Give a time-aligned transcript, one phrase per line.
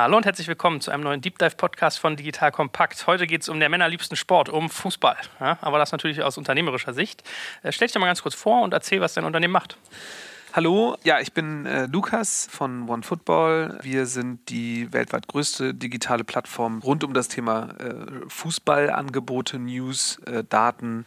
[0.00, 3.08] Hallo und herzlich willkommen zu einem neuen Deep Dive Podcast von Digital Kompakt.
[3.08, 5.16] Heute geht es um der männerliebsten Sport, um Fußball.
[5.40, 7.24] Ja, aber das natürlich aus unternehmerischer Sicht.
[7.64, 9.76] Äh, stell dich doch mal ganz kurz vor und erzähl, was dein Unternehmen macht.
[10.54, 13.80] Hallo, ja, ich bin äh, Lukas von OneFootball.
[13.82, 20.44] Wir sind die weltweit größte digitale Plattform rund um das Thema äh, Fußballangebote, News, äh,
[20.48, 21.04] Daten,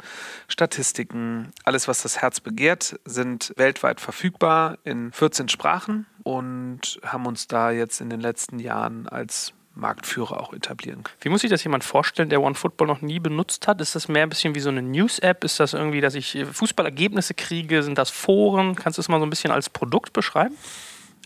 [0.48, 1.52] Statistiken.
[1.64, 7.72] Alles, was das Herz begehrt, sind weltweit verfügbar in 14 Sprachen und haben uns da
[7.72, 11.04] jetzt in den letzten Jahren als Marktführer auch etablieren.
[11.22, 13.82] Wie muss sich das jemand vorstellen, der OneFootball noch nie benutzt hat?
[13.82, 15.44] Ist das mehr ein bisschen wie so eine News-App?
[15.44, 17.84] Ist das irgendwie, dass ich Fußballergebnisse kriege?
[17.84, 18.76] Sind das Foren?
[18.76, 20.56] Kannst du es mal so ein bisschen als Produkt beschreiben?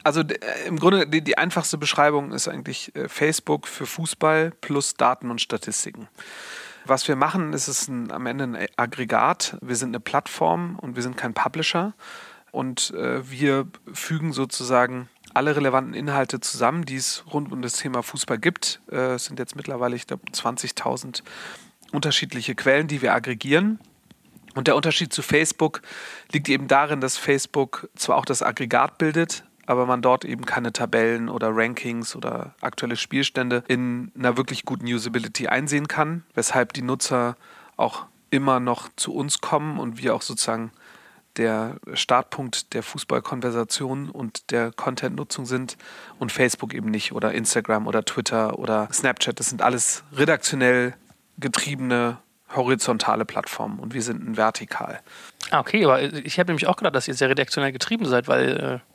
[0.03, 4.93] Also äh, im Grunde die, die, einfachste Beschreibung ist eigentlich äh, Facebook für Fußball plus
[4.93, 6.07] Daten und Statistiken.
[6.85, 9.57] Was wir machen, ist es ein, am Ende ein Aggregat.
[9.61, 11.93] Wir sind eine Plattform und wir sind kein Publisher.
[12.51, 18.03] Und äh, wir fügen sozusagen alle relevanten Inhalte zusammen, die es rund um das Thema
[18.03, 18.81] Fußball gibt.
[18.91, 21.23] Äh, es sind jetzt mittlerweile, ich glaube, 20.000
[21.91, 23.79] unterschiedliche Quellen, die wir aggregieren.
[24.55, 25.81] Und der Unterschied zu Facebook
[26.31, 30.71] liegt eben darin, dass Facebook zwar auch das Aggregat bildet, aber man dort eben keine
[30.71, 36.83] Tabellen oder Rankings oder aktuelle Spielstände in einer wirklich guten Usability einsehen kann, weshalb die
[36.83, 37.35] Nutzer
[37.75, 40.71] auch immer noch zu uns kommen und wir auch sozusagen
[41.37, 45.77] der Startpunkt der Fußballkonversation und der Content-Nutzung sind
[46.19, 49.39] und Facebook eben nicht oder Instagram oder Twitter oder Snapchat.
[49.39, 50.93] Das sind alles redaktionell
[51.37, 52.17] getriebene
[52.55, 55.01] horizontale Plattformen und wir sind ein vertikal.
[55.51, 58.81] Ah, okay, aber ich habe nämlich auch gedacht, dass ihr sehr redaktionell getrieben seid, weil
[58.81, 58.94] äh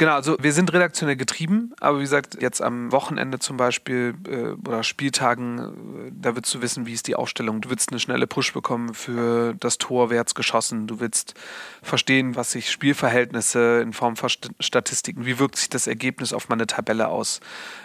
[0.00, 4.52] Genau, also wir sind redaktionell getrieben, aber wie gesagt, jetzt am Wochenende zum Beispiel äh,
[4.66, 7.60] oder Spieltagen, äh, da willst du wissen, wie ist die Aufstellung.
[7.60, 10.86] Du willst eine schnelle Push bekommen für das Tor, wer hat's geschossen.
[10.86, 11.34] Du willst
[11.82, 16.66] verstehen, was sich Spielverhältnisse in Form von Statistiken, wie wirkt sich das Ergebnis auf meine
[16.66, 17.40] Tabelle aus.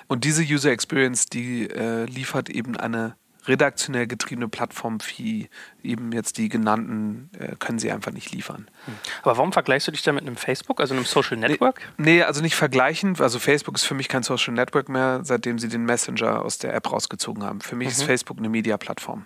[0.08, 5.50] Und diese User Experience, die äh, liefert eben eine redaktionell getriebene Plattformen wie
[5.84, 8.68] eben jetzt die genannten äh, können sie einfach nicht liefern.
[8.86, 8.94] Hm.
[9.24, 11.80] Aber warum vergleichst du dich da mit einem Facebook, also einem Social Network?
[11.98, 13.16] Nee, nee, also nicht vergleichen.
[13.20, 16.74] Also Facebook ist für mich kein Social Network mehr, seitdem sie den Messenger aus der
[16.74, 17.62] App rausgezogen haben.
[17.62, 17.92] Für mich mhm.
[17.92, 19.26] ist Facebook eine Media-Plattform.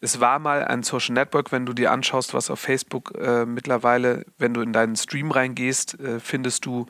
[0.00, 4.26] Es war mal ein Social Network, wenn du dir anschaust, was auf Facebook äh, mittlerweile,
[4.36, 6.86] wenn du in deinen Stream reingehst, äh, findest du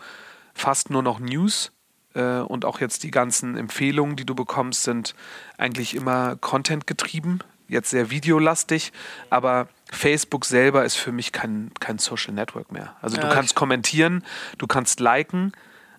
[0.55, 1.73] fast nur noch News
[2.21, 5.15] und auch jetzt die ganzen Empfehlungen, die du bekommst, sind
[5.57, 8.93] eigentlich immer Content getrieben, jetzt sehr videolastig,
[9.31, 12.97] aber Facebook selber ist für mich kein, kein Social Network mehr.
[13.01, 14.25] Also du ja, kannst kommentieren,
[14.59, 15.53] du kannst liken,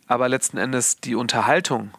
[0.08, 1.92] aber letzten Endes die Unterhaltung,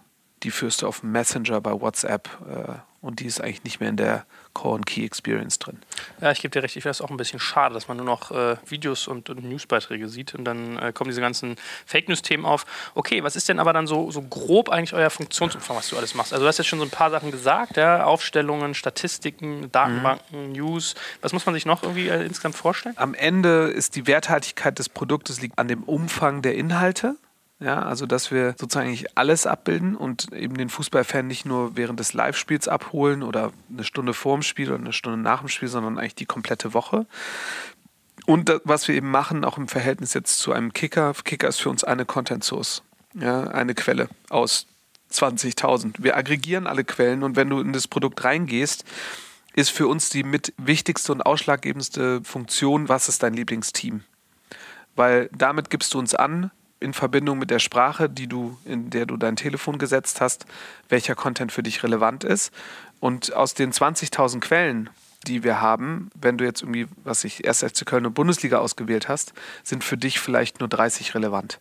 [0.43, 3.97] die führst du auf Messenger bei WhatsApp äh, und die ist eigentlich nicht mehr in
[3.97, 5.79] der Core und Key Experience drin.
[6.21, 8.07] Ja, ich gebe dir recht, ich finde es auch ein bisschen schade, dass man nur
[8.07, 12.47] noch äh, Videos und, und, Newsbeiträge sieht und dann äh, kommen diese ganzen Fake News-Themen
[12.47, 12.65] auf.
[12.95, 16.15] Okay, was ist denn aber dann so, so grob eigentlich euer Funktionsumfang, was du alles
[16.15, 16.33] machst?
[16.33, 18.05] Also du hast jetzt schon so ein paar Sachen gesagt, ja?
[18.05, 20.53] Aufstellungen, Statistiken, Datenbanken, mhm.
[20.53, 20.95] News.
[21.21, 22.95] Was muss man sich noch irgendwie äh, insgesamt vorstellen?
[22.97, 27.17] Am Ende ist die Werthaltigkeit des Produktes liegt an dem Umfang der Inhalte.
[27.65, 31.99] Ja, also dass wir sozusagen eigentlich alles abbilden und eben den Fußballfan nicht nur während
[31.99, 35.69] des Live-Spiels abholen oder eine Stunde vor dem Spiel oder eine Stunde nach dem Spiel,
[35.69, 37.07] sondern eigentlich die komplette Woche.
[38.27, 41.63] Und das, was wir eben machen, auch im Verhältnis jetzt zu einem Kicker, Kicker ist
[41.63, 42.83] für uns eine Content Source,
[43.15, 44.67] ja, eine Quelle aus
[45.11, 45.95] 20.000.
[46.01, 48.85] Wir aggregieren alle Quellen und wenn du in das Produkt reingehst,
[49.55, 54.03] ist für uns die mit wichtigste und ausschlaggebendste Funktion, was ist dein Lieblingsteam?
[54.97, 56.51] Weil damit gibst du uns an,
[56.81, 60.47] in Verbindung mit der Sprache, die du, in der du dein Telefon gesetzt hast,
[60.89, 62.53] welcher Content für dich relevant ist.
[63.01, 64.91] Und aus den 20.000 Quellen,
[65.27, 69.09] die wir haben, wenn du jetzt irgendwie, was ich erst FC Köln und Bundesliga ausgewählt
[69.09, 71.61] hast, sind für dich vielleicht nur 30 relevant.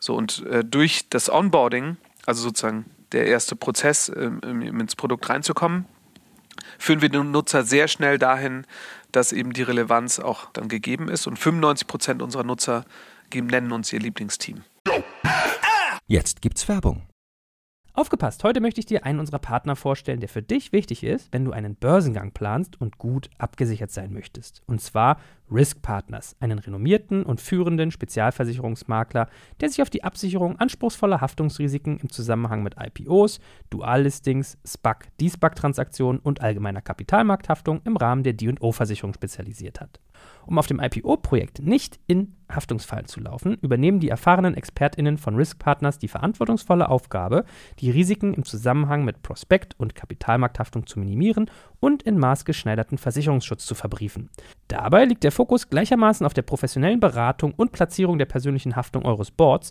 [0.00, 5.86] So und äh, durch das Onboarding, also sozusagen der erste Prozess, äh, ins Produkt reinzukommen,
[6.78, 8.66] führen wir den Nutzer sehr schnell dahin,
[9.12, 11.26] dass eben die Relevanz auch dann gegeben ist.
[11.26, 12.84] Und 95 Prozent unserer Nutzer
[13.34, 14.64] nennen uns ihr Lieblingsteam.
[16.06, 17.06] Jetzt gibt's Werbung.
[17.92, 21.44] Aufgepasst, heute möchte ich dir einen unserer Partner vorstellen, der für dich wichtig ist, wenn
[21.44, 24.62] du einen Börsengang planst und gut abgesichert sein möchtest.
[24.66, 25.18] Und zwar
[25.50, 29.28] Risk Partners, einen renommierten und führenden Spezialversicherungsmakler,
[29.60, 33.40] der sich auf die Absicherung anspruchsvoller Haftungsrisiken im Zusammenhang mit IPOs,
[33.70, 40.00] Duallistings, SPAC, D-SPAC-Transaktionen und allgemeiner Kapitalmarkthaftung im Rahmen der D&O-Versicherung spezialisiert hat.
[40.46, 45.58] Um auf dem IPO-Projekt nicht in Haftungsfallen zu laufen, übernehmen die erfahrenen ExpertInnen von Risk
[45.58, 47.44] Partners die verantwortungsvolle Aufgabe,
[47.80, 53.74] die Risiken im Zusammenhang mit Prospekt- und Kapitalmarkthaftung zu minimieren und in maßgeschneiderten Versicherungsschutz zu
[53.74, 54.30] verbriefen.
[54.68, 59.30] Dabei liegt der Fokus gleichermaßen auf der professionellen Beratung und Platzierung der persönlichen Haftung eures
[59.30, 59.70] Boards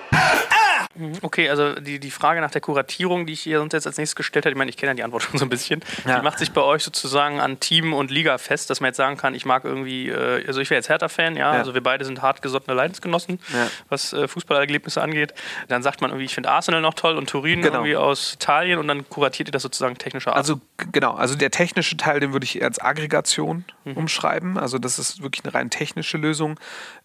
[1.21, 4.15] Okay, also die, die Frage nach der Kuratierung, die ich hier sonst jetzt als nächstes
[4.15, 6.17] gestellt hätte, ich meine, ich kenne ja die Antwort schon so ein bisschen, Ja.
[6.19, 9.17] die macht sich bei euch sozusagen an Team und Liga fest, dass man jetzt sagen
[9.17, 11.59] kann, ich mag irgendwie, äh, also ich wäre jetzt Hertha-Fan, ja, Ja.
[11.59, 13.67] also wir beide sind hartgesottene Leidensgenossen, Ja.
[13.89, 15.33] was äh, Fußballerlebnisse angeht.
[15.67, 17.75] Dann sagt man irgendwie, ich finde Arsenal noch toll und Turin Genau.
[17.75, 20.37] irgendwie aus Italien und dann kuratiert ihr das sozusagen technischer Art.
[20.37, 20.59] Also
[20.91, 23.93] genau, also der technische Teil, den würde ich eher als Aggregation Mhm.
[23.97, 24.57] umschreiben.
[24.57, 26.59] Also das ist wirklich eine rein technische Lösung.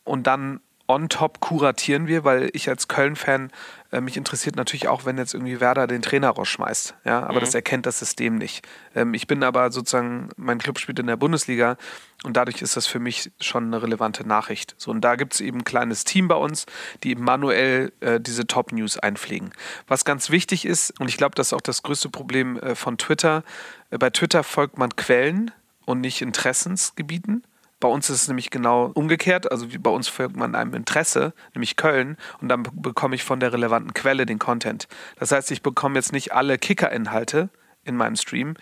[0.05, 3.51] Und dann on top kuratieren wir, weil ich als Köln-Fan,
[3.93, 6.95] äh, mich interessiert natürlich auch, wenn jetzt irgendwie Werder den Trainer rausschmeißt.
[7.05, 8.67] Ja, aber das erkennt das System nicht.
[8.95, 11.77] Ähm, ich bin aber sozusagen, mein Club spielt in der Bundesliga
[12.25, 14.75] und dadurch ist das für mich schon eine relevante Nachricht.
[14.79, 16.67] So, und da gibt es eben ein kleines Team bei uns,
[17.03, 19.53] die eben manuell äh, diese Top-News einpflegen.
[19.89, 22.99] Was ganz wichtig ist, und ich glaube, das ist auch das größte Problem äh, von
[22.99, 23.43] Twitter,
[23.91, 25.51] äh, bei Twitter folgt man Quellen
[25.85, 27.45] und nicht Interessensgebieten.
[27.79, 29.51] Bei uns ist es nämlich genau umgekehrt.
[29.51, 33.39] Also bei uns folgt man einem Interesse, nämlich Köln, und dann be- bekomme ich von
[33.41, 34.89] der relevanten Quelle den Content.
[35.19, 37.51] Das heißt, ich bekomme jetzt nicht alle Kicker-Inhalte
[37.85, 38.55] in meinem Stream,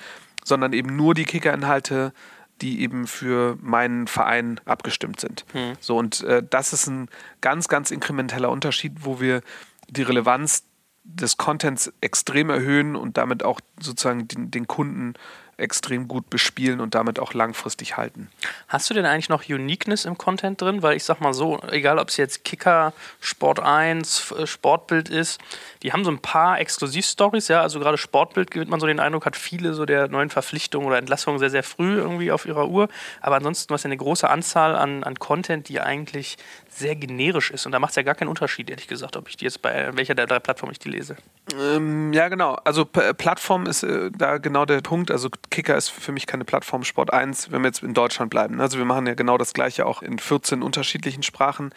[0.44, 2.12] sondern eben nur die Kicker-Inhalte,
[2.60, 5.44] die eben für meinen Verein abgestimmt sind.
[5.80, 7.08] So, und äh, das ist ein
[7.40, 9.42] ganz, ganz inkrementeller Unterschied, wo wir
[9.88, 10.64] die Relevanz
[11.02, 15.14] des Contents extrem erhöhen und damit auch sozusagen den, den Kunden
[15.56, 18.28] extrem gut bespielen und damit auch langfristig halten.
[18.68, 20.82] Hast du denn eigentlich noch Uniqueness im Content drin?
[20.82, 25.08] Weil ich sag mal so, egal ob es jetzt Kicker, Sport 1, F- äh, Sportbild
[25.08, 25.40] ist,
[25.82, 27.60] die haben so ein paar Exklusivstories, ja.
[27.60, 30.98] Also gerade Sportbild gewinnt man so den Eindruck, hat viele so der neuen Verpflichtungen oder
[30.98, 32.88] Entlassungen sehr, sehr früh irgendwie auf ihrer Uhr.
[33.20, 36.36] Aber ansonsten hast ja eine große Anzahl an, an Content, die eigentlich
[36.74, 37.66] sehr generisch ist.
[37.66, 39.90] Und da macht es ja gar keinen Unterschied, ehrlich gesagt, ob ich die jetzt bei
[39.94, 41.16] welcher der drei Plattformen ich die lese.
[41.58, 42.54] Ähm, ja, genau.
[42.64, 45.10] Also P Plattform ist äh, da genau der Punkt.
[45.10, 48.60] Also Kicker ist für mich keine Plattform Sport 1, wenn wir jetzt in Deutschland bleiben.
[48.60, 51.72] Also wir machen ja genau das gleiche auch in 14 unterschiedlichen Sprachen.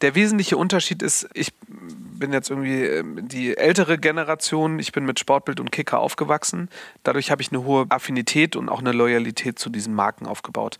[0.00, 5.18] Der wesentliche Unterschied ist, ich bin jetzt irgendwie ähm, die ältere Generation, ich bin mit
[5.18, 6.70] Sportbild und Kicker aufgewachsen.
[7.02, 10.78] Dadurch habe ich eine hohe Affinität und auch eine Loyalität zu diesen Marken aufgebaut.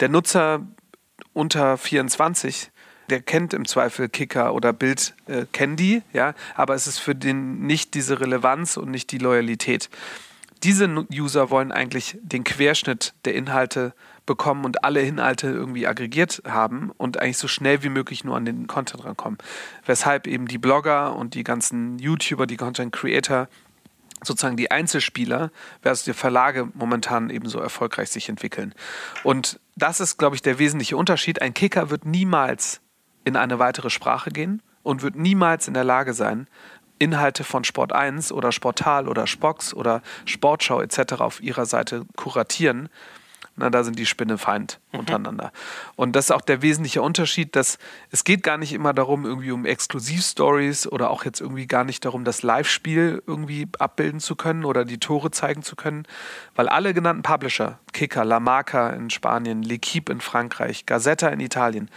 [0.00, 0.66] Der Nutzer
[1.32, 2.70] unter 24
[3.10, 7.66] der kennt im Zweifel Kicker oder Bild, äh, die, ja, aber es ist für den
[7.66, 9.90] nicht diese Relevanz und nicht die Loyalität.
[10.62, 13.94] Diese User wollen eigentlich den Querschnitt der Inhalte
[14.24, 18.44] bekommen und alle Inhalte irgendwie aggregiert haben und eigentlich so schnell wie möglich nur an
[18.44, 19.38] den Content rankommen.
[19.84, 23.48] Weshalb eben die Blogger und die ganzen YouTuber, die Content Creator
[24.24, 25.50] sozusagen die Einzelspieler
[25.82, 28.74] versus die Verlage momentan eben so erfolgreich sich entwickeln.
[29.22, 31.42] Und das ist, glaube ich, der wesentliche Unterschied.
[31.42, 32.80] Ein Kicker wird niemals
[33.26, 36.46] in eine weitere Sprache gehen und wird niemals in der Lage sein,
[36.98, 41.14] Inhalte von Sport 1 oder Sportal oder Spox oder Sportschau etc.
[41.18, 42.88] auf ihrer Seite kuratieren.
[43.58, 45.50] Na, da sind die Spinnefeind untereinander.
[45.96, 47.78] Und das ist auch der wesentliche Unterschied, dass
[48.10, 52.04] es geht gar nicht immer darum, irgendwie um Exklusivstories oder auch jetzt irgendwie gar nicht
[52.04, 56.06] darum, das Live-Spiel irgendwie abbilden zu können oder die Tore zeigen zu können,
[56.54, 61.90] weil alle genannten Publisher, Kicker, La Marca in Spanien, L'Equipe in Frankreich, Gazzetta in Italien,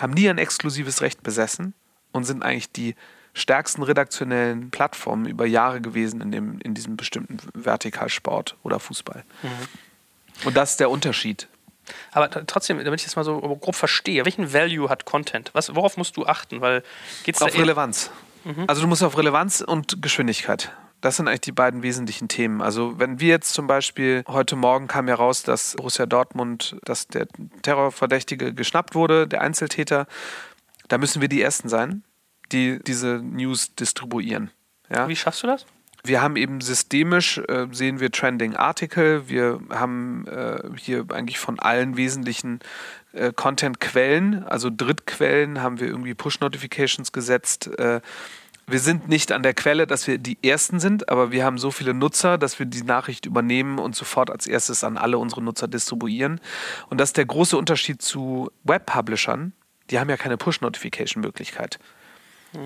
[0.00, 1.74] haben nie ein exklusives Recht besessen
[2.12, 2.94] und sind eigentlich die
[3.34, 9.24] stärksten redaktionellen Plattformen über Jahre gewesen in, dem, in diesem bestimmten Vertikalsport oder Fußball.
[10.44, 11.48] Und das ist der Unterschied.
[12.12, 15.50] Aber trotzdem, damit ich das mal so grob verstehe, welchen Value hat Content?
[15.52, 16.60] Was, worauf musst du achten?
[16.60, 16.82] Weil
[17.24, 18.10] geht's Auf Relevanz.
[18.66, 20.70] Also du musst auf Relevanz und Geschwindigkeit.
[21.06, 22.60] Das sind eigentlich die beiden wesentlichen Themen.
[22.60, 27.06] Also wenn wir jetzt zum Beispiel, heute Morgen kam ja raus, dass Borussia Dortmund, dass
[27.06, 27.28] der
[27.62, 30.08] Terrorverdächtige geschnappt wurde, der Einzeltäter,
[30.88, 32.02] da müssen wir die Ersten sein,
[32.50, 34.50] die diese News distribuieren.
[34.90, 35.06] Ja?
[35.06, 35.64] Wie schaffst du das?
[36.02, 41.60] Wir haben eben systemisch, äh, sehen wir Trending Article, wir haben äh, hier eigentlich von
[41.60, 42.58] allen wesentlichen
[43.12, 47.70] äh, Content-Quellen, also Drittquellen, haben wir irgendwie Push-Notifications gesetzt.
[48.68, 51.70] Wir sind nicht an der Quelle, dass wir die Ersten sind, aber wir haben so
[51.70, 55.68] viele Nutzer, dass wir die Nachricht übernehmen und sofort als erstes an alle unsere Nutzer
[55.68, 56.40] distribuieren.
[56.90, 59.52] Und das ist der große Unterschied zu Web-Publishern.
[59.90, 61.78] Die haben ja keine Push-Notification-Möglichkeit.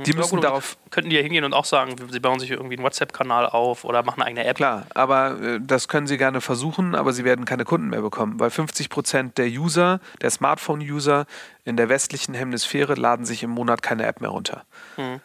[0.06, 2.50] Die Ja, müssen gut, darauf Könnten die ja hingehen und auch sagen, sie bauen sich
[2.50, 4.56] irgendwie einen WhatsApp-Kanal auf oder machen eine eigene App.
[4.56, 8.38] Klar, aber äh, das können Sie gerne versuchen, aber Sie werden keine Kunden mehr bekommen,
[8.38, 11.26] weil 50 Prozent der User, der Smartphone-User
[11.64, 14.64] in der westlichen Hemisphäre laden sich im Monat keine App mehr runter.
[14.96, 15.20] Hm.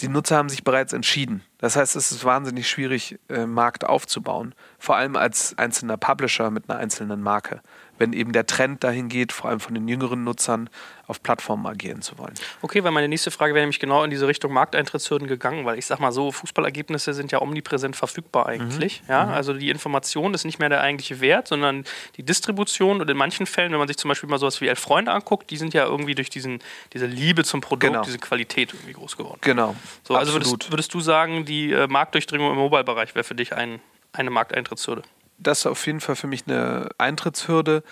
[0.00, 1.42] Die Nutzer haben sich bereits entschieden.
[1.58, 6.70] Das heißt, es ist wahnsinnig schwierig, äh, Markt aufzubauen, vor allem als einzelner Publisher mit
[6.70, 7.62] einer einzelnen Marke,
[7.98, 10.70] wenn eben der Trend dahin geht, vor allem von den jüngeren Nutzern
[11.06, 12.34] auf Plattformen agieren zu wollen.
[12.60, 15.86] Okay, weil meine nächste Frage wäre nämlich genau in diese Richtung Markteintrittshürden gegangen, weil ich
[15.86, 19.02] sag mal so, Fußballergebnisse sind ja omnipräsent verfügbar eigentlich.
[19.08, 19.26] Ja?
[19.28, 21.84] Also die Information ist nicht mehr der eigentliche Wert, sondern
[22.16, 24.78] die Distribution und in manchen Fällen, wenn man sich zum Beispiel mal sowas wie Elf
[24.78, 26.60] Freunde anguckt, die sind ja irgendwie durch diesen,
[26.92, 28.02] diese Liebe zum Produkt, Genau.
[28.02, 29.38] diese Qualität irgendwie groß geworden.
[29.40, 29.74] Genau.
[30.02, 33.80] So, also würdest, würdest du sagen, die äh, Marktdurchdringung im Mobile-Bereich wäre für dich ein,
[34.12, 35.02] eine Markteintrittshürde?
[35.38, 37.82] Das ist auf jeden Fall für mich eine Eintrittshürde.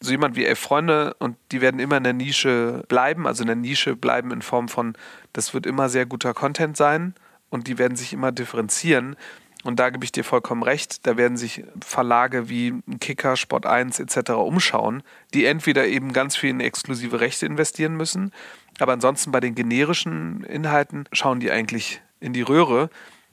[0.00, 3.46] So jemand wie elf Freunde und die werden immer in der Nische bleiben, also in
[3.46, 4.94] der Nische bleiben in Form von,
[5.32, 7.14] das wird immer sehr guter Content sein
[7.48, 9.16] und die werden sich immer differenzieren.
[9.62, 13.98] Und da gebe ich dir vollkommen recht, da werden sich Verlage wie Kicker, Sport 1
[13.98, 14.32] etc.
[14.32, 18.30] umschauen, die entweder eben ganz viel in exklusive Rechte investieren müssen,
[18.78, 22.90] aber ansonsten bei den generischen Inhalten schauen die eigentlich in die Röhre,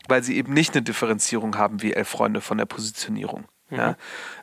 [0.08, 3.46] weil sie eben nicht eine Differenzierung haben wie elf Freunde von der Positionierung.
[3.72, 3.96] Ja.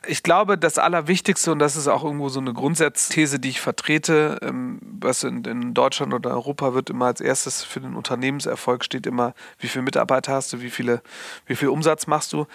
[0.07, 4.39] Ich glaube, das Allerwichtigste, und das ist auch irgendwo so eine Grundsatzthese, die ich vertrete,
[4.41, 9.05] ähm, was in, in Deutschland oder Europa wird immer als erstes für den Unternehmenserfolg steht
[9.05, 11.01] immer, wie viele Mitarbeiter hast du, wie, viele,
[11.45, 12.47] wie viel Umsatz machst du.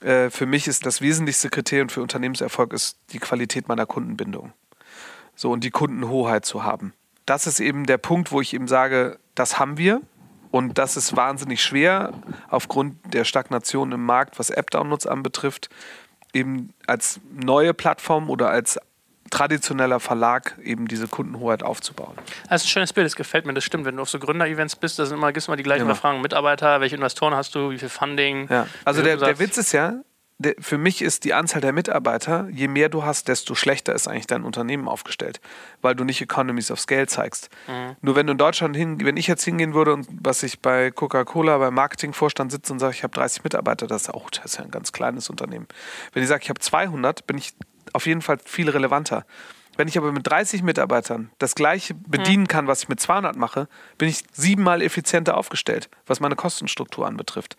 [0.00, 4.52] Äh, für mich ist das wesentlichste Kriterium für Unternehmenserfolg ist die Qualität meiner Kundenbindung.
[5.36, 6.94] So und die Kundenhoheit zu haben.
[7.26, 10.00] Das ist eben der Punkt, wo ich eben sage, das haben wir.
[10.50, 12.12] Und das ist wahnsinnig schwer
[12.50, 15.70] aufgrund der Stagnation im Markt, was App-Downloads anbetrifft,
[16.32, 18.78] eben als neue Plattform oder als
[19.30, 22.14] traditioneller Verlag eben diese Kundenhoheit aufzubauen.
[22.48, 23.86] Das ist ein schönes Bild, das gefällt mir, das stimmt.
[23.86, 25.94] Wenn du auf so Gründer-Events bist, da sind immer, gibt's immer die gleichen Immer.
[25.94, 26.20] Fragen.
[26.20, 28.46] Mitarbeiter, welche Investoren hast du, wie viel Funding?
[28.50, 28.66] Ja.
[28.84, 29.38] Also der, der?
[29.38, 30.02] Witz ist ja,
[30.58, 34.26] für mich ist die Anzahl der Mitarbeiter, je mehr du hast, desto schlechter ist eigentlich
[34.26, 35.40] dein Unternehmen aufgestellt,
[35.82, 37.48] weil du nicht Economies of Scale zeigst.
[37.68, 37.96] Mhm.
[38.00, 40.90] Nur wenn du in Deutschland hin, wenn ich jetzt hingehen würde und was ich bei
[40.90, 44.58] Coca-Cola beim Marketingvorstand sitze und sage, ich habe 30 Mitarbeiter, das ist auch das ist
[44.58, 45.66] ja ein ganz kleines Unternehmen.
[46.12, 47.54] Wenn ich sage, ich habe 200, bin ich
[47.92, 49.24] auf jeden Fall viel relevanter.
[49.76, 53.68] Wenn ich aber mit 30 Mitarbeitern das gleiche bedienen kann, was ich mit 200 mache,
[53.96, 57.56] bin ich siebenmal effizienter aufgestellt, was meine Kostenstruktur anbetrifft.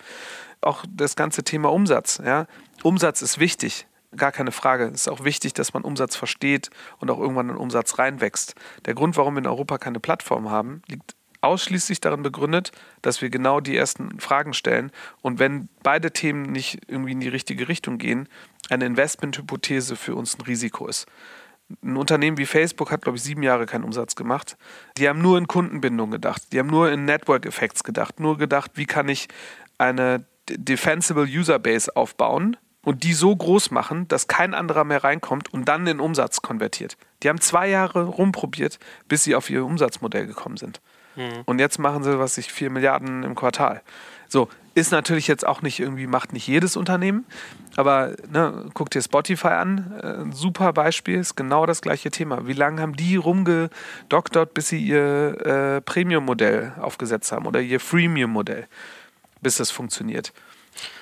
[0.64, 2.22] Auch das ganze Thema Umsatz.
[2.24, 2.48] Ja?
[2.84, 4.86] Umsatz ist wichtig, gar keine Frage.
[4.86, 8.56] Es ist auch wichtig, dass man Umsatz versteht und auch irgendwann in Umsatz reinwächst.
[8.86, 13.30] Der Grund, warum wir in Europa keine Plattform haben, liegt ausschließlich darin begründet, dass wir
[13.30, 14.92] genau die ersten Fragen stellen
[15.22, 18.30] und wenn beide Themen nicht irgendwie in die richtige Richtung gehen,
[18.70, 21.06] eine Investmenthypothese für uns ein Risiko ist.
[21.84, 24.58] Ein Unternehmen wie Facebook hat, glaube ich, sieben Jahre keinen Umsatz gemacht.
[24.98, 26.42] Die haben nur in Kundenbindung gedacht.
[26.52, 28.20] Die haben nur in Network Effects gedacht.
[28.20, 29.28] Nur gedacht, wie kann ich
[29.78, 35.54] eine defensible User Base aufbauen und die so groß machen, dass kein anderer mehr reinkommt
[35.54, 36.98] und dann in Umsatz konvertiert.
[37.24, 40.82] Die haben zwei Jahre rumprobiert, bis sie auf ihr Umsatzmodell gekommen sind.
[41.46, 43.82] Und jetzt machen sie, was ich, vier Milliarden im Quartal.
[44.28, 47.26] So, ist natürlich jetzt auch nicht irgendwie, macht nicht jedes Unternehmen,
[47.76, 52.48] aber ne, guck dir Spotify an, äh, ein super Beispiel, ist genau das gleiche Thema.
[52.48, 58.68] Wie lange haben die rumgedoktert, bis sie ihr äh, Premium-Modell aufgesetzt haben oder ihr Freemium-Modell,
[59.44, 60.34] bis das funktioniert?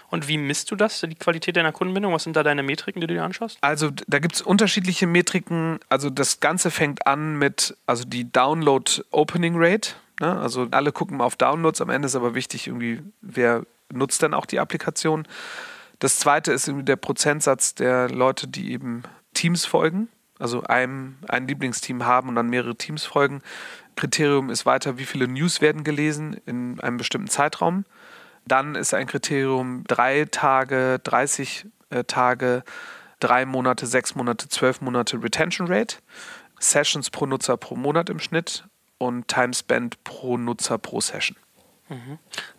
[0.09, 2.13] Und wie misst du das, die Qualität deiner Kundenbindung?
[2.13, 3.57] Was sind da deine Metriken, die du dir anschaust?
[3.61, 5.79] Also da gibt es unterschiedliche Metriken.
[5.87, 9.91] Also das Ganze fängt an mit also die Download Opening Rate.
[10.19, 10.37] Ne?
[10.37, 11.79] Also alle gucken mal auf Downloads.
[11.79, 15.25] Am Ende ist aber wichtig irgendwie, wer nutzt dann auch die Applikation.
[15.99, 20.09] Das zweite ist irgendwie der Prozentsatz der Leute, die eben Teams folgen.
[20.39, 23.41] Also einem ein Lieblingsteam haben und dann mehrere Teams folgen.
[23.95, 27.85] Kriterium ist weiter, wie viele News werden gelesen in einem bestimmten Zeitraum.
[28.51, 32.63] Dann ist ein Kriterium drei Tage, 30 äh, Tage,
[33.21, 35.99] drei Monate, sechs Monate, zwölf Monate Retention Rate,
[36.59, 38.65] Sessions pro Nutzer pro Monat im Schnitt
[38.97, 41.37] und Time Spent pro Nutzer pro Session.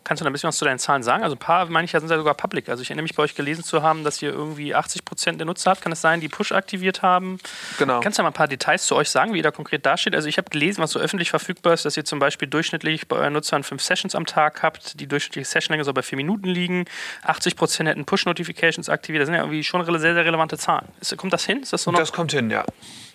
[0.04, 1.22] Kannst du da ein bisschen was zu deinen Zahlen sagen?
[1.22, 2.68] Also ein paar, meine ich, ja, sind ja sogar public.
[2.68, 5.46] Also ich erinnere mich bei euch gelesen zu haben, dass ihr irgendwie 80 Prozent der
[5.46, 5.82] Nutzer habt.
[5.82, 7.38] Kann es sein, die Push aktiviert haben?
[7.78, 8.00] Genau.
[8.00, 10.14] Kannst du da mal ein paar Details zu euch sagen, wie ihr da konkret dasteht?
[10.14, 13.16] Also ich habe gelesen, was so öffentlich verfügbar ist, dass ihr zum Beispiel durchschnittlich bei
[13.16, 15.00] euren Nutzern fünf Sessions am Tag habt.
[15.00, 16.84] Die durchschnittliche Sessionlänge soll bei vier Minuten liegen.
[17.24, 19.22] 80 Prozent hätten Push-Notifications aktiviert.
[19.22, 20.88] Das sind ja irgendwie schon sehr, sehr relevante Zahlen.
[21.00, 21.62] Ist, kommt das hin?
[21.62, 21.98] Ist das so noch?
[21.98, 22.64] Das kommt hin, ja.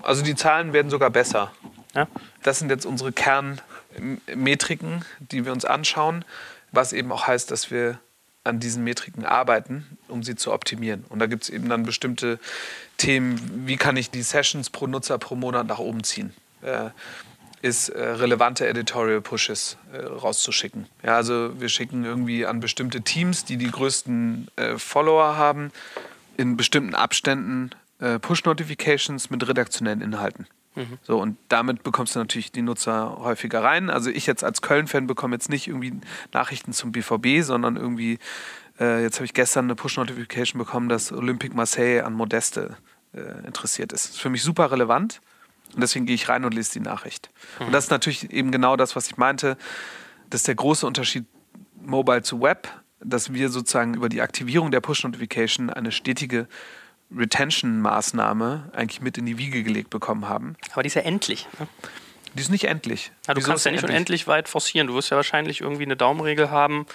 [0.02, 1.52] Also die Zahlen werden sogar besser.
[1.94, 2.08] ja?
[2.44, 3.12] Das sind jetzt unsere
[3.98, 6.24] Kernmetriken, die wir uns anschauen.
[6.72, 8.00] was eben auch heißt, dass wir
[8.44, 11.06] an diesen Metriken arbeiten, um sie zu optimieren.
[11.10, 12.40] Und da gibt es eben dann bestimmte
[12.98, 16.34] Themen, wie kann ich die Sessions pro Nutzer pro Monat nach oben ziehen.
[16.62, 16.90] Äh,
[17.62, 20.88] ist äh, relevante Editorial Pushes äh, rauszuschicken.
[21.04, 25.72] Ja, also wir schicken irgendwie an bestimmte Teams, die die größten äh, Follower haben,
[26.36, 30.48] in bestimmten Abständen äh, Push-Notifications mit redaktionellen Inhalten.
[30.78, 31.00] Mhm.
[31.02, 33.90] So, und damit bekommst du natürlich die Nutzer häufiger rein.
[33.90, 36.00] Also ich jetzt als Köln-Fan bekomme jetzt nicht irgendwie
[36.34, 38.20] Nachrichten zum BVB, sondern irgendwie,
[38.80, 42.78] äh, jetzt habe ich gestern eine Push-Notification bekommen, dass Olympique Marseille an Modeste
[43.14, 44.06] äh, interessiert ist.
[44.06, 45.20] Das ist für mich super relevant.
[45.74, 47.30] Und deswegen gehe ich rein und lese die Nachricht.
[47.60, 47.68] Mhm.
[47.68, 49.58] Und das ist natürlich eben genau das, was ich meinte.
[50.30, 51.26] Das ist der große Unterschied
[51.82, 52.70] Mobile zu Web,
[53.00, 56.48] dass wir sozusagen über die Aktivierung der Push-Notification eine stetige
[57.16, 60.56] Retention-Maßnahme eigentlich mit in die Wiege gelegt bekommen haben.
[60.74, 61.48] Aber die ist ja endlich.
[61.60, 61.68] Ne?
[62.34, 63.12] Die ist nicht endlich.
[63.28, 63.96] Ja, du Wieso kannst ja nicht endlich?
[63.96, 64.88] unendlich weit forcieren.
[64.88, 66.86] Du wirst ja wahrscheinlich irgendwie eine Daumenregel haben,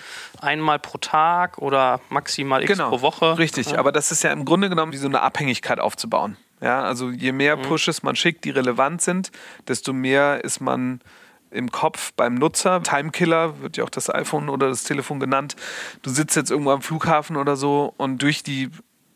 [0.41, 3.39] einmal pro Tag oder maximal x Genau, pro Woche.
[3.39, 3.71] richtig.
[3.73, 3.79] Ja.
[3.79, 6.37] Aber das ist ja im Grunde genommen wie so eine Abhängigkeit aufzubauen.
[6.61, 7.63] Ja, also je mehr Mhm.
[7.63, 9.33] Pushes man schickt, die relevant sind,
[9.67, 11.01] desto mehr ist man
[11.51, 12.81] im Kopf beim Nutzer.
[12.83, 15.57] Timekiller wird ja auch das iPhone oder das Telefon genannt.
[16.03, 18.71] Du sitzt jetzt irgendwo am Flughafen oder so und durch die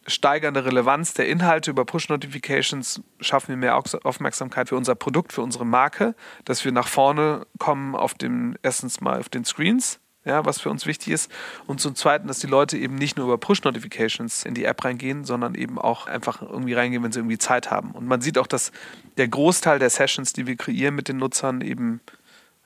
[0.06, 5.66] steigernde Relevanz der Inhalte über Push-Notifications schaffen wir mehr Aufmerksamkeit für unser Produkt, für unsere
[5.66, 10.60] Marke, dass wir nach vorne kommen auf dem, erstens mal auf den Screens, ja, was
[10.60, 11.30] für uns wichtig ist.
[11.66, 15.24] Und zum Zweiten, dass die Leute eben nicht nur über Push-Notifications in die App reingehen,
[15.24, 17.92] sondern eben auch einfach irgendwie reingehen, wenn sie irgendwie Zeit haben.
[17.92, 18.72] Und man sieht auch, dass
[19.16, 22.00] der Großteil der Sessions, die wir kreieren mit den Nutzern, eben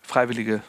[0.02, 0.62] freiwillige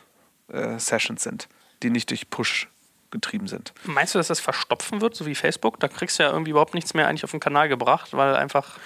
[0.49, 1.47] äh, Sessions sind,
[1.81, 2.67] die nicht durch Push
[3.11, 3.73] getrieben sind.
[3.83, 5.79] Meinst du, dass das verstopfen wird, so wie Facebook?
[5.79, 8.77] Da kriegst du ja irgendwie überhaupt nichts mehr eigentlich auf den Kanal gebracht, weil einfach.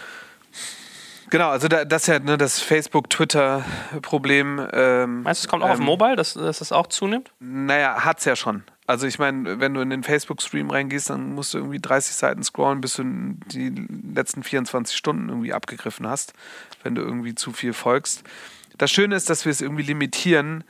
[1.29, 4.67] Genau, also da, das ist ja ne, das Facebook-Twitter-Problem.
[4.71, 7.31] Ähm, Meinst du, es kommt auch auf ähm, Mobile, dass, dass das auch zunimmt?
[7.39, 8.63] Naja, hat's ja schon.
[8.87, 12.43] Also ich meine, wenn du in den Facebook-Stream reingehst, dann musst du irgendwie 30 Seiten
[12.43, 13.03] scrollen, bis du
[13.47, 13.73] die
[14.13, 16.33] letzten 24 Stunden irgendwie abgegriffen hast,
[16.83, 18.23] wenn du irgendwie zu viel folgst.
[18.77, 20.63] Das Schöne ist, dass wir es irgendwie limitieren,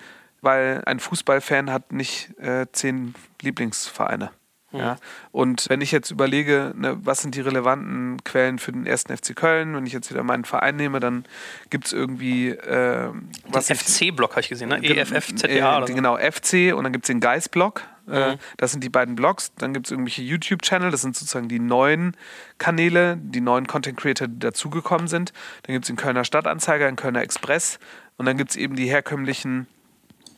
[0.45, 4.31] weil ein Fußballfan hat nicht äh, zehn Lieblingsvereine.
[4.71, 4.97] Ja.
[5.31, 9.33] Und wenn ich jetzt überlege, ne, was sind die relevanten Quellen für den ersten FC
[9.33, 11.23] Köln, wenn ich jetzt wieder meinen Verein nehme, dann
[11.69, 13.09] gibt es irgendwie äh,
[13.47, 14.81] was Den FC-Block habe ich gesehen, ne?
[14.81, 15.93] Gen- EFF, ZDA äh.
[15.93, 17.83] Genau, FC und dann gibt es den Geist-Blog.
[18.09, 18.39] Äh, Mhm.
[18.57, 19.53] das sind die beiden Blogs.
[19.55, 20.91] Dann gibt es irgendwelche YouTube-Channel.
[20.91, 22.15] Das sind sozusagen die neuen
[22.57, 25.31] Kanäle, die neuen Content-Creator, die dazugekommen sind.
[25.63, 27.79] Dann gibt es den Kölner Stadtanzeiger, den Kölner Express.
[28.17, 29.67] Und dann gibt es eben die herkömmlichen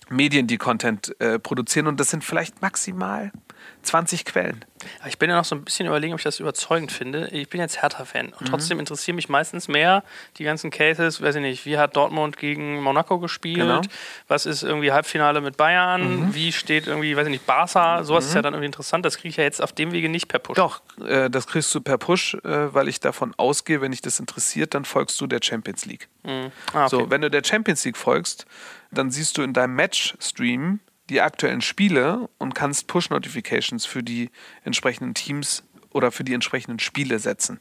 [0.10, 1.88] Medien, die Content äh, produzieren.
[1.88, 3.32] Und das sind vielleicht maximal
[3.84, 4.64] 20 Quellen.
[5.08, 7.28] Ich bin ja noch so ein bisschen überlegen, ob ich das überzeugend finde.
[7.30, 8.34] Ich bin jetzt Hertha-Fan Mhm.
[8.40, 10.04] und trotzdem interessieren mich meistens mehr
[10.38, 11.22] die ganzen Cases.
[11.22, 13.58] Weiß ich nicht, wie hat Dortmund gegen Monaco gespielt?
[13.60, 13.82] Genau.
[13.82, 13.88] Mhm.
[14.28, 16.34] Was ist irgendwie Halbfinale mit Bayern?
[16.34, 18.04] Wie steht irgendwie, weiß ich nicht, Barca?
[18.04, 19.06] Sowas ist ja dann irgendwie interessant.
[19.06, 20.56] Das kriege ich ja jetzt auf dem Wege nicht per Push.
[20.58, 24.20] Doch, äh, das kriegst du per Push, äh, weil ich davon ausgehe, wenn dich das
[24.20, 26.08] interessiert, dann folgst du der Champions League.
[26.24, 26.52] Mhm.
[26.74, 26.90] Ah, okay.
[26.90, 28.46] So, wenn du der Champions League folgst,
[28.92, 34.30] dann siehst du in deinem Match-Stream die aktuellen Spiele und kannst Push-Notifications für die
[34.64, 37.60] entsprechenden Teams oder für die entsprechenden Spiele setzen.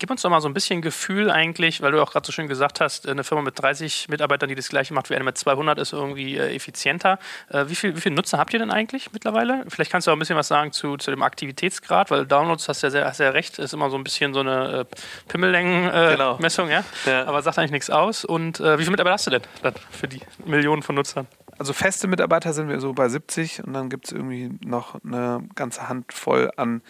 [0.00, 2.48] Gib uns doch mal so ein bisschen Gefühl eigentlich, weil du auch gerade so schön
[2.48, 5.78] gesagt hast, eine Firma mit 30 Mitarbeitern, die das gleiche macht wie eine mit 200,
[5.78, 7.18] ist irgendwie äh, effizienter.
[7.50, 9.62] Äh, wie, viel, wie viele Nutzer habt ihr denn eigentlich mittlerweile?
[9.68, 12.82] Vielleicht kannst du auch ein bisschen was sagen zu, zu dem Aktivitätsgrad, weil Downloads, hast
[12.82, 14.96] du ja, sehr, hast ja recht, ist immer so ein bisschen so eine äh,
[15.28, 16.80] Pimmellängen-Messung, Genau.
[17.04, 17.12] ja?
[17.12, 17.26] Ja.
[17.26, 18.24] aber sagt eigentlich nichts aus.
[18.24, 21.26] Und äh, wie viele Mitarbeiter hast du denn dann für die Millionen von Nutzern?
[21.58, 25.46] Also feste Mitarbeiter sind wir so bei 70 und dann gibt es irgendwie noch eine
[25.54, 26.80] ganze Handvoll an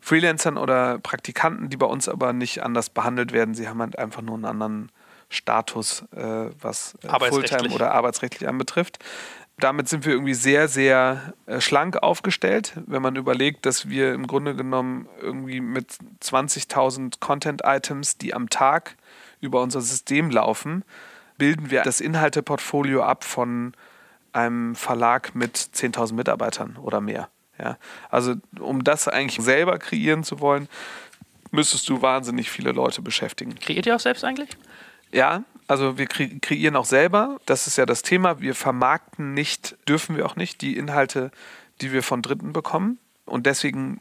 [0.00, 3.54] Freelancern oder Praktikanten, die bei uns aber nicht anders behandelt werden.
[3.54, 4.92] Sie haben halt einfach nur einen anderen
[5.28, 7.28] Status, äh, was äh.
[7.28, 8.98] Fulltime oder arbeitsrechtlich anbetrifft.
[9.58, 14.26] Damit sind wir irgendwie sehr, sehr äh, schlank aufgestellt, wenn man überlegt, dass wir im
[14.26, 18.96] Grunde genommen irgendwie mit 20.000 Content-Items, die am Tag
[19.40, 20.82] über unser System laufen,
[21.36, 23.74] bilden wir das Inhalteportfolio ab von
[24.32, 27.28] einem Verlag mit 10.000 Mitarbeitern oder mehr.
[27.60, 27.78] Ja?
[28.08, 30.68] Also um das eigentlich selber kreieren zu wollen,
[31.50, 33.54] müsstest du wahnsinnig viele Leute beschäftigen.
[33.56, 34.50] Kreiert ihr auch selbst eigentlich?
[35.12, 37.38] Ja, also wir kre kreieren auch selber.
[37.46, 38.40] Das ist ja das Thema.
[38.40, 41.30] Wir vermarkten nicht, dürfen wir auch nicht, die Inhalte,
[41.80, 42.98] die wir von Dritten bekommen.
[43.24, 44.00] Und deswegen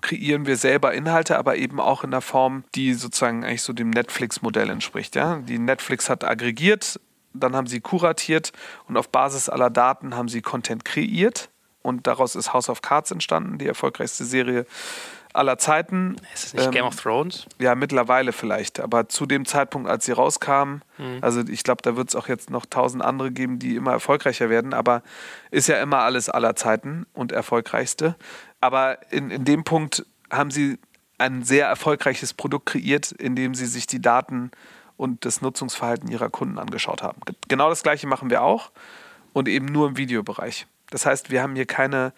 [0.00, 3.90] kreieren wir selber Inhalte, aber eben auch in der Form, die sozusagen eigentlich so dem
[3.90, 5.14] Netflix-Modell entspricht.
[5.14, 5.36] Ja?
[5.36, 7.00] Die Netflix hat aggregiert,
[7.34, 8.52] dann haben sie kuratiert
[8.88, 11.50] und auf Basis aller Daten haben sie Content kreiert.
[11.82, 14.66] Und daraus ist House of Cards entstanden, die erfolgreichste Serie
[15.34, 16.16] aller Zeiten.
[16.34, 17.46] Ist es nicht Ähm, Game of Thrones?
[17.58, 18.80] Ja, mittlerweile vielleicht.
[18.80, 21.18] Aber zu dem Zeitpunkt, als sie rauskamen, Mhm.
[21.22, 24.50] also ich glaube, da wird es auch jetzt noch tausend andere geben, die immer erfolgreicher
[24.50, 24.74] werden.
[24.74, 25.02] Aber
[25.50, 28.14] ist ja immer alles aller Zeiten und erfolgreichste.
[28.60, 30.78] Aber in, in dem Punkt haben sie
[31.18, 34.50] ein sehr erfolgreiches Produkt kreiert, indem sie sich die Daten
[34.96, 37.20] und das Nutzungsverhalten ihrer Kunden angeschaut haben.
[37.24, 38.70] Ge- Genau das gleiche machen wir auch
[39.32, 40.66] und eben nur im Videobereich.
[40.92, 42.12] Das heißt, wir haben hier keine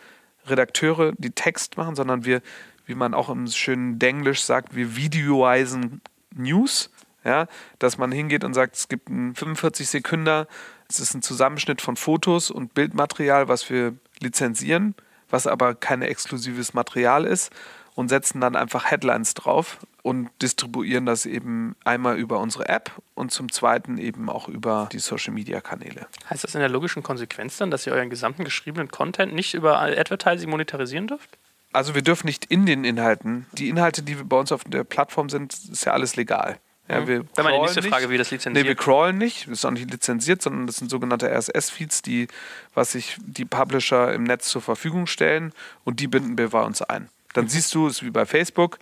[0.46, 2.42] Redakteure, die Text machen, sondern wir,
[2.86, 6.00] wie man auch im schönen Denglisch sagt, wir videoisen
[6.34, 6.90] News.
[7.24, 7.46] Ja,
[7.78, 10.44] dass man hingeht und sagt, es gibt einen 45 Sekunden,
[10.90, 14.94] es ist ein Zusammenschnitt von Fotos und Bildmaterial, was wir lizenzieren,
[15.30, 17.50] was aber kein exklusives Material ist
[17.94, 23.30] und setzen dann einfach Headlines drauf und distribuieren das eben einmal über unsere App und
[23.30, 26.06] zum zweiten eben auch über die Social Media Kanäle.
[26.28, 29.80] Heißt das in der logischen Konsequenz dann, dass ihr euren gesamten geschriebenen Content nicht über
[29.80, 31.38] Advertising monetarisieren dürft?
[31.72, 35.28] Also wir dürfen nicht in den Inhalten, die Inhalte, die bei uns auf der Plattform
[35.28, 36.58] sind, ist ja alles legal.
[36.86, 37.82] Ja, wir Wäre meine crawlen nächste.
[37.82, 38.66] Frage, wie das Nee, lizenziert.
[38.66, 42.28] wir crawlen nicht, ist auch nicht lizenziert, sondern das sind sogenannte RSS-Feeds, die,
[42.74, 45.52] was sich die Publisher im Netz zur Verfügung stellen
[45.84, 47.08] und die binden wir bei uns ein.
[47.34, 48.78] Dann siehst du, es wie bei Facebook,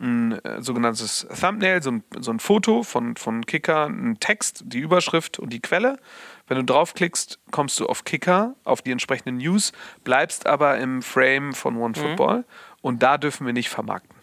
[0.00, 4.80] ein äh, sogenanntes Thumbnail, so ein, so ein Foto von, von Kicker, ein Text, die
[4.80, 5.98] Überschrift und die Quelle.
[6.48, 9.72] Wenn du draufklickst, kommst du auf Kicker, auf die entsprechenden News,
[10.04, 12.44] bleibst aber im Frame von OneFootball
[12.80, 14.16] und da dürfen wir nicht vermarkten.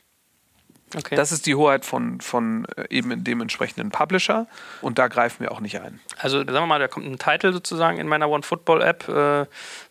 [0.96, 1.16] okay.
[1.16, 4.48] Das ist die Hoheit von, von äh, eben dem entsprechenden Publisher
[4.82, 6.00] und da greifen wir auch nicht ein.
[6.18, 9.08] also sagen wir mal, da kommt ein Titel sozusagen in meiner OneFootball-App.
[9.08, 9.46] Äh,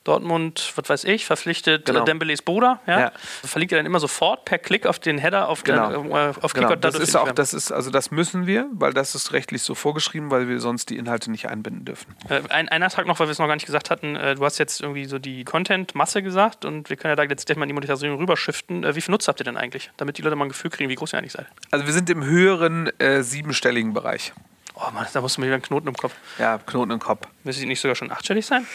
[0.05, 2.03] Dortmund, was weiß ich, verpflichtet Genau.
[2.03, 2.81] äh, Dembeles Bruder.
[2.87, 3.01] Ja?
[3.01, 3.13] Ja.
[3.45, 5.91] Verlinkt ihr dann immer sofort per Klick auf den Header auf, Genau.
[6.03, 9.15] den, äh, auf Genau, das ist auch, das ist, also das müssen wir, weil das
[9.15, 12.15] ist rechtlich so vorgeschrieben, weil wir sonst die Inhalte nicht einbinden dürfen.
[12.29, 14.17] Äh, ein, ein Nachtrag noch, weil wir es noch gar nicht gesagt hatten.
[14.17, 17.47] Äh, du hast jetzt irgendwie so die Content-Masse gesagt und wir können ja da jetzt
[17.47, 18.85] gleich mal in die Monetarisierung rüberschiften.
[18.85, 19.91] Äh, wie viel Nutzer habt ihr denn eigentlich?
[19.99, 21.47] Damit die Leute mal ein Gefühl kriegen, wie groß ihr eigentlich seid.
[21.71, 24.33] Also wir sind im höheren äh, siebenstelligen Bereich.
[24.75, 26.15] Oh Mann, da musst du mir wieder einen Knoten im Kopf.
[26.39, 27.27] Ja, Knoten im Kopf.
[27.43, 28.67] Müsste ich nicht sogar schon achtstellig sein?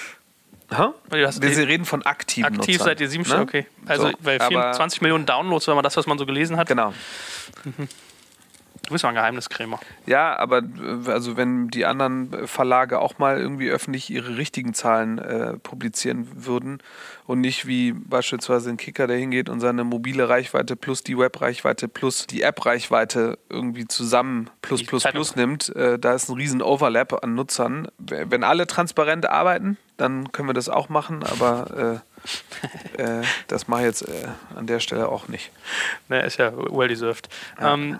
[0.78, 0.94] Ha?
[1.10, 3.62] Wir sie reden von aktiven Aktiv Nutzern, seid ihr siebenstellig, ne?
[3.62, 3.68] okay.
[3.86, 6.68] Also, So, weil aber- 24 Millionen Downloads war mal das, was man so gelesen hat.
[6.68, 6.94] Genau.
[8.86, 9.80] Du bist mal ein Geheimniskrämer.
[10.06, 15.20] Ja, aber äh, also wenn die anderen Verlage auch mal irgendwie öffentlich ihre richtigen Zahlen
[15.20, 16.80] äh, publizieren würden
[17.26, 21.88] und nicht wie beispielsweise ein Kicker, der hingeht und seine mobile Reichweite plus die Web-Reichweite
[21.88, 25.20] plus die App-Reichweite irgendwie zusammen plus Die plus Zeitung.
[25.20, 27.88] plus nimmt, äh, da ist ein riesen Overlap an Nutzern.
[28.00, 32.02] Wenn alle transparent arbeiten, dann können wir das auch machen, aber
[32.98, 35.52] äh, äh, das mache ich jetzt äh, an der Stelle auch nicht.
[36.10, 37.30] Ne, ist ja well deserved.
[37.62, 38.00] Ähm,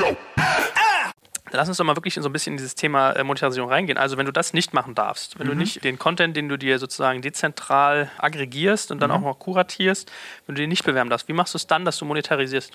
[1.53, 3.97] Lass uns doch mal wirklich so ein bisschen in dieses Thema äh, Monetarisierung reingehen.
[3.97, 6.79] Also wenn du das nicht machen darfst, wenn du nicht den Content, den du dir
[6.79, 10.11] sozusagen dezentral aggregierst und dann auch noch kuratierst,
[10.45, 12.71] wenn du den nicht bewerben darfst, wie machst du es dann, dass du monetarisierst?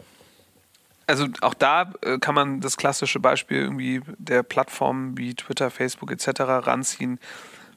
[1.07, 6.11] Also auch da äh, kann man das klassische Beispiel irgendwie der Plattformen wie Twitter, Facebook
[6.11, 6.41] etc.
[6.41, 7.21] ranziehen.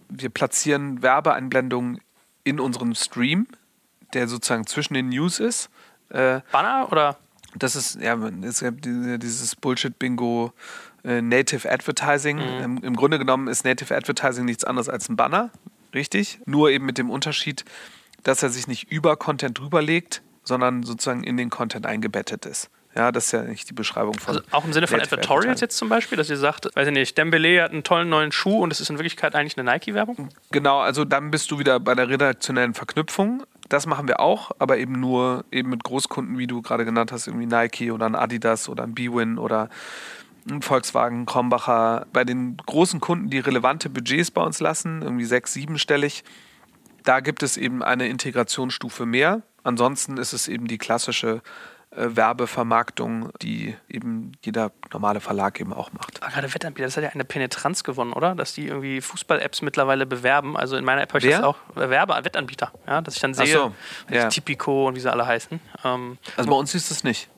[0.09, 2.01] Wir platzieren Werbeeinblendungen
[2.43, 3.47] in unserem Stream,
[4.13, 5.69] der sozusagen zwischen den News ist.
[6.09, 7.17] Äh, Banner oder?
[7.55, 10.53] das ist, ja, es gibt diese- dieses Bullshit-Bingo
[11.03, 12.39] äh, Native Advertising.
[12.39, 15.51] Im, Im Grunde genommen ist Native Advertising nichts anderes als ein Banner,
[15.93, 16.39] richtig?
[16.45, 17.65] Nur eben mit dem Unterschied,
[18.23, 22.69] dass er sich nicht über Content drüber legt, sondern sozusagen in den Content eingebettet ist.
[22.95, 24.37] Ja, das ist ja nicht die Beschreibung von.
[24.37, 27.17] Also auch im Sinne von Advertorials jetzt zum Beispiel, dass ihr sagt, weiß ich nicht,
[27.17, 30.29] Dembele hat einen tollen neuen Schuh und es ist in Wirklichkeit eigentlich eine Nike-Werbung?
[30.51, 33.43] Genau, also dann bist du wieder bei der redaktionellen Verknüpfung.
[33.69, 37.27] Das machen wir auch, aber eben nur eben mit Großkunden, wie du gerade genannt hast,
[37.27, 39.69] irgendwie Nike oder ein Adidas oder ein B-Win oder
[40.61, 42.07] Volkswagen, Krombacher.
[42.13, 46.23] Bei den großen Kunden, die relevante Budgets bei uns lassen, irgendwie sechs-, siebenstellig,
[47.03, 49.41] da gibt es eben eine Integrationsstufe mehr.
[49.63, 51.41] Ansonsten ist es eben die klassische
[51.91, 56.21] äh, Werbevermarktung, die eben jeder normale Verlag eben auch macht.
[56.21, 58.35] Ah, gerade Wettanbieter, das hat ja eine Penetranz gewonnen, oder?
[58.35, 60.55] Dass die irgendwie Fußball-Apps mittlerweile bewerben.
[60.55, 61.37] Also in meiner App habe ich Wer?
[61.39, 61.57] das auch.
[61.75, 62.71] äh, Werbe, Wettanbieter.
[62.87, 63.73] Ja, dass ich dann Ach sehe, so,
[64.09, 64.29] ja.
[64.29, 65.59] Tipico und wie sie alle heißen.
[65.83, 67.29] Ähm, Also bei uns ist es nicht.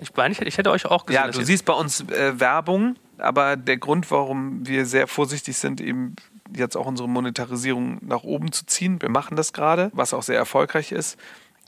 [0.00, 1.22] Ich, meine, ich, ich hätte euch auch gesehen.
[1.22, 5.80] Ja, du siehst bei uns äh, Werbung, aber der Grund, warum wir sehr vorsichtig sind,
[5.80, 6.16] eben
[6.54, 10.36] jetzt auch unsere Monetarisierung nach oben zu ziehen, wir machen das gerade, was auch sehr
[10.36, 11.18] erfolgreich ist,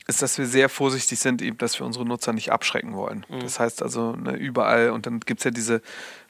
[0.07, 3.25] ist, dass wir sehr vorsichtig sind, eben, dass wir unsere Nutzer nicht abschrecken wollen.
[3.41, 5.81] Das heißt also ne, überall, und dann gibt es ja diese,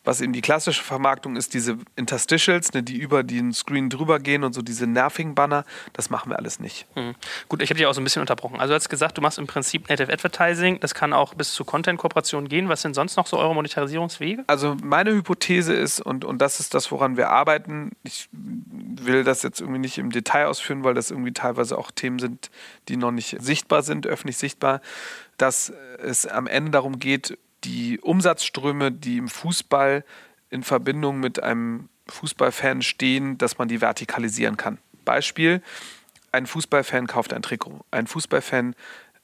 [0.04, 4.44] was eben die klassische Vermarktung ist, diese Interstitials, ne, die über den Screen drüber gehen
[4.44, 6.86] und so diese nervigen Banner, das machen wir alles nicht.
[6.96, 7.16] Mhm.
[7.48, 8.60] Gut, ich hätte dich auch so ein bisschen unterbrochen.
[8.60, 10.80] Also du hast gesagt, du machst im Prinzip Native Advertising.
[10.80, 12.70] Das kann auch bis zu Content-Kooperationen gehen.
[12.70, 14.44] Was sind sonst noch so eure Monetarisierungswege?
[14.48, 19.44] Also meine Hypothese ist, und, und das ist das, woran wir arbeiten, ich will das
[19.44, 22.52] jetzt irgendwie nicht im Detail ausführen, weil das irgendwie teilweise auch Themen sind,
[22.90, 24.82] die noch nicht sichtbar sind, öffentlich sichtbar,
[25.38, 30.04] dass es am Ende darum geht, die Umsatzströme, die im Fußball
[30.50, 34.78] in Verbindung mit einem Fußballfan stehen, dass man die vertikalisieren kann.
[35.06, 35.62] Beispiel,
[36.32, 37.86] ein Fußballfan kauft ein Trikot.
[37.92, 38.76] Ein Fußballfan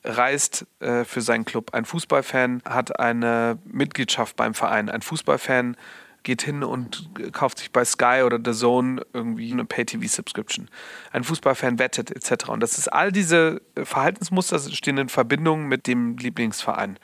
[0.03, 1.73] reist äh, für seinen Club.
[1.73, 4.89] Ein Fußballfan hat eine Mitgliedschaft beim Verein.
[4.89, 5.75] Ein Fußballfan
[6.23, 10.69] geht hin und kauft sich bei Sky oder The Zone irgendwie eine Pay-TV-Subscription.
[11.11, 12.49] Ein Fußballfan wettet etc.
[12.49, 16.99] Und das ist all diese Verhaltensmuster stehen in Verbindung mit dem Lieblingsverein.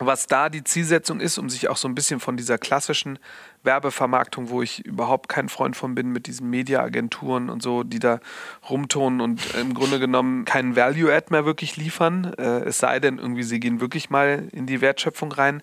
[0.00, 3.18] Was da die Zielsetzung ist, um sich auch so ein bisschen von dieser klassischen
[3.64, 8.20] Werbevermarktung, wo ich überhaupt kein Freund von bin, mit diesen Mediaagenturen und so, die da
[8.68, 12.32] rumtonen und im Grunde genommen keinen Value-Add mehr wirklich liefern.
[12.38, 15.62] Äh, es sei denn, irgendwie sie gehen wirklich mal in die Wertschöpfung rein,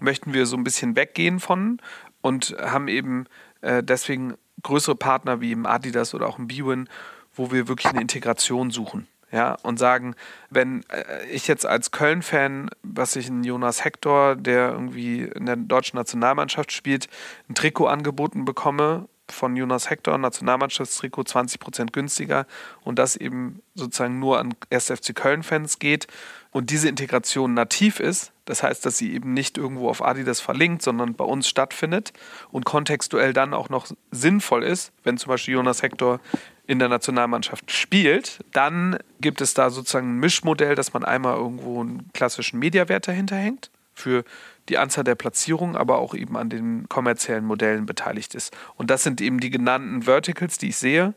[0.00, 1.80] möchten wir so ein bisschen weggehen von
[2.26, 3.26] und haben eben
[3.60, 6.88] äh, deswegen größere Partner wie im Adidas oder auch im Bwin,
[7.34, 9.06] wo wir wirklich eine Integration suchen.
[9.30, 10.16] Ja, und sagen,
[10.50, 15.54] wenn äh, ich jetzt als Köln-Fan, was ich einen Jonas Hector, der irgendwie in der
[15.54, 17.08] deutschen Nationalmannschaft spielt,
[17.48, 22.46] ein Trikot angeboten bekomme von Jonas Hector, Nationalmannschaftstrikot 20% günstiger
[22.82, 24.86] und das eben sozusagen nur an 1.
[24.86, 26.08] FC Köln-Fans geht
[26.50, 30.82] und diese Integration nativ ist, das heißt, dass sie eben nicht irgendwo auf Adidas verlinkt,
[30.82, 32.12] sondern bei uns stattfindet
[32.50, 36.20] und kontextuell dann auch noch sinnvoll ist, wenn zum Beispiel Jonas Hector
[36.66, 41.80] in der Nationalmannschaft spielt, dann gibt es da sozusagen ein Mischmodell, dass man einmal irgendwo
[41.80, 44.24] einen klassischen Mediawert dahinter hängt für
[44.68, 48.56] die Anzahl der Platzierungen, aber auch eben an den kommerziellen Modellen beteiligt ist.
[48.76, 51.14] Und das sind eben die genannten Verticals, die ich sehe,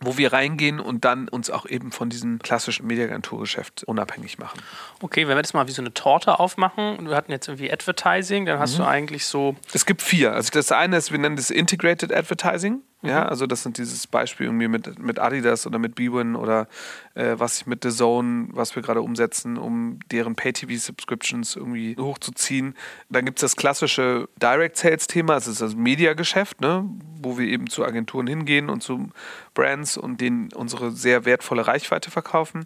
[0.00, 4.60] wo wir reingehen und dann uns auch eben von diesem klassischen Mediaagenturgeschäft unabhängig machen.
[5.00, 8.46] Okay, wenn wir das mal wie so eine Torte aufmachen, wir hatten jetzt irgendwie Advertising,
[8.46, 10.32] dann hast du eigentlich so, Es gibt vier.
[10.32, 12.82] Also das eine ist, wir nennen das Integrated Advertising.
[13.02, 16.66] Ja, also das sind dieses Beispiel irgendwie mit, mit Adidas oder mit Bwin oder
[17.14, 22.74] äh, was ich mit The Zone, was wir gerade umsetzen, um deren Pay-TV-Subscriptions irgendwie hochzuziehen.
[23.08, 26.90] Dann gibt es das klassische Direct-Sales-Thema, das ist das Mediageschäft, ne,
[27.22, 29.10] wo wir eben zu Agenturen hingehen und zu
[29.54, 32.64] Brands und denen unsere sehr wertvolle Reichweite verkaufen.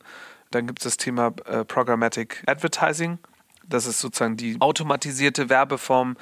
[0.51, 3.19] Dann gibt es das Thema äh, Programmatic Advertising.
[3.69, 6.17] Das ist sozusagen die automatisierte Werbeform,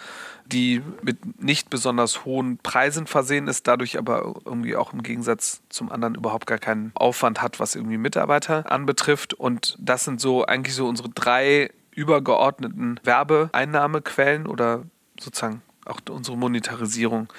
[0.50, 5.90] die mit nicht besonders hohen Preisen versehen ist, dadurch aber irgendwie auch im Gegensatz zum
[5.90, 9.34] anderen überhaupt gar keinen Aufwand hat, was irgendwie Mitarbeiter anbetrifft.
[9.34, 14.82] Und das sind so eigentlich so unsere drei übergeordneten Werbeeinnahmequellen oder
[15.18, 17.32] sozusagen auch unsere Monetarisierung,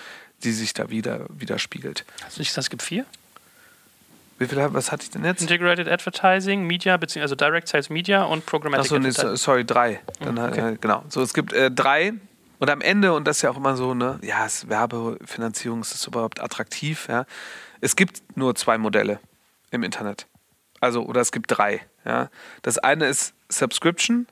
[0.44, 2.06] die sich da wieder widerspiegelt.
[2.24, 3.06] hast du nicht gesagt, es gibt vier?
[4.40, 5.42] Wie viel, was hatte ich denn jetzt?
[5.42, 10.00] Integrated Advertising, Media, also Direct Sales Media und Programmatic Achso, nee, sorry, drei.
[10.20, 10.74] Dann, okay.
[10.74, 11.04] äh, genau.
[11.10, 12.14] So, es gibt äh, drei.
[12.62, 15.96] Und am Ende, und das ist ja auch immer so, ne, ja, ist Werbefinanzierung, ist
[15.96, 17.08] das überhaupt attraktiv?
[17.10, 17.26] Ja?
[17.80, 19.20] Es gibt nur zwei Modelle
[19.72, 20.28] im Internet.
[20.80, 21.82] Also, oder es gibt drei.
[22.06, 22.30] Ja?
[22.62, 24.28] Das eine ist Subscription,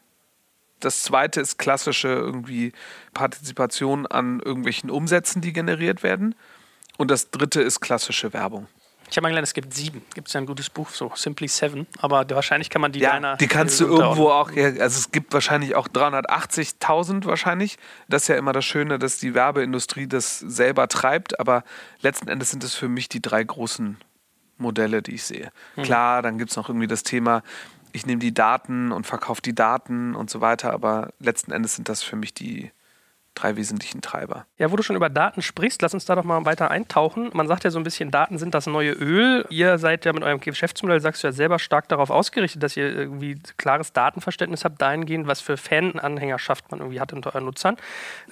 [0.80, 2.72] das zweite ist klassische irgendwie
[3.16, 6.36] Partizipation an irgendwelchen Umsätzen, die generiert werden.
[6.98, 8.68] Und das dritte ist klassische Werbung.
[9.10, 10.04] Ich habe mal gelernt, es gibt sieben.
[10.14, 11.88] Gibt es ja ein gutes Buch, so Simply Seven.
[12.00, 13.38] Aber wahrscheinlich kann man die Ja, deiner.
[13.38, 17.78] die kannst du irgendwo auch, ja, also es gibt wahrscheinlich auch 380.000 wahrscheinlich.
[18.08, 21.64] Das ist ja immer das Schöne, dass die Werbeindustrie das selber treibt, aber
[22.02, 23.98] letzten Endes sind es für mich die drei großen
[24.58, 25.52] Modelle, die ich sehe.
[25.82, 27.44] Klar, dann gibt es noch irgendwie das Thema
[27.92, 31.90] ich nehme die Daten und verkaufe die Daten und so weiter, aber letzten Endes sind
[31.90, 32.72] das für mich die
[33.40, 34.46] drei wesentlichen Treiber.
[34.58, 37.30] Ja, wo du schon über Daten sprichst, lass uns da doch mal weiter eintauchen.
[37.34, 39.46] Man sagt ja so ein bisschen, Daten sind das neue Öl.
[39.50, 42.94] Ihr seid ja mit eurem Geschäftsmodell, sagst du ja selber, stark darauf ausgerichtet, dass ihr
[42.94, 47.78] irgendwie klares Datenverständnis habt, dahingehend, was für Fan-Anhängerschaft man irgendwie hat unter euren Nutzern.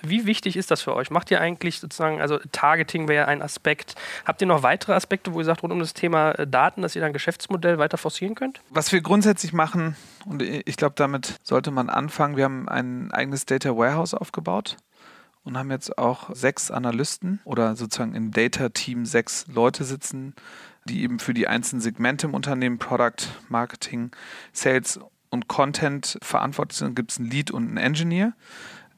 [0.02, 1.10] Wie wichtig ist das für euch?
[1.10, 3.96] Macht ihr eigentlich sozusagen, also Targeting wäre ein Aspekt.
[4.26, 6.96] Habt ihr noch weitere Aspekte, wo ihr sagt, rund um das Thema äh, Daten, dass
[6.96, 8.60] ihr dann Geschäftsmodell weiter forcieren könnt?
[8.70, 13.46] Was wir grundsätzlich machen, und ich glaube, damit sollte man anfangen, wir haben ein eigenes
[13.46, 14.78] Data Warehouse aufgebaut
[15.48, 20.36] und haben jetzt auch sechs Analysten oder sozusagen im Data-Team sechs Leute sitzen,
[20.86, 24.12] die eben für die einzelnen Segmente im Unternehmen, Product, Marketing,
[24.52, 26.96] Sales und Content verantwortlich sind.
[26.96, 28.34] Gibt es einen Lead und einen Engineer.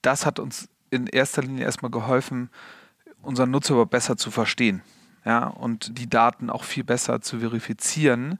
[0.01, 2.49] Das hat uns in erster Linie erstmal geholfen,
[3.21, 4.81] unseren Nutzer überhaupt besser zu verstehen.
[5.25, 8.39] Ja, und die Daten auch viel besser zu verifizieren,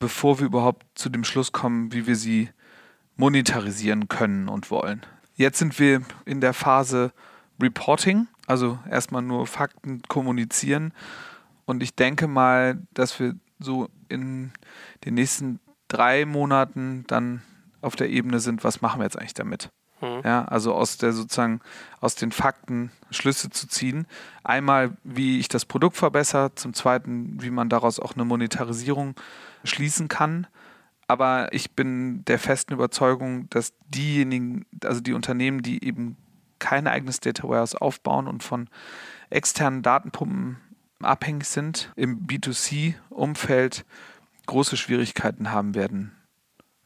[0.00, 2.50] bevor wir überhaupt zu dem Schluss kommen, wie wir sie
[3.16, 5.02] monetarisieren können und wollen.
[5.36, 7.12] Jetzt sind wir in der Phase,
[7.60, 10.92] Reporting, also erstmal nur Fakten kommunizieren.
[11.66, 14.52] Und ich denke mal, dass wir so in
[15.04, 17.42] den nächsten drei Monaten dann
[17.80, 19.70] auf der Ebene sind, was machen wir jetzt eigentlich damit?
[20.00, 20.22] Mhm.
[20.24, 21.60] Ja, also aus der sozusagen
[22.00, 24.06] aus den Fakten Schlüsse zu ziehen.
[24.42, 29.14] Einmal, wie ich das Produkt verbessere, zum zweiten, wie man daraus auch eine Monetarisierung
[29.62, 30.46] schließen kann.
[31.06, 36.16] Aber ich bin der festen Überzeugung, dass diejenigen, also die Unternehmen, die eben
[36.58, 38.68] kein eigenes Data Warehouse aufbauen und von
[39.30, 40.58] externen Datenpumpen
[41.02, 43.84] abhängig sind, im B2C-Umfeld
[44.46, 46.12] große Schwierigkeiten haben werden,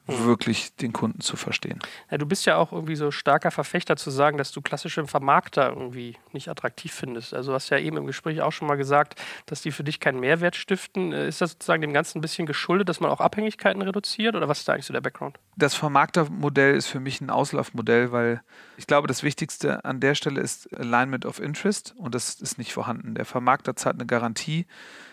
[0.07, 0.24] Mhm.
[0.24, 1.81] wirklich den Kunden zu verstehen.
[2.11, 5.68] Ja, du bist ja auch irgendwie so starker Verfechter zu sagen, dass du klassische Vermarkter
[5.68, 7.35] irgendwie nicht attraktiv findest.
[7.35, 10.00] Also du hast ja eben im Gespräch auch schon mal gesagt, dass die für dich
[10.00, 11.12] keinen Mehrwert stiften.
[11.12, 14.48] Äh, ist das sozusagen dem Ganzen ein bisschen geschuldet, dass man auch Abhängigkeiten reduziert oder
[14.48, 15.38] was ist da eigentlich so der Background?
[15.57, 18.40] Das Vermarktermodell ist für mich ein Auslaufmodell, weil
[18.79, 22.73] ich glaube, das Wichtigste an der Stelle ist Alignment of Interest und das ist nicht
[22.73, 23.17] vorhanden.
[23.17, 24.67] Der Vermarkter zahlt eine Garantie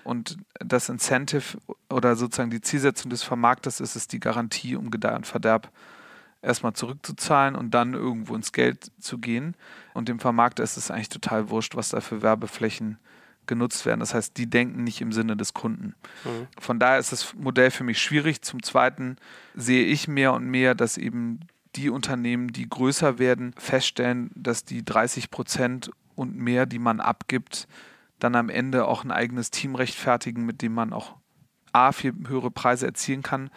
[0.04, 1.58] und das Incentive
[1.89, 5.71] oder sozusagen die Zielsetzung des Vermarkters ist es, die Garantie um Gedeih und Verderb
[6.43, 9.56] erstmal zurückzuzahlen und dann irgendwo ins Geld zu gehen.
[9.95, 12.99] Und dem Vermarkter ist es eigentlich total wurscht, was da für Werbeflächen
[13.47, 13.99] genutzt werden.
[13.99, 15.95] Das heißt, die denken nicht im Sinne des Kunden.
[16.23, 16.47] Mhm.
[16.60, 18.43] Von daher ist das Modell für mich schwierig.
[18.43, 19.17] Zum Zweiten
[19.56, 21.39] sehe ich mehr und mehr, dass eben
[21.75, 27.67] die Unternehmen, die größer werden, feststellen, dass die 30 Prozent und mehr, die man abgibt,
[28.19, 31.15] dann am Ende auch ein eigenes Team rechtfertigen, mit dem man auch
[31.73, 33.49] A, viel höhere Preise erzielen kann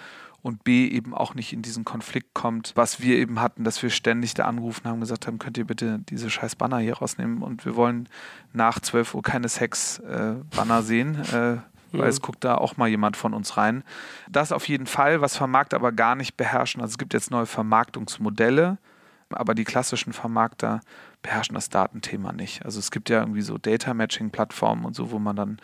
[0.43, 3.91] und B, eben auch nicht in diesen Konflikt kommt, was wir eben hatten, dass wir
[3.91, 7.65] ständig da angerufen haben, gesagt haben, könnt ihr bitte diese scheiß Banner hier rausnehmen und
[7.65, 8.09] wir wollen
[8.53, 11.17] nach 12 Uhr keine Sex-Banner äh, sehen.
[11.33, 11.59] Äh,
[11.93, 12.09] weil mhm.
[12.09, 13.83] es guckt da auch mal jemand von uns rein.
[14.31, 16.81] Das auf jeden Fall, was Vermarkter aber gar nicht beherrschen.
[16.81, 18.79] Also es gibt jetzt neue Vermarktungsmodelle,
[19.31, 20.81] aber die klassischen Vermarkter
[21.23, 22.65] beherrschen das Datenthema nicht.
[22.65, 25.59] Also es gibt ja irgendwie so Data Matching Plattformen und so, wo man dann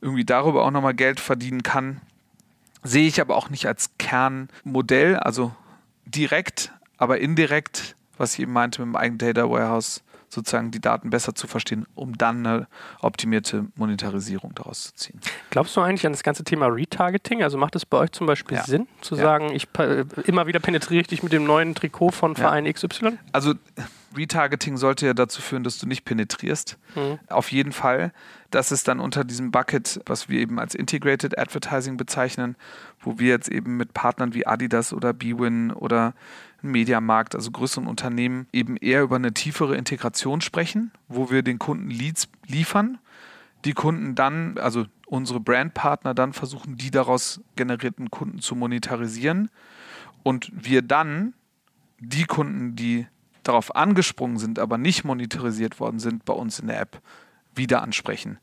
[0.00, 2.00] irgendwie darüber auch nochmal Geld verdienen kann.
[2.82, 5.54] Sehe ich aber auch nicht als Kernmodell, also
[6.06, 11.10] direkt, aber indirekt, was ich eben meinte mit dem eigenen Data Warehouse, sozusagen die Daten
[11.10, 12.68] besser zu verstehen, um dann eine
[13.00, 15.20] optimierte Monetarisierung daraus zu ziehen.
[15.50, 17.42] Glaubst du eigentlich an das ganze Thema Retargeting?
[17.42, 18.64] Also macht es bei euch zum Beispiel ja.
[18.64, 19.22] Sinn, zu ja.
[19.22, 19.68] sagen, ich
[20.24, 22.72] immer wieder penetriere ich dich mit dem neuen Trikot von Verein ja.
[22.72, 23.18] XY?
[23.32, 23.54] Also
[24.16, 26.78] Retargeting sollte ja dazu führen, dass du nicht penetrierst.
[26.94, 27.18] Mhm.
[27.28, 28.12] Auf jeden Fall.
[28.50, 32.56] Das ist dann unter diesem Bucket, was wir eben als Integrated Advertising bezeichnen,
[33.00, 36.14] wo wir jetzt eben mit Partnern wie Adidas oder Bwin oder
[36.62, 41.90] Mediamarkt, also größeren Unternehmen, eben eher über eine tiefere Integration sprechen, wo wir den Kunden
[41.90, 42.98] Leads liefern.
[43.64, 49.50] Die Kunden dann, also unsere Brandpartner dann versuchen, die daraus generierten Kunden zu monetarisieren.
[50.22, 51.34] Und wir dann
[51.98, 53.06] die Kunden, die
[53.42, 57.00] darauf angesprungen sind, aber nicht monetarisiert worden sind, bei uns in der App
[57.54, 58.38] wieder ansprechen.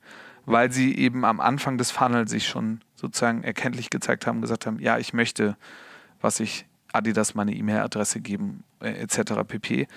[0.46, 4.80] Weil sie eben am Anfang des Funnels sich schon sozusagen erkenntlich gezeigt haben, gesagt haben,
[4.80, 5.58] ja, ich möchte,
[6.22, 9.44] was ich Adidas meine E-Mail-Adresse geben, äh, etc.
[9.48, 9.88] pp.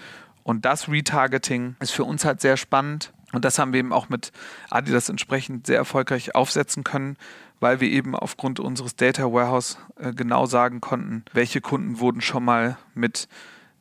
[0.43, 3.13] Und das Retargeting ist für uns halt sehr spannend.
[3.33, 4.33] Und das haben wir eben auch mit
[4.71, 7.17] Adidas entsprechend sehr erfolgreich aufsetzen können,
[7.61, 12.45] weil wir eben aufgrund unseres Data Warehouse äh, genau sagen konnten, welche Kunden wurden schon
[12.45, 13.29] mal mit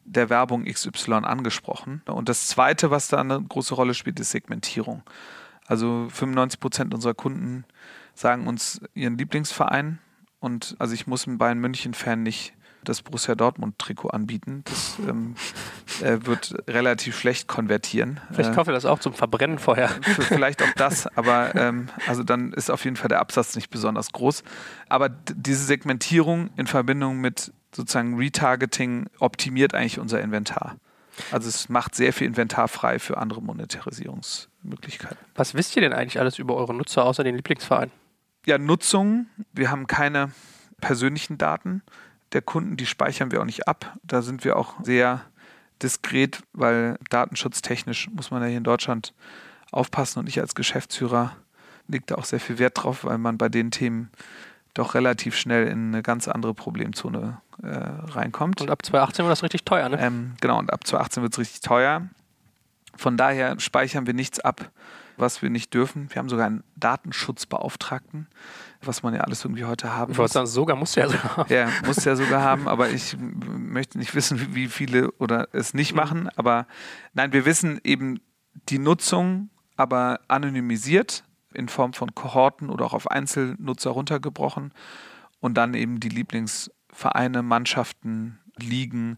[0.05, 2.01] der Werbung XY angesprochen.
[2.05, 5.03] Und das Zweite, was da eine große Rolle spielt, ist Segmentierung.
[5.67, 7.63] Also 95 Prozent unserer Kunden
[8.15, 9.99] sagen uns ihren Lieblingsverein.
[10.39, 12.53] Und also ich muss ein Bayern München-Fan nicht
[12.83, 14.63] das Borussia Dortmund-Trikot anbieten.
[14.65, 15.35] Das ähm,
[16.01, 18.19] äh, wird relativ schlecht konvertieren.
[18.31, 19.89] Vielleicht Äh, kauft ihr das auch zum Verbrennen vorher.
[19.89, 24.11] vielleicht auch das, aber ähm, also dann ist auf jeden Fall der Absatz nicht besonders
[24.11, 24.43] groß.
[24.87, 30.77] Aber diese Segmentierung in Verbindung mit sozusagen Retargeting optimiert eigentlich unser Inventar.
[31.31, 35.17] Also es macht sehr viel Inventar frei für andere Monetarisierungsmöglichkeiten.
[35.35, 37.91] Was wisst ihr denn eigentlich alles über eure Nutzer außer den Lieblingsverein?
[38.45, 39.27] Ja, Nutzung.
[39.53, 40.31] Wir haben keine
[40.81, 41.83] persönlichen Daten
[42.33, 43.97] der Kunden, die speichern wir auch nicht ab.
[44.03, 45.21] Da sind wir auch sehr
[45.81, 49.13] diskret, weil datenschutztechnisch muss man ja hier in Deutschland
[49.71, 51.35] aufpassen und ich als Geschäftsführer
[51.87, 54.11] lege da auch sehr viel Wert drauf, weil man bei den Themen
[54.73, 58.61] doch relativ schnell in eine ganz andere Problemzone äh, reinkommt.
[58.61, 59.99] Und ab 2018 war das richtig teuer, ne?
[59.99, 62.07] Ähm, genau, und ab 2018 wird es richtig teuer.
[62.95, 64.71] Von daher speichern wir nichts ab,
[65.17, 66.09] was wir nicht dürfen.
[66.11, 68.27] Wir haben sogar einen Datenschutzbeauftragten,
[68.81, 71.17] was man ja alles irgendwie heute haben Ich wollte sagen, sogar musst du ja so
[71.21, 71.53] haben.
[71.53, 75.73] ja, muss ja sogar haben, aber ich möchte nicht wissen, wie- wie viele oder es
[75.73, 76.29] nicht machen.
[76.35, 76.65] Aber
[77.13, 78.19] nein, wir wissen eben
[78.69, 81.23] die Nutzung, aber anonymisiert
[81.53, 84.73] in Form von Kohorten oder auch auf Einzelnutzer runtergebrochen
[85.39, 89.17] und dann eben die Lieblingsvereine, Mannschaften, Ligen.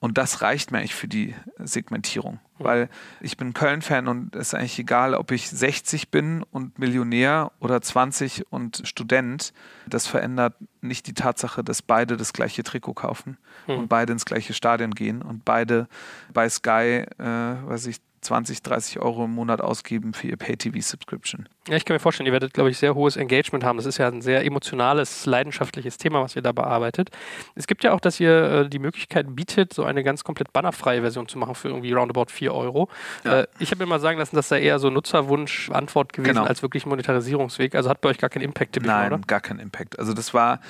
[0.00, 2.38] Und das reicht mir eigentlich für die Segmentierung.
[2.60, 2.88] Weil
[3.20, 7.80] ich bin Köln-Fan und es ist eigentlich egal, ob ich 60 bin und Millionär oder
[7.80, 9.52] 20 und Student.
[9.86, 14.54] Das verändert nicht die Tatsache, dass beide das gleiche Trikot kaufen und beide ins gleiche
[14.54, 15.88] Stadion gehen und beide
[16.32, 21.48] bei Sky, äh, weiß ich, 20, 30 Euro im Monat ausgeben für ihr Pay-TV-Subscription.
[21.68, 23.76] Ja, ich kann mir vorstellen, ihr werdet, glaube ich, sehr hohes Engagement haben.
[23.76, 27.10] Das ist ja ein sehr emotionales, leidenschaftliches Thema, was ihr da bearbeitet.
[27.54, 28.30] Es gibt ja auch, dass ihr
[28.64, 32.26] äh, die Möglichkeit bietet, so eine ganz komplett bannerfreie Version zu machen für irgendwie roundabout
[32.30, 32.88] 4 Euro.
[33.24, 33.40] Ja.
[33.40, 36.44] Äh, ich habe mir mal sagen lassen, dass da eher so Nutzerwunsch-Antwort gewesen Genau.
[36.44, 37.74] als wirklich Monetarisierungsweg.
[37.74, 39.22] Also hat bei euch gar keinen Impact, Nein, oder?
[39.26, 39.98] gar keinen Impact.
[39.98, 40.60] Also das war,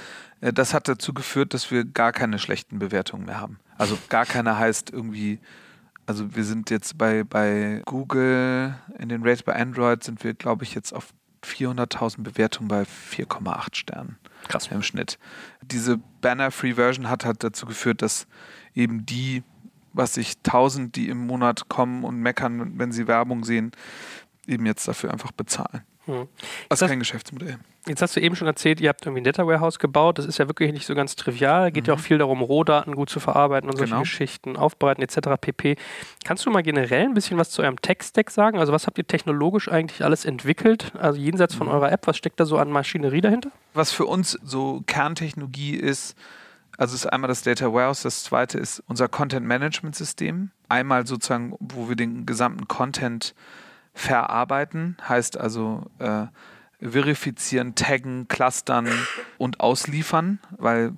[0.41, 3.59] äh, das hat dazu geführt, dass wir gar keine schlechten Bewertungen mehr haben.
[3.77, 5.39] Also gar keine heißt irgendwie,
[6.09, 10.65] also wir sind jetzt bei, bei Google, in den Rates bei Android sind wir, glaube
[10.65, 11.13] ich, jetzt auf
[11.45, 14.17] 400.000 Bewertungen bei 4,8 Sternen
[14.49, 14.69] Krass.
[14.69, 15.19] im Schnitt.
[15.61, 18.27] Diese Banner-Free-Version hat halt dazu geführt, dass
[18.75, 19.43] eben die,
[19.93, 23.73] was ich 1000, die im Monat kommen und meckern, wenn sie Werbung sehen,
[24.47, 25.83] eben jetzt dafür einfach bezahlen.
[26.09, 26.27] Hm.
[26.69, 27.59] Das ist kein Geschäftsmodell.
[27.87, 30.19] Jetzt hast du eben schon erzählt, ihr habt irgendwie ein Data Warehouse gebaut.
[30.19, 31.71] Das ist ja wirklich nicht so ganz trivial.
[31.71, 34.03] Geht ja auch viel darum, Rohdaten gut zu verarbeiten und solche Genau.
[34.03, 35.41] Geschichten, aufbereiten etc.
[35.41, 35.77] pp.
[36.25, 38.59] Kannst du mal generell ein bisschen was zu eurem Tech-Stack sagen?
[38.59, 40.93] Also was habt ihr technologisch eigentlich alles entwickelt?
[40.99, 43.51] Also jenseits von eurer App, was steckt da so an Maschinerie dahinter?
[43.75, 46.17] was für uns so Kerntechnologie ist,
[46.79, 50.51] also ist einmal das Data Warehouse, das zweite ist unser Content Management System.
[50.69, 53.35] Einmal sozusagen, wo wir den gesamten Content
[53.99, 56.27] verarbeiten, heißt also äh,
[56.81, 58.89] verifizieren, taggen, clustern
[59.39, 60.93] und ausliefern, weil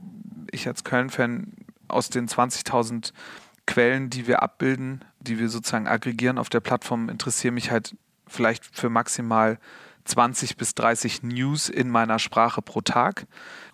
[0.51, 1.55] ich als Köln-Fan
[1.89, 3.13] aus den 20.000
[3.67, 7.97] Quellen, die wir abbilden, die wir sozusagen aggregieren auf der Plattform, interessiere mich halt
[8.27, 9.59] vielleicht für maximal
[10.05, 13.27] 20 bis 30 News in meiner Sprache pro Tag.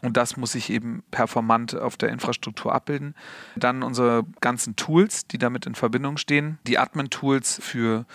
[0.03, 3.15] Und das muss ich eben performant auf der Infrastruktur abbilden.
[3.57, 6.59] Dann unsere ganzen Tools, die damit in Verbindung stehen.
[6.67, 8.07] Die Admin-Tools für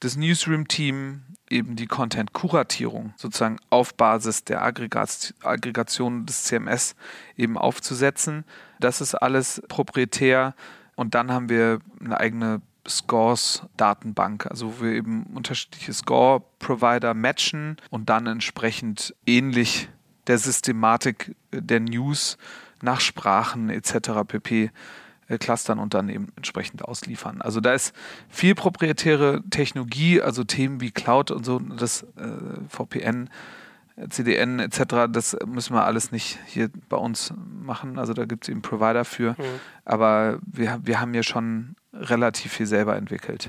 [0.00, 6.96] das Newsroom-Team, eben die Content-Kuratierung sozusagen auf Basis der Aggregat Aggregation des CMS
[7.36, 8.44] eben aufzusetzen.
[8.80, 10.54] Das ist alles proprietär.
[10.96, 18.08] Und dann haben wir eine eigene Scores-Datenbank, also wo wir eben unterschiedliche Score-Provider matchen und
[18.08, 19.88] dann entsprechend ähnlich
[20.26, 22.38] der Systematik der News
[22.82, 24.24] nach Sprachen etc.
[24.26, 24.70] pp.
[25.28, 27.40] Äh, clustern und dann eben entsprechend ausliefern.
[27.40, 27.94] Also da ist
[28.28, 32.28] viel proprietäre Technologie, also Themen wie Cloud und so, das äh,
[32.68, 33.30] VPN,
[34.10, 37.98] CDN etc., das müssen wir alles nicht hier bei uns machen.
[37.98, 39.34] Also da gibt es eben Provider für.
[39.84, 43.48] Aber wir, wir haben ja schon relativ viel selber entwickelt.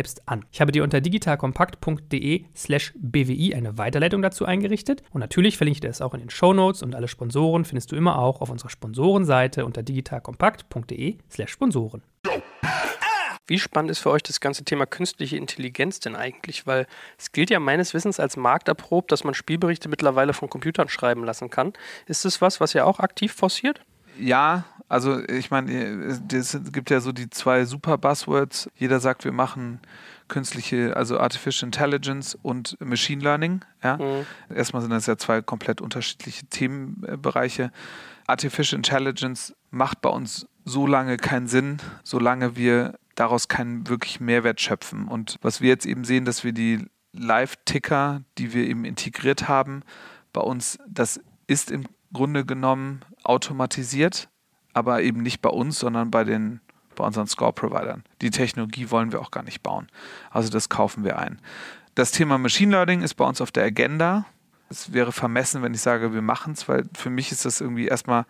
[0.25, 0.45] an.
[0.51, 5.81] Ich habe dir unter digitalkompakt.de slash BWI eine Weiterleitung dazu eingerichtet und natürlich verlinke ich
[5.81, 8.49] dir das auch in den Show Notes und alle Sponsoren findest du immer auch auf
[8.49, 12.03] unserer Sponsorenseite unter digitalkompakt.de slash Sponsoren.
[13.47, 16.67] Wie spannend ist für euch das ganze Thema künstliche Intelligenz denn eigentlich?
[16.67, 16.87] Weil
[17.17, 21.49] es gilt ja meines Wissens als markterprobt, dass man Spielberichte mittlerweile von Computern schreiben lassen
[21.49, 21.73] kann.
[22.05, 23.81] Ist das was, was ihr auch aktiv forciert?
[24.17, 28.69] Ja, also ich meine, es gibt ja so die zwei super Buzzwords.
[28.75, 29.79] Jeder sagt, wir machen
[30.27, 33.61] künstliche, also Artificial Intelligence und Machine Learning.
[33.81, 33.95] Ja?
[33.95, 34.25] Mhm.
[34.53, 37.71] Erstmal sind das ja zwei komplett unterschiedliche Themenbereiche.
[38.27, 44.59] Artificial Intelligence macht bei uns so lange keinen Sinn, solange wir daraus keinen wirklich Mehrwert
[44.59, 45.07] schöpfen.
[45.07, 49.83] Und was wir jetzt eben sehen, dass wir die Live-Ticker, die wir eben integriert haben,
[50.33, 54.27] bei uns, das ist im Grunde genommen automatisiert,
[54.73, 56.61] aber eben nicht bei uns, sondern bei den
[56.95, 58.03] bei unseren Score-Providern.
[58.21, 59.87] Die Technologie wollen wir auch gar nicht bauen.
[60.29, 61.39] Also das kaufen wir ein.
[61.95, 64.25] Das Thema Machine Learning ist bei uns auf der Agenda.
[64.69, 67.87] Es wäre vermessen, wenn ich sage, wir machen es, weil für mich ist das irgendwie
[67.87, 68.25] erstmal,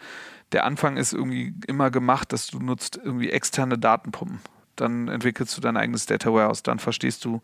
[0.51, 4.39] der Anfang ist irgendwie immer gemacht, dass du nutzt irgendwie externe Datenpumpen
[4.81, 7.41] dann entwickelst du dein eigenes Data Warehouse, dann verstehst du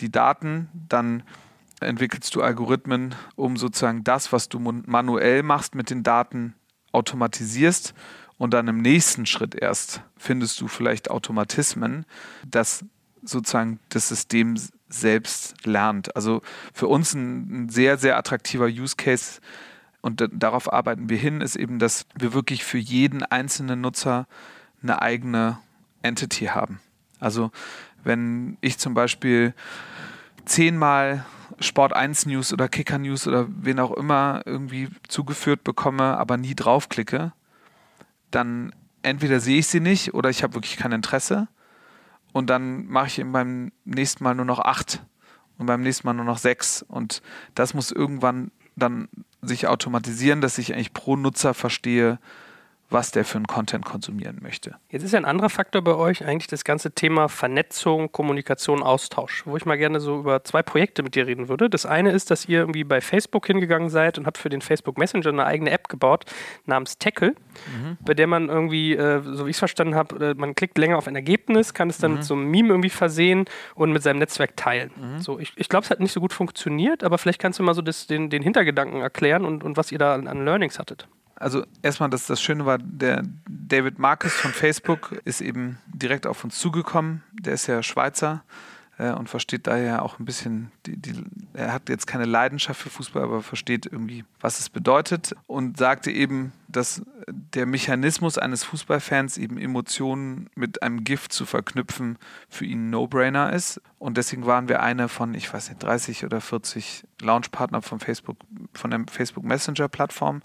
[0.00, 1.22] die Daten, dann
[1.80, 6.54] entwickelst du Algorithmen, um sozusagen das, was du manuell machst mit den Daten,
[6.92, 7.92] automatisierst
[8.38, 12.04] und dann im nächsten Schritt erst findest du vielleicht Automatismen,
[12.46, 12.84] dass
[13.22, 14.56] sozusagen das System
[14.88, 16.14] selbst lernt.
[16.14, 19.40] Also für uns ein, ein sehr, sehr attraktiver Use Case
[20.00, 24.28] und darauf arbeiten wir hin, ist eben, dass wir wirklich für jeden einzelnen Nutzer
[24.82, 25.58] eine eigene
[26.02, 26.80] Entity haben.
[27.18, 27.50] Also
[28.04, 29.54] wenn ich zum Beispiel
[30.44, 31.24] zehnmal
[31.58, 36.54] Sport 1 News oder Kicker News oder wen auch immer irgendwie zugeführt bekomme, aber nie
[36.54, 37.32] draufklicke,
[38.36, 38.72] dann
[39.02, 41.48] entweder sehe ich sie nicht oder ich habe wirklich kein Interesse.
[42.32, 45.02] Und dann mache ich eben beim nächsten Mal nur noch acht
[45.58, 46.82] und beim nächsten Mal nur noch sechs.
[46.82, 47.22] Und
[47.54, 49.08] das muss irgendwann dann
[49.40, 52.18] sich automatisieren, dass ich eigentlich pro Nutzer verstehe,
[52.88, 54.76] was der für einen Content konsumieren möchte.
[54.90, 59.44] Jetzt ist ja ein anderer Faktor bei euch eigentlich das ganze Thema Vernetzung, Kommunikation, Austausch,
[59.44, 61.68] wo ich mal gerne so über zwei Projekte mit dir reden würde.
[61.68, 64.98] Das eine ist, dass ihr irgendwie bei Facebook hingegangen seid und habt für den Facebook
[64.98, 66.24] Messenger eine eigene App gebaut
[66.64, 67.98] namens Tackle, mhm.
[68.04, 70.96] bei der man irgendwie, äh, so wie ich es verstanden habe, äh, man klickt länger
[70.96, 72.16] auf ein Ergebnis, kann es dann mhm.
[72.18, 74.90] mit so einem Meme irgendwie versehen und mit seinem Netzwerk teilen.
[74.94, 75.18] Mhm.
[75.18, 77.74] So, ich, ich glaube, es hat nicht so gut funktioniert, aber vielleicht kannst du mal
[77.74, 81.08] so das, den, den Hintergedanken erklären und, und was ihr da an, an Learnings hattet
[81.36, 86.44] also erstmal, das, das Schöne war, der David Marcus von Facebook ist eben direkt auf
[86.44, 87.22] uns zugekommen.
[87.32, 88.42] Der ist ja Schweizer
[88.98, 91.24] äh, und versteht daher auch ein bisschen, die, die,
[91.54, 96.10] er hat jetzt keine Leidenschaft für Fußball, aber versteht irgendwie, was es bedeutet und sagte
[96.10, 102.18] eben, dass der Mechanismus eines Fußballfans eben Emotionen mit einem Gift zu verknüpfen
[102.48, 103.80] für ihn No-Brainer ist.
[103.98, 108.38] Und deswegen waren wir eine von, ich weiß nicht, 30 oder 40 Launchpartner von Facebook,
[108.72, 110.42] von der Facebook Messenger-Plattform.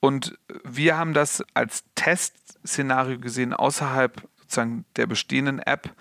[0.00, 5.92] Und wir haben das als Testszenario gesehen, außerhalb sozusagen der bestehenden App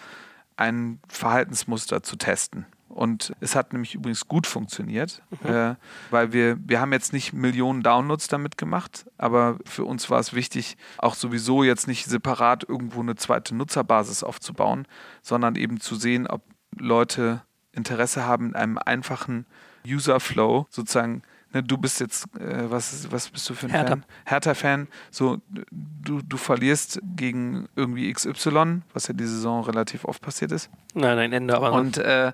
[0.57, 2.65] ein Verhaltensmuster zu testen.
[2.95, 5.49] Und es hat nämlich übrigens gut funktioniert, mhm.
[5.49, 5.75] äh,
[6.11, 10.33] weil wir, wir haben jetzt nicht Millionen Downloads damit gemacht, aber für uns war es
[10.33, 14.87] wichtig, auch sowieso jetzt nicht separat irgendwo eine zweite Nutzerbasis aufzubauen,
[15.21, 16.41] sondern eben zu sehen, ob
[16.77, 17.41] Leute
[17.73, 19.45] Interesse haben, in einem einfachen
[19.85, 21.21] User-Flow sozusagen
[21.55, 23.89] ne, du bist jetzt, äh, was, was bist du für ein Hertha.
[23.89, 24.05] Fan?
[24.25, 24.87] Hertha-Fan.
[25.09, 25.41] So,
[25.71, 30.69] du, du verlierst gegen irgendwie XY, was ja die Saison relativ oft passiert ist.
[30.93, 31.73] Nein, nein, Ende aber.
[31.73, 32.33] Und, äh,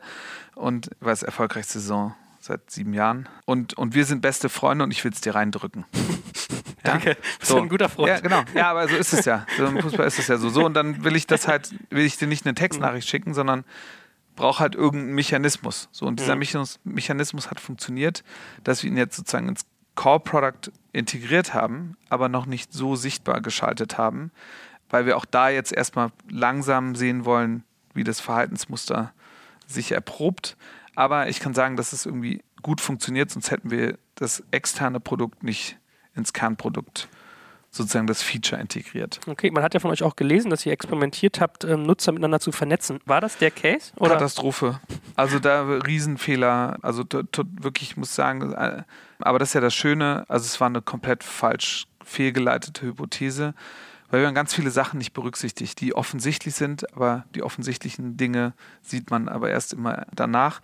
[0.56, 3.30] und was erfolgreichste Saison seit sieben Jahren.
[3.46, 5.86] Und, und wir sind beste Freunde und ich will es dir reindrücken.
[6.84, 6.94] Ja?
[6.94, 7.62] Danke, bist so.
[7.62, 8.08] ein guter Freund.
[8.08, 8.42] Ja, genau.
[8.56, 9.46] Ja, aber so ist es ja.
[9.56, 10.50] So Im Fußball ist es ja so.
[10.50, 13.66] So, und dann will ich das halt, will ich dir nicht eine Textnachricht schicken, sondern
[14.36, 15.90] braucht halt irgendeinen Mechanismus.
[15.92, 16.66] So, und dieser mhm.
[16.84, 18.24] Mechanismus hat funktioniert,
[18.64, 19.66] dass wir ihn jetzt sozusagen ins
[19.96, 24.32] Core-Product integriert haben, aber noch nicht so sichtbar geschaltet haben,
[24.90, 27.64] weil wir auch da jetzt erstmal langsam sehen wollen,
[27.94, 29.14] wie das Verhaltensmuster
[29.68, 30.58] sich erprobt.
[30.96, 35.44] Aber ich kann sagen, dass es irgendwie gut funktioniert, sonst hätten wir das externe Produkt
[35.44, 35.78] nicht
[36.16, 37.08] ins Kernprodukt
[37.72, 39.20] sozusagen das Feature integriert.
[39.26, 42.42] Okay, man hat ja von euch auch gelesen, dass ihr experimentiert habt, ähm, Nutzer miteinander
[42.42, 43.00] zu vernetzen.
[43.06, 43.94] War das der Case?
[43.96, 44.14] Oder?
[44.14, 44.80] Katastrophe.
[45.16, 46.78] Also da Riesenfehler.
[46.82, 48.84] Also wirklich, ich muss sagen, äh,
[49.20, 53.54] aber das ist ja das Schöne, also es war eine komplett falsch fehlgeleitete Hypothese,
[54.10, 58.54] weil wir haben ganz viele Sachen nicht berücksichtigt, die offensichtlich sind, aber die offensichtlichen Dinge
[58.82, 60.60] sieht man aber erst immer danach.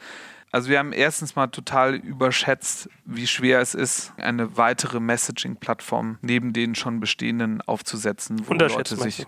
[0.57, 6.51] Also wir haben erstens mal total überschätzt, wie schwer es ist, eine weitere Messaging-Plattform neben
[6.51, 9.27] den schon bestehenden aufzusetzen, wo Leute sich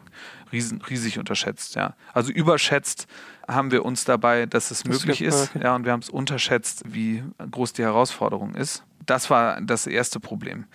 [0.51, 1.75] riesen, riesig unterschätzt.
[1.75, 1.95] Ja.
[2.13, 3.05] Also überschätzt
[3.47, 5.65] haben wir uns dabei, dass es das möglich ist, okay.
[5.65, 8.83] ja, und wir haben es unterschätzt, wie groß die Herausforderung ist.
[9.05, 10.65] Das war das erste Problem.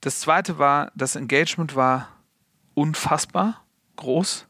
[0.00, 2.08] Das zweite war, das Engagement war
[2.74, 4.48] unfassbar groß,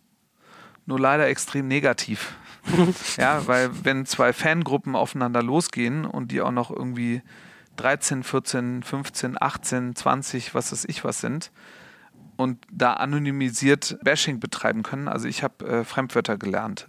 [0.86, 2.34] nur leider extrem negativ
[3.16, 7.22] ja, weil wenn zwei Fangruppen aufeinander losgehen und die auch noch irgendwie
[7.76, 11.50] 13, 14, 15, 18, 20, was weiß ich was sind
[12.40, 15.08] und da anonymisiert Bashing betreiben können.
[15.08, 16.86] Also ich habe äh, Fremdwörter gelernt.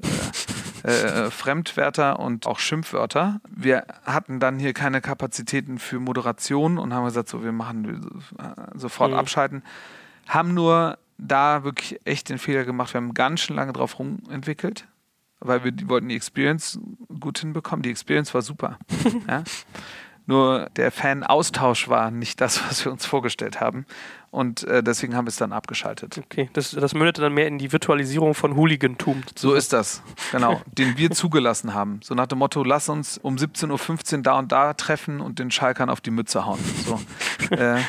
[0.83, 3.41] Äh, äh, Fremdwörter und auch Schimpfwörter.
[3.49, 8.77] Wir hatten dann hier keine Kapazitäten für Moderation und haben gesagt, so wir machen äh,
[8.79, 9.17] sofort mhm.
[9.17, 9.63] abschalten.
[10.27, 12.93] Haben nur da wirklich echt den Fehler gemacht.
[12.93, 14.87] Wir haben ganz schön lange drauf rumentwickelt
[15.41, 16.79] weil wir die wollten die Experience
[17.19, 17.83] gut hinbekommen.
[17.83, 18.77] Die Experience war super.
[19.27, 19.43] ja?
[20.27, 23.85] Nur der Fan-Austausch war nicht das, was wir uns vorgestellt haben.
[24.29, 26.19] Und äh, deswegen haben wir es dann abgeschaltet.
[26.19, 29.23] Okay, das, das mündete dann mehr in die Virtualisierung von Hooligantum.
[29.35, 30.61] So ist das, genau.
[30.77, 31.99] den wir zugelassen haben.
[32.01, 35.51] So nach dem Motto, lass uns um 17.15 Uhr da und da treffen und den
[35.51, 36.59] Schalkern auf die Mütze hauen.
[36.85, 36.99] So.
[37.55, 37.81] äh,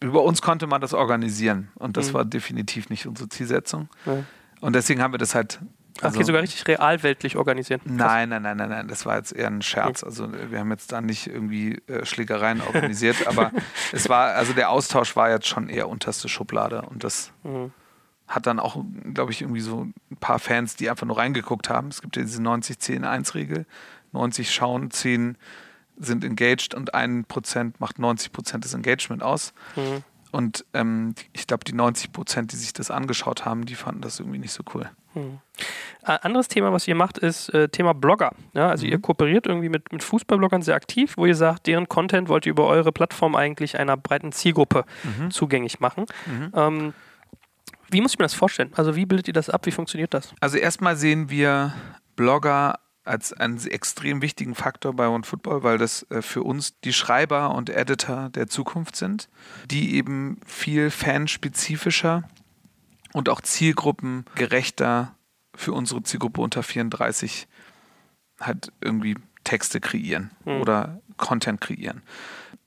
[0.00, 1.68] über uns konnte man das organisieren.
[1.74, 2.14] Und das mhm.
[2.14, 3.90] war definitiv nicht unsere Zielsetzung.
[4.06, 4.24] Ja.
[4.60, 5.60] Und deswegen haben wir das halt
[6.02, 7.80] also, okay, sogar richtig realweltlich organisieren.
[7.84, 10.04] Nein, nein, nein, nein, nein, das war jetzt eher ein Scherz.
[10.04, 13.50] Also wir haben jetzt da nicht irgendwie äh, Schlägereien organisiert, aber
[13.92, 17.72] es war, also der Austausch war jetzt schon eher unterste Schublade und das mhm.
[18.26, 18.82] hat dann auch,
[19.12, 21.88] glaube ich, irgendwie so ein paar Fans, die einfach nur reingeguckt haben.
[21.88, 23.66] Es gibt ja diese 90-10-1-Regel.
[24.12, 25.36] 90 schauen, 10
[25.98, 29.52] sind engaged und 1% macht 90% des Engagement aus.
[29.76, 30.04] Mhm.
[30.30, 34.20] Und ähm, ich glaube, die 90 Prozent, die sich das angeschaut haben, die fanden das
[34.20, 34.90] irgendwie nicht so cool.
[35.14, 35.38] Hm.
[36.02, 38.32] Ein anderes Thema, was ihr macht, ist äh, Thema Blogger.
[38.54, 38.92] Ja, also mhm.
[38.92, 42.50] ihr kooperiert irgendwie mit, mit Fußballbloggern sehr aktiv, wo ihr sagt, deren Content wollt ihr
[42.50, 45.30] über eure Plattform eigentlich einer breiten Zielgruppe mhm.
[45.30, 46.06] zugänglich machen.
[46.26, 46.52] Mhm.
[46.54, 46.94] Ähm,
[47.90, 48.72] wie muss ich mir das vorstellen?
[48.76, 49.66] Also wie bildet ihr das ab?
[49.66, 50.34] Wie funktioniert das?
[50.40, 51.74] Also erstmal sehen wir
[52.16, 57.54] Blogger als einen extrem wichtigen Faktor bei OneFootball, weil das äh, für uns die Schreiber
[57.54, 59.28] und Editor der Zukunft sind,
[59.70, 62.24] die eben viel fanspezifischer
[63.12, 65.14] und auch zielgruppengerechter
[65.54, 67.48] für unsere Zielgruppe unter 34
[68.40, 70.60] halt irgendwie Texte kreieren mhm.
[70.60, 72.02] oder Content kreieren.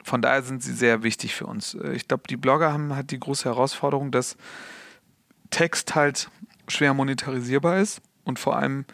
[0.04, 1.76] Von daher sind sie sehr wichtig für uns.
[1.76, 4.36] Äh, ich glaube, die Blogger haben halt die große Herausforderung, dass
[5.52, 6.30] Text halt
[6.68, 8.86] schwer monetarisierbar ist und vor allem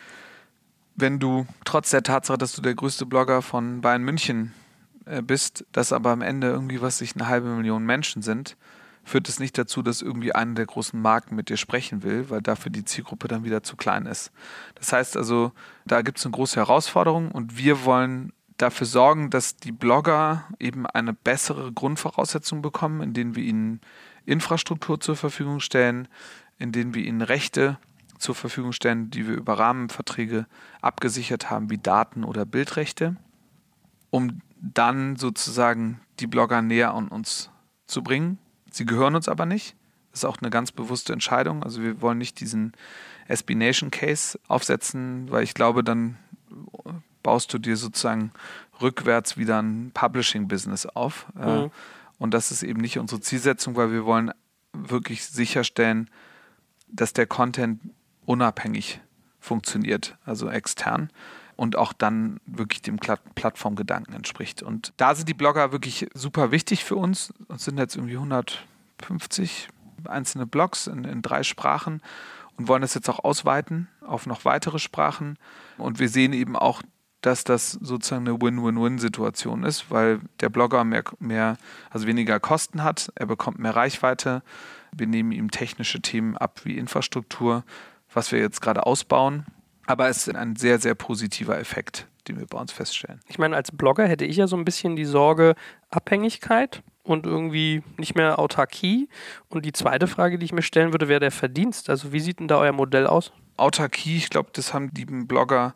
[0.97, 4.53] wenn du trotz der Tatsache, dass du der größte Blogger von Bayern München
[5.05, 8.57] äh, bist, dass aber am Ende irgendwie was sich eine halbe Million Menschen sind,
[9.07, 12.41] führt es nicht dazu, dass irgendwie eine der großen Marken mit dir sprechen will, weil
[12.41, 14.31] dafür die Zielgruppe dann wieder zu klein ist.
[14.75, 15.53] Das heißt also,
[15.85, 20.85] da gibt es eine große Herausforderung und wir wollen dafür sorgen, dass die Blogger eben
[20.85, 23.79] eine bessere Grundvoraussetzung bekommen, indem wir ihnen
[24.25, 26.09] Infrastruktur zur Verfügung stellen,
[26.59, 27.77] indem wir ihnen Rechte
[28.17, 30.47] zur Verfügung stellen, die wir über Rahmenverträge
[30.81, 33.15] abgesichert haben, wie Daten- oder Bildrechte,
[34.09, 37.51] um dann sozusagen die Blogger näher an uns
[37.85, 38.39] zu bringen.
[38.77, 39.75] Sie gehören uns aber nicht.
[40.11, 41.63] Das ist auch eine ganz bewusste Entscheidung.
[41.63, 42.73] Also wir wollen nicht diesen
[43.27, 46.17] SB Nation Case aufsetzen, weil ich glaube, dann
[47.23, 48.31] baust du dir sozusagen
[48.79, 51.25] rückwärts wieder ein Publishing-Business auf.
[51.39, 51.71] Äh, mhm.
[52.19, 54.31] Und das ist eben nicht unsere Zielsetzung, weil wir wollen
[54.73, 56.09] wirklich sicherstellen,
[56.87, 57.81] dass der Content
[58.25, 59.01] unabhängig
[59.39, 61.09] funktioniert, also extern
[61.57, 64.63] und auch dann wirklich dem Plattformgedanken entspricht.
[64.63, 67.33] Und da sind die Blogger wirklich super wichtig für uns.
[67.53, 69.67] Es sind jetzt irgendwie 150
[70.05, 72.01] einzelne Blogs in, in drei Sprachen
[72.57, 75.37] und wollen das jetzt auch ausweiten auf noch weitere Sprachen.
[75.77, 76.83] Und wir sehen eben auch,
[77.21, 81.57] dass das sozusagen eine Win-Win-Win-Situation ist, weil der Blogger mehr, mehr,
[81.89, 84.43] also weniger Kosten hat, er bekommt mehr Reichweite,
[84.91, 87.63] wir nehmen ihm technische Themen ab wie Infrastruktur,
[88.13, 89.45] was wir jetzt gerade ausbauen.
[89.87, 93.21] Aber es ist ein sehr, sehr positiver Effekt, den wir bei uns feststellen.
[93.27, 95.55] Ich meine, als Blogger hätte ich ja so ein bisschen die Sorge
[95.89, 99.09] Abhängigkeit und irgendwie nicht mehr Autarkie.
[99.49, 101.89] Und die zweite Frage, die ich mir stellen würde, wäre der Verdienst.
[101.89, 103.31] Also wie sieht denn da euer Modell aus?
[103.55, 105.73] Autarkie, ich glaube, das haben die Blogger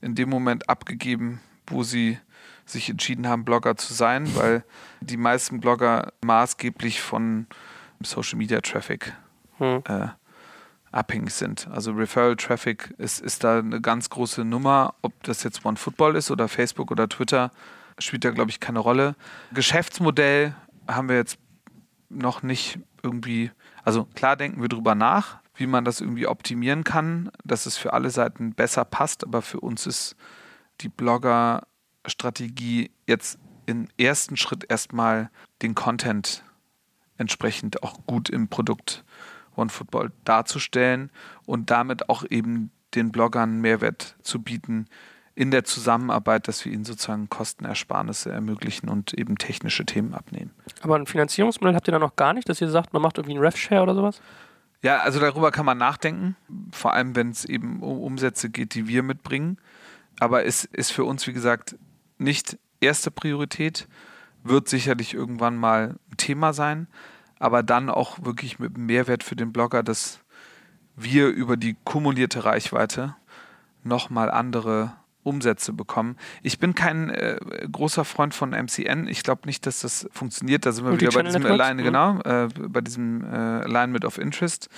[0.00, 2.18] in dem Moment abgegeben, wo sie
[2.64, 4.64] sich entschieden haben, Blogger zu sein, weil
[5.00, 7.46] die meisten Blogger maßgeblich von
[8.02, 9.12] Social Media Traffic
[9.58, 9.82] Hm.
[9.86, 10.08] äh,
[10.92, 11.68] abhängig sind.
[11.68, 14.94] Also Referral Traffic ist, ist da eine ganz große Nummer.
[15.02, 17.50] Ob das jetzt OneFootball ist oder Facebook oder Twitter,
[17.98, 19.14] spielt da, glaube ich, keine Rolle.
[19.52, 20.54] Geschäftsmodell
[20.88, 21.38] haben wir jetzt
[22.08, 23.50] noch nicht irgendwie,
[23.84, 27.92] also klar denken wir drüber nach, wie man das irgendwie optimieren kann, dass es für
[27.92, 30.16] alle Seiten besser passt, aber für uns ist
[30.80, 35.30] die Blogger-Strategie jetzt im ersten Schritt erstmal
[35.62, 36.42] den Content
[37.16, 39.04] entsprechend auch gut im Produkt
[39.60, 41.10] OneFootball darzustellen
[41.46, 44.86] und damit auch eben den Bloggern Mehrwert zu bieten
[45.34, 50.50] in der Zusammenarbeit, dass wir ihnen sozusagen Kostenersparnisse ermöglichen und eben technische Themen abnehmen.
[50.82, 53.36] Aber ein Finanzierungsmodell habt ihr da noch gar nicht, dass ihr sagt, man macht irgendwie
[53.36, 54.20] einen Rev-Share oder sowas?
[54.82, 56.36] Ja, also darüber kann man nachdenken,
[56.72, 59.58] vor allem wenn es eben um Umsätze geht, die wir mitbringen.
[60.18, 61.76] Aber es ist für uns, wie gesagt,
[62.18, 63.88] nicht erste Priorität,
[64.42, 66.88] wird sicherlich irgendwann mal ein Thema sein,
[67.40, 70.20] aber dann auch wirklich mit Mehrwert für den Blogger, dass
[70.94, 73.16] wir über die kumulierte Reichweite
[73.82, 76.16] nochmal andere Umsätze bekommen.
[76.42, 77.38] Ich bin kein äh,
[77.70, 79.06] großer Freund von MCN.
[79.08, 80.64] Ich glaube nicht, dass das funktioniert.
[80.64, 81.44] Da sind wir wieder bei diesem?
[81.44, 81.84] Alleine, Mhm.
[81.86, 84.68] genau, äh, bei diesem äh, Alignment of Interest.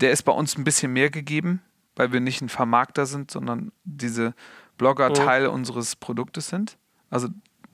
[0.00, 1.60] Der ist bei uns ein bisschen mehr gegeben,
[1.96, 4.34] weil wir nicht ein Vermarkter sind, sondern diese
[4.78, 5.14] Blogger Mhm.
[5.14, 6.76] Teil unseres Produktes sind.
[7.10, 7.28] Also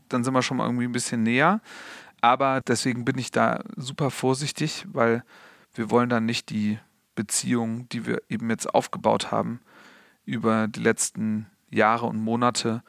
[0.08, 1.60] dann sind wir schon mal irgendwie ein bisschen näher.
[2.20, 5.22] Aber deswegen bin ich da super vorsichtig, weil
[5.74, 6.78] wir wollen dann nicht die
[7.14, 9.60] Beziehung, die wir eben jetzt aufgebaut haben,
[10.24, 12.82] über die letzten Jahre und Monate,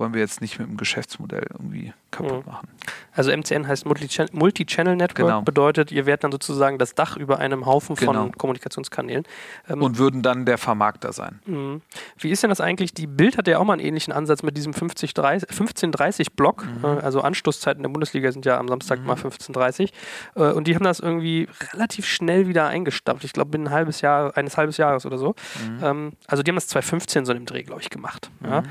[0.00, 2.52] wollen wir jetzt nicht mit dem Geschäftsmodell irgendwie kaputt Mhm.
[2.52, 2.68] machen.
[3.12, 5.42] Also MCN heißt Multi-Chan- Multi-Channel Network, Genau.
[5.42, 8.30] bedeutet, ihr werdet dann sozusagen das Dach über einem Haufen von Genau.
[8.36, 9.24] Kommunikationskanälen.
[9.68, 11.40] Ähm, Und würden dann der Vermarkter sein.
[11.46, 11.82] Mhm.
[12.18, 12.94] Wie ist denn das eigentlich?
[12.94, 16.64] Die Bild hat ja auch mal einen ähnlichen Ansatz mit diesem 50, 30, 1530 Block.
[16.66, 16.84] Mhm.
[16.84, 19.92] Äh, Also Anstoßzeiten der Bundesliga sind ja am Samstag mal 1530.
[20.34, 23.24] Äh, Und die haben das irgendwie relativ schnell wieder eingestampft.
[23.24, 25.34] Ich glaube, binnen ein halbes Jahr, eines halbes Jahres oder so.
[25.68, 25.78] Mhm.
[25.84, 28.30] Ähm, Also die haben das 2015 so im Dreh, glaube ich, gemacht.
[28.42, 28.62] Ja.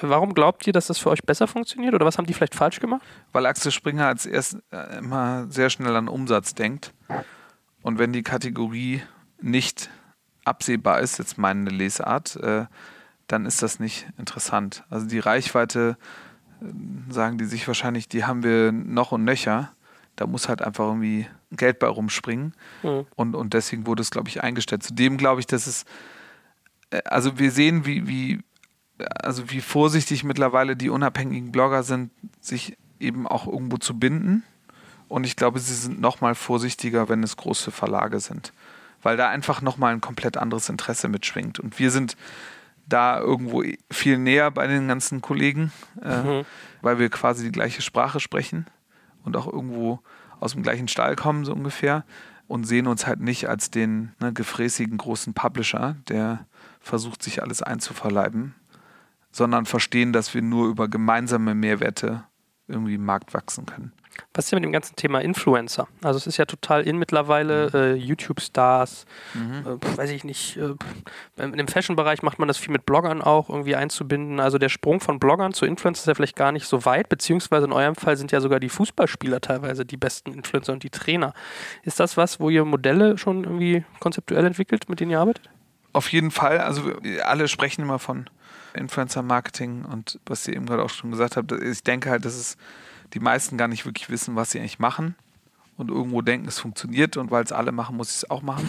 [0.00, 1.94] Warum glaubt ihr, dass das für euch besser funktioniert?
[1.94, 3.02] Oder was haben die vielleicht falsch gemacht?
[3.32, 6.92] Weil Axel Springer als erst äh, immer sehr schnell an Umsatz denkt.
[7.82, 9.02] Und wenn die Kategorie
[9.40, 9.88] nicht
[10.44, 12.66] absehbar ist, jetzt meine Lesart, äh,
[13.28, 14.84] dann ist das nicht interessant.
[14.90, 15.96] Also die Reichweite,
[16.60, 19.72] äh, sagen die sich wahrscheinlich, die haben wir noch und nöcher.
[20.16, 22.54] Da muss halt einfach irgendwie Geld bei rumspringen.
[22.82, 23.06] Mhm.
[23.14, 24.82] Und, und deswegen wurde es, glaube ich, eingestellt.
[24.82, 25.84] Zudem glaube ich, dass es,
[26.90, 28.40] äh, also wir sehen, wie, wie,
[29.22, 34.42] also wie vorsichtig mittlerweile die unabhängigen Blogger sind, sich eben auch irgendwo zu binden.
[35.08, 38.52] Und ich glaube, sie sind noch mal vorsichtiger, wenn es große Verlage sind.
[39.02, 41.60] Weil da einfach noch mal ein komplett anderes Interesse mitschwingt.
[41.60, 42.16] Und wir sind
[42.86, 45.72] da irgendwo viel näher bei den ganzen Kollegen,
[46.02, 46.44] äh, Mhm.
[46.82, 48.66] weil wir quasi die gleiche Sprache sprechen
[49.24, 50.00] und auch irgendwo
[50.40, 52.04] aus dem gleichen Stall kommen, so ungefähr.
[52.48, 56.46] Und sehen uns halt nicht als den ne, gefräßigen großen Publisher, der
[56.80, 58.54] versucht, sich alles einzuverleiben,
[59.30, 62.24] sondern verstehen, dass wir nur über gemeinsame Mehrwerte
[62.66, 63.92] irgendwie im Markt wachsen können.
[64.34, 65.88] Was ist denn mit dem ganzen Thema Influencer?
[66.02, 70.74] Also es ist ja total in mittlerweile, äh, YouTube-Stars, äh, pf, weiß ich nicht, äh,
[71.36, 74.40] im Fashion-Bereich macht man das viel mit Bloggern auch irgendwie einzubinden.
[74.40, 77.66] Also der Sprung von Bloggern zu Influencern ist ja vielleicht gar nicht so weit, beziehungsweise
[77.66, 81.32] in eurem Fall sind ja sogar die Fußballspieler teilweise die besten Influencer und die Trainer.
[81.82, 85.48] Ist das was, wo ihr Modelle schon irgendwie konzeptuell entwickelt, mit denen ihr arbeitet?
[85.92, 86.92] Auf jeden Fall, also
[87.24, 88.28] alle sprechen immer von
[88.78, 92.56] Influencer-Marketing und was ihr eben gerade auch schon gesagt habt, ich denke halt, dass es
[93.14, 95.14] die meisten gar nicht wirklich wissen, was sie eigentlich machen
[95.76, 98.68] und irgendwo denken, es funktioniert und weil es alle machen, muss ich es auch machen.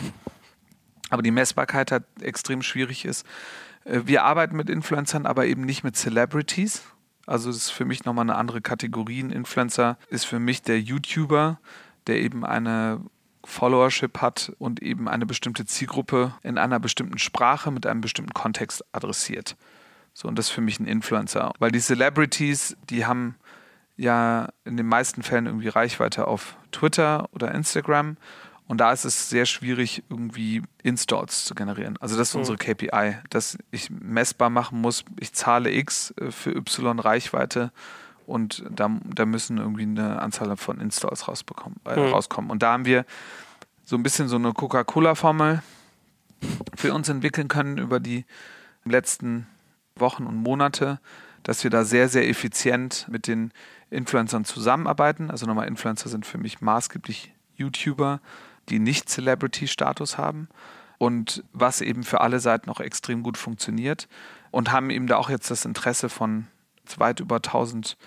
[1.09, 3.25] Aber die Messbarkeit halt extrem schwierig ist.
[3.83, 6.83] Äh, Wir arbeiten mit Influencern, aber eben nicht mit Celebrities.
[7.25, 9.21] Also das ist für mich nochmal eine andere Kategorie.
[9.21, 11.59] Ein Influencer ist für mich der YouTuber,
[12.07, 13.01] der eben eine
[13.43, 18.83] Followership hat und eben eine bestimmte Zielgruppe in einer bestimmten Sprache mit einem bestimmten Kontext
[18.91, 19.55] adressiert.
[20.21, 21.53] So, und das ist für mich ein Influencer.
[21.59, 23.35] Weil die Celebrities, die haben
[23.95, 28.17] ja in den meisten Fällen irgendwie Reichweite auf Twitter oder Instagram.
[28.67, 31.95] Und da ist es sehr schwierig, irgendwie Installs zu generieren.
[32.01, 32.39] Also das ist Mhm.
[32.41, 37.71] unsere KPI, dass ich messbar machen muss, ich zahle X äh, für Y Reichweite
[38.27, 42.13] und da, da müssen irgendwie eine Anzahl von Installs rausbekommen, äh, Mhm.
[42.13, 42.51] rauskommen.
[42.51, 43.05] Und da haben wir
[43.85, 45.63] so ein bisschen so eine Coca-Cola-Formel
[46.75, 48.25] für uns entwickeln können über die
[48.83, 49.47] letzten
[49.99, 50.99] Wochen und Monate,
[51.43, 53.51] dass wir da sehr, sehr effizient mit den
[53.89, 55.31] Influencern zusammenarbeiten.
[55.31, 58.21] Also nochmal, Influencer sind für mich maßgeblich YouTuber,
[58.69, 60.47] die nicht Celebrity-Status haben
[60.97, 64.07] und was eben für alle Seiten auch extrem gut funktioniert
[64.51, 66.47] und haben eben da auch jetzt das Interesse von
[66.97, 67.97] weit über 1000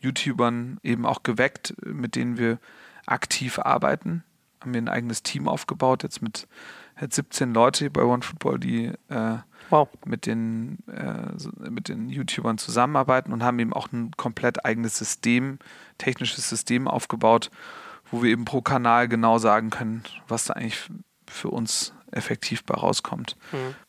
[0.00, 2.58] YouTubern eben auch geweckt, mit denen wir
[3.06, 4.24] aktiv arbeiten.
[4.60, 6.46] haben wir ein eigenes Team aufgebaut, jetzt mit,
[7.02, 9.36] mit 17 Leute bei OneFootball, die äh,
[9.70, 9.88] Wow.
[10.04, 15.58] mit den, äh, mit den YouTubern zusammenarbeiten und haben eben auch ein komplett eigenes System,
[15.98, 17.50] technisches System aufgebaut,
[18.10, 20.90] wo wir eben pro Kanal genau sagen können, was da eigentlich
[21.30, 23.36] für uns effektiv bei rauskommt.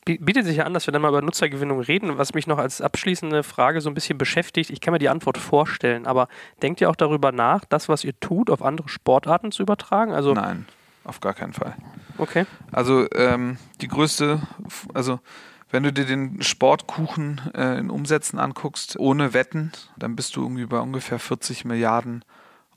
[0.05, 2.18] Bi- Bietet sich ja an, dass wir dann mal über Nutzergewinnung reden.
[2.18, 5.38] Was mich noch als abschließende Frage so ein bisschen beschäftigt, ich kann mir die Antwort
[5.38, 6.30] vorstellen, aber
[6.61, 10.14] denkt ihr auch darüber nach, das, was ihr tut, auf andere Sportarten zu übertragen?
[10.14, 10.66] Also, Nein,
[11.04, 11.76] auf gar keinen Fall.
[12.18, 12.45] okay.
[12.72, 14.41] Also ähm, die größte,
[14.93, 15.20] also
[15.70, 20.66] wenn du dir den Sportkuchen äh, in Umsätzen anguckst, ohne Wetten, dann bist du irgendwie
[20.66, 22.24] bei ungefähr 40 Milliarden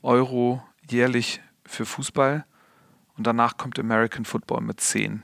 [0.01, 2.45] Euro jährlich für Fußball.
[3.17, 5.23] Und danach kommt American Football mit 10.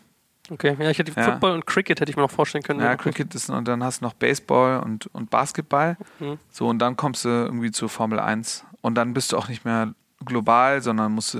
[0.51, 1.32] Okay, ja, ich hätte Ja.
[1.32, 2.80] Football und Cricket hätte ich mir noch vorstellen können.
[2.82, 5.97] Ja, Cricket ist und dann hast du noch Baseball und, und Basketball.
[6.20, 6.38] Mhm.
[6.51, 8.66] So, und dann kommst du irgendwie zur Formel 1.
[8.82, 9.93] Und dann bist du auch nicht mehr
[10.26, 11.39] global, sondern musst du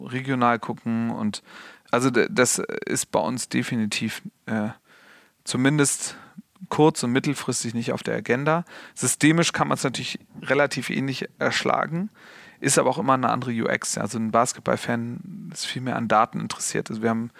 [0.00, 1.10] regional gucken.
[1.10, 1.42] Und
[1.90, 4.68] also das ist bei uns definitiv äh,
[5.44, 6.16] zumindest
[6.68, 8.64] kurz- und mittelfristig nicht auf der Agenda.
[8.94, 12.10] Systemisch kann man es natürlich relativ ähnlich erschlagen,
[12.60, 13.98] ist aber auch immer eine andere UX.
[13.98, 16.88] Also ein Basketball-Fan ist viel mehr an Daten interessiert.
[16.90, 17.30] Also wir haben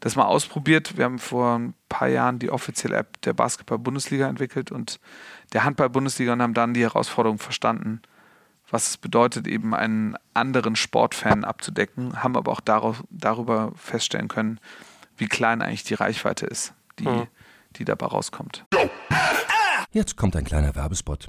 [0.00, 0.96] das mal ausprobiert.
[0.96, 5.00] Wir haben vor ein paar Jahren die offizielle App der Basketball-Bundesliga entwickelt und
[5.52, 8.02] der Handball-Bundesliga und haben dann die Herausforderung verstanden,
[8.70, 14.58] was es bedeutet, eben einen anderen Sportfan abzudecken, haben aber auch darauf, darüber feststellen können,
[15.16, 17.26] wie klein eigentlich die Reichweite ist, die, Mhm.
[17.76, 18.64] die dabei rauskommt.
[19.92, 21.28] Jetzt kommt ein kleiner Werbespot.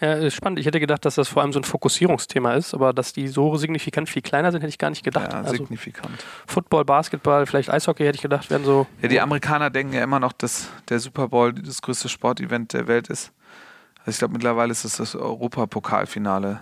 [0.00, 0.60] Ja, ist spannend.
[0.60, 3.56] Ich hätte gedacht, dass das vor allem so ein Fokussierungsthema ist, aber dass die so
[3.56, 5.32] signifikant viel kleiner sind, hätte ich gar nicht gedacht.
[5.32, 6.24] Ja, also signifikant.
[6.46, 8.86] Football, Basketball, vielleicht Eishockey hätte ich gedacht, wären so.
[9.02, 12.86] Ja, die Amerikaner denken ja immer noch, dass der Super Bowl das größte Sportevent der
[12.86, 13.32] Welt ist.
[14.00, 16.60] Also ich glaube, mittlerweile ist es das Europapokalfinale,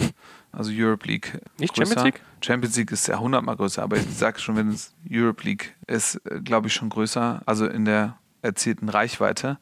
[0.51, 1.39] also Europe League.
[1.59, 1.95] Nicht größer.
[1.95, 2.23] Champions League?
[2.41, 6.17] Champions League ist ja hundertmal größer, aber ich sage schon, wenn es Europe League ist,
[6.25, 9.59] äh, glaube ich schon größer, also in der erzielten Reichweite.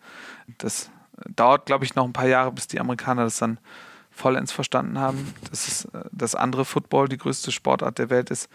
[0.59, 0.91] Das
[1.35, 3.59] dauert, glaube ich, noch ein paar Jahre, bis die Amerikaner das dann
[4.11, 8.49] vollends verstanden haben, dass es äh, das andere Football die größte Sportart der Welt ist.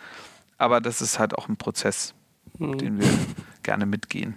[0.58, 2.14] Aber das ist halt auch ein Prozess,
[2.58, 2.78] Mhm.
[2.78, 3.08] den wir
[3.64, 4.36] gerne mitgehen.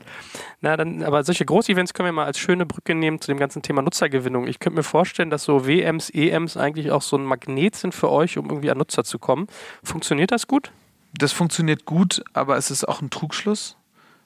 [0.61, 3.63] Na, dann, aber solche Großevents können wir mal als schöne Brücke nehmen zu dem ganzen
[3.63, 4.47] Thema Nutzergewinnung.
[4.47, 8.11] Ich könnte mir vorstellen, dass so WMs, EMs eigentlich auch so ein Magnet sind für
[8.11, 9.47] euch, um irgendwie an Nutzer zu kommen.
[9.83, 10.71] Funktioniert das gut?
[11.15, 13.77] Das funktioniert gut, aber es ist auch ein Trugschluss,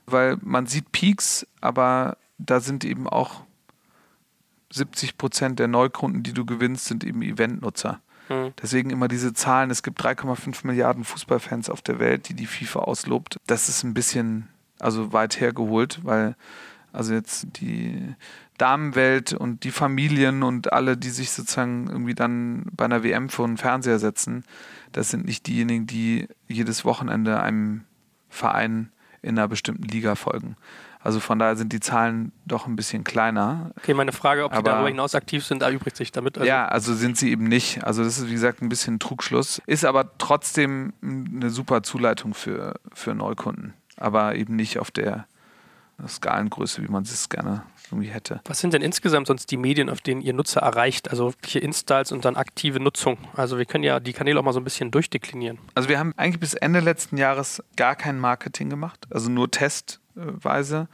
[0.07, 3.43] weil man sieht Peaks, aber da sind eben auch
[4.77, 8.01] 70 Prozent der Neukunden, die du gewinnst, sind eben Eventnutzer.
[8.29, 8.53] Hm.
[8.61, 9.71] Deswegen immer diese Zahlen.
[9.71, 13.37] Es gibt 3,5 Milliarden Fußballfans auf der Welt, die die FIFA auslobt.
[13.47, 14.49] Das ist ein bisschen
[14.79, 16.37] also weit hergeholt, weil
[16.93, 18.15] also jetzt die
[18.59, 23.47] Damenwelt und die Familien und alle, die sich sozusagen irgendwie dann bei einer WM vor
[23.47, 24.45] den Fernseher setzen,
[24.93, 27.85] das sind nicht diejenigen, die jedes Wochenende einem
[28.31, 30.57] Verein in einer bestimmten Liga folgen.
[31.07, 33.71] Also von daher sind die Zahlen doch ein bisschen kleiner.
[33.79, 36.37] Okay, meine Frage, ob die darüber hinaus aktiv sind, erübrigt sich damit.
[36.37, 37.85] Also, ja, also sind sie eben nicht.
[37.85, 39.63] Also das ist wie gesagt ein bisschen Trugschluss.
[39.67, 43.75] Ist aber trotzdem eine super Zuleitung für, für Neukunden.
[43.97, 45.29] Aber eben nicht auf der
[46.05, 48.41] Skalengröße, wie man es gerne irgendwie hätte.
[48.47, 51.09] Was sind denn insgesamt sonst die Medien, auf denen ihr Nutzer erreicht?
[51.09, 53.17] Also welche Installs und dann aktive Nutzung?
[53.37, 55.59] Also wir können ja die Kanäle auch mal so ein bisschen durchdeklinieren.
[55.77, 59.53] Also wir haben eigentlich bis Ende letzten Jahres gar kein Marketing gemacht, also nur
[60.17, 60.89] testweise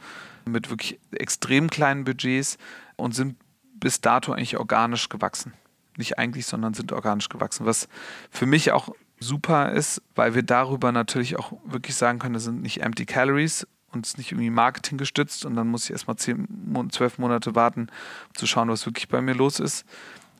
[0.45, 2.57] mit wirklich extrem kleinen Budgets
[2.95, 3.37] und sind
[3.75, 5.53] bis dato eigentlich organisch gewachsen.
[5.97, 7.87] Nicht eigentlich, sondern sind organisch gewachsen, was
[8.31, 12.61] für mich auch super ist, weil wir darüber natürlich auch wirklich sagen können, das sind
[12.61, 16.17] nicht empty calories und es ist nicht irgendwie Marketing gestützt und dann muss ich erstmal
[16.17, 16.47] zehn,
[16.91, 17.87] zwölf Monate warten,
[18.29, 19.85] um zu schauen, was wirklich bei mir los ist,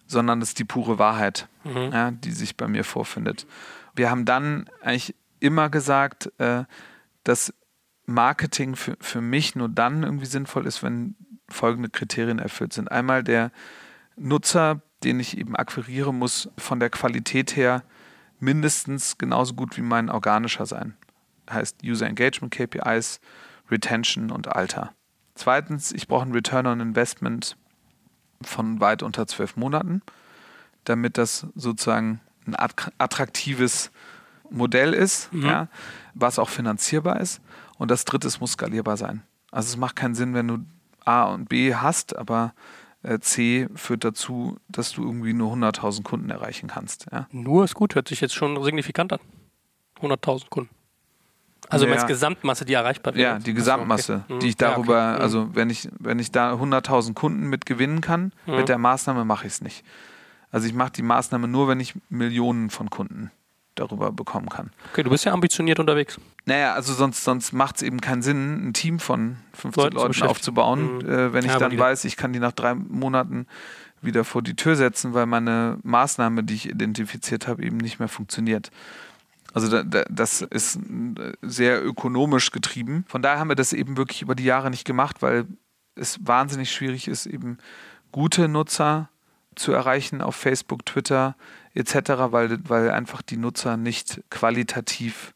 [0.07, 1.47] sondern es ist die pure Wahrheit,
[1.91, 3.45] ja, die sich bei mir vorfindet.
[3.95, 6.63] Wir haben dann eigentlich immer gesagt, äh,
[7.23, 7.53] dass
[8.05, 11.15] Marketing für, für mich nur dann irgendwie sinnvoll ist, wenn
[11.49, 12.91] folgende Kriterien erfüllt sind.
[12.91, 13.51] Einmal der
[14.15, 17.83] Nutzer den ich eben akquiriere, muss von der Qualität her
[18.39, 20.95] mindestens genauso gut wie mein organischer sein.
[21.49, 23.19] Heißt User Engagement KPIs,
[23.69, 24.93] Retention und Alter.
[25.35, 27.57] Zweitens, ich brauche ein Return on Investment
[28.41, 30.01] von weit unter zwölf Monaten,
[30.83, 32.55] damit das sozusagen ein
[32.97, 33.91] attraktives
[34.49, 35.45] Modell ist, mhm.
[35.45, 35.67] ja,
[36.13, 37.41] was auch finanzierbar ist.
[37.84, 39.23] Und das dritte, es muss skalierbar sein.
[39.51, 40.59] Also es macht keinen Sinn, wenn du
[41.03, 42.53] A und B hast, aber
[43.01, 47.07] äh, C führt dazu, dass du irgendwie nur 100.000 Kunden erreichen kannst.
[47.11, 47.27] Ja?
[47.34, 49.19] Nur ist gut, hört sich jetzt schon signifikant an.
[49.99, 50.69] 100.000 Kunden.
[51.67, 52.01] Also ja.
[52.05, 53.21] Gesamtmasse, die erreichbar wird.
[53.21, 54.39] Ja, die Gesamtmasse, okay.
[54.39, 55.17] die ich darüber, ja, okay.
[55.17, 55.21] Mhm.
[55.21, 58.55] also wenn ich, wenn ich da 100.000 Kunden mit gewinnen kann, mhm.
[58.55, 59.84] mit der Maßnahme mache ich es nicht.
[60.51, 63.29] Also ich mache die Maßnahme nur, wenn ich Millionen von Kunden
[63.76, 64.71] darüber bekommen kann.
[64.91, 66.19] Okay, du bist ja ambitioniert unterwegs.
[66.45, 70.24] Naja, also sonst, sonst macht es eben keinen Sinn, ein Team von 15 Leuten, Leuten
[70.24, 71.09] aufzubauen, mhm.
[71.09, 73.47] äh, wenn ich ja, dann weiß, ich kann die nach drei Monaten
[74.01, 78.09] wieder vor die Tür setzen, weil meine Maßnahme, die ich identifiziert habe, eben nicht mehr
[78.09, 78.69] funktioniert.
[79.53, 80.80] Also da, da, das ist
[81.41, 83.05] sehr ökonomisch getrieben.
[83.07, 85.45] Von daher haben wir das eben wirklich über die Jahre nicht gemacht, weil
[85.95, 87.59] es wahnsinnig schwierig ist, eben
[88.11, 89.09] gute Nutzer
[89.55, 91.36] zu erreichen auf Facebook, Twitter
[91.74, 91.95] etc.,
[92.32, 95.34] weil, weil einfach die Nutzer nicht qualitativ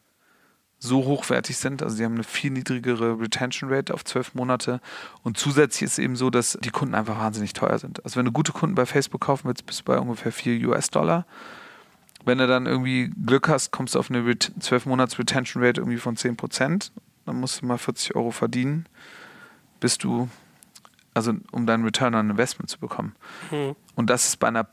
[0.79, 1.81] so hochwertig sind.
[1.81, 4.79] Also sie haben eine viel niedrigere Retention Rate auf zwölf Monate.
[5.23, 8.03] Und zusätzlich ist es eben so, dass die Kunden einfach wahnsinnig teuer sind.
[8.03, 11.25] Also wenn du gute Kunden bei Facebook kaufen willst, bist du bei ungefähr 4 US-Dollar.
[12.25, 15.97] Wenn du dann irgendwie Glück hast, kommst du auf eine 12 Monats Retention Rate irgendwie
[15.97, 16.91] von 10 Prozent.
[17.25, 18.85] Dann musst du mal 40 Euro verdienen,
[19.79, 20.29] bis du,
[21.13, 23.15] also um deinen Return on Investment zu bekommen.
[23.51, 23.75] Mhm.
[23.95, 24.67] Und das ist bei einer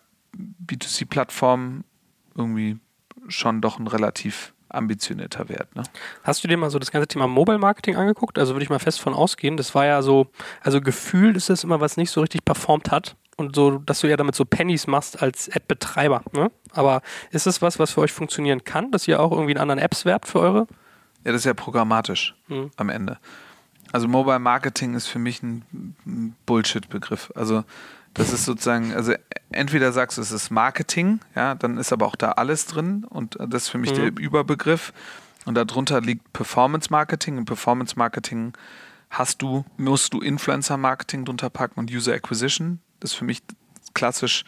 [0.66, 1.84] B2C-Plattform
[2.36, 2.78] irgendwie
[3.28, 5.74] schon doch ein relativ ambitionierter Wert.
[5.76, 5.84] Ne?
[6.22, 8.38] Hast du dir mal so das ganze Thema Mobile Marketing angeguckt?
[8.38, 9.56] Also würde ich mal fest von ausgehen.
[9.56, 10.26] Das war ja so,
[10.60, 13.16] also gefühlt ist das immer, was nicht so richtig performt hat.
[13.36, 16.22] Und so, dass du ja damit so Pennies machst als App-Betreiber.
[16.32, 16.50] Ne?
[16.72, 19.80] Aber ist das was, was für euch funktionieren kann, dass ihr auch irgendwie in anderen
[19.80, 20.66] Apps werbt für eure?
[21.24, 22.70] Ja, das ist ja programmatisch hm.
[22.76, 23.18] am Ende.
[23.92, 27.32] Also Mobile Marketing ist für mich ein Bullshit-Begriff.
[27.34, 27.64] Also
[28.14, 29.12] das ist sozusagen, also
[29.50, 33.36] entweder sagst du, es ist Marketing, ja, dann ist aber auch da alles drin und
[33.38, 33.96] das ist für mich mhm.
[33.96, 34.92] der Überbegriff.
[35.44, 37.38] Und darunter liegt Performance Marketing.
[37.38, 38.54] Und Performance Marketing
[39.10, 42.80] hast du, musst du Influencer Marketing drunter packen und User Acquisition.
[43.00, 43.42] Das ist für mich
[43.94, 44.44] klassisch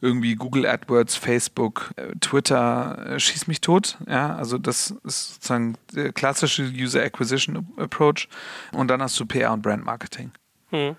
[0.00, 3.98] irgendwie Google AdWords, Facebook, äh, Twitter, äh, schieß mich tot.
[4.06, 8.28] Ja, also das ist sozusagen der klassische User Acquisition Approach.
[8.72, 10.32] Und dann hast du PR und Brand Marketing.
[10.70, 10.96] Mhm.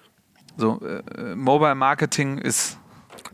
[0.57, 2.79] So, äh, Mobile Marketing ist.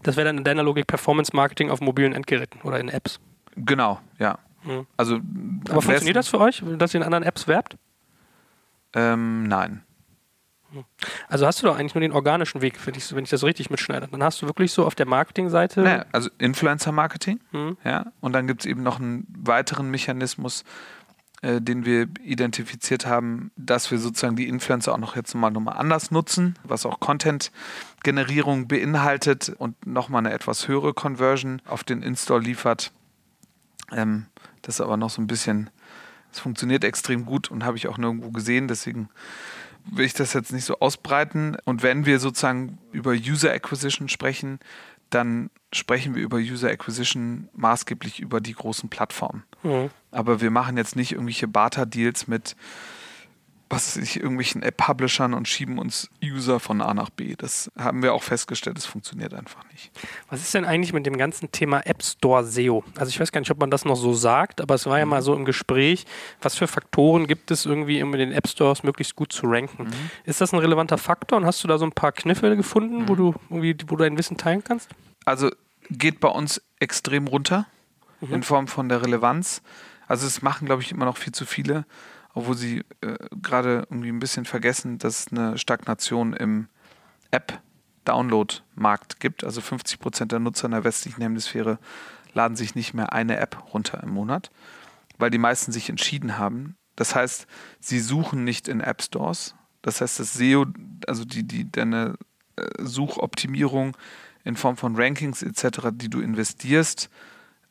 [0.03, 3.19] Das wäre dann in deiner Logik Performance Marketing auf mobilen Endgeräten oder in Apps.
[3.55, 4.37] Genau, ja.
[4.63, 4.85] Hm.
[4.97, 5.19] Also,
[5.69, 7.77] Aber funktioniert das für euch, dass ihr in anderen Apps werbt?
[8.93, 9.83] Ähm, nein.
[10.71, 10.83] Hm.
[11.27, 13.69] Also hast du doch eigentlich nur den organischen Weg, wenn ich, wenn ich das richtig
[13.69, 14.07] mitschneide.
[14.09, 15.81] Dann hast du wirklich so auf der Marketingseite.
[15.81, 17.77] Naja, also Influencer-Marketing, hm.
[17.83, 18.11] ja.
[18.21, 20.63] Und dann gibt es eben noch einen weiteren Mechanismus,
[21.43, 25.75] äh, den wir identifiziert haben, dass wir sozusagen die Influencer auch noch jetzt mal nochmal
[25.77, 32.41] anders nutzen, was auch Content-Generierung beinhaltet und nochmal eine etwas höhere Conversion auf den Install
[32.41, 32.93] liefert.
[33.91, 34.27] Ähm,
[34.61, 35.69] das ist aber noch so ein bisschen,
[36.31, 39.09] es funktioniert extrem gut und habe ich auch nirgendwo gesehen, deswegen
[39.83, 41.57] will ich das jetzt nicht so ausbreiten.
[41.65, 44.59] Und wenn wir sozusagen über User Acquisition sprechen,
[45.09, 49.43] dann sprechen wir über User Acquisition maßgeblich über die großen Plattformen.
[49.63, 49.89] Mhm.
[50.11, 52.55] Aber wir machen jetzt nicht irgendwelche Barter-Deals mit
[53.73, 57.35] was ich irgendwelchen App-Publishern und schieben uns User von A nach B.
[57.35, 59.91] Das haben wir auch festgestellt, das funktioniert einfach nicht.
[60.29, 62.83] Was ist denn eigentlich mit dem ganzen Thema App Store SEO?
[62.95, 65.05] Also ich weiß gar nicht, ob man das noch so sagt, aber es war ja
[65.05, 65.11] mhm.
[65.11, 66.05] mal so im Gespräch,
[66.41, 69.85] was für Faktoren gibt es irgendwie, um in den App Stores möglichst gut zu ranken?
[69.85, 70.11] Mhm.
[70.25, 73.09] Ist das ein relevanter Faktor und hast du da so ein paar Kniffe gefunden, mhm.
[73.09, 74.89] wo du wo du dein Wissen teilen kannst?
[75.25, 75.49] Also
[75.89, 77.65] geht bei uns extrem runter
[78.29, 78.35] mhm.
[78.35, 79.61] in Form von der Relevanz.
[80.07, 81.85] Also es machen, glaube ich, immer noch viel zu viele,
[82.33, 86.67] obwohl sie äh, gerade irgendwie ein bisschen vergessen, dass es eine Stagnation im
[87.31, 89.43] App-Download-Markt gibt.
[89.43, 91.79] Also 50 Prozent der Nutzer in der westlichen Hemisphäre
[92.33, 94.51] laden sich nicht mehr eine App runter im Monat,
[95.17, 96.75] weil die meisten sich entschieden haben.
[96.95, 97.47] Das heißt,
[97.79, 99.55] sie suchen nicht in App Stores.
[99.81, 100.65] Das heißt, das SEO,
[101.07, 102.15] also die, die, deine
[102.55, 103.97] äh, Suchoptimierung
[104.43, 107.09] in Form von Rankings etc., die du investierst,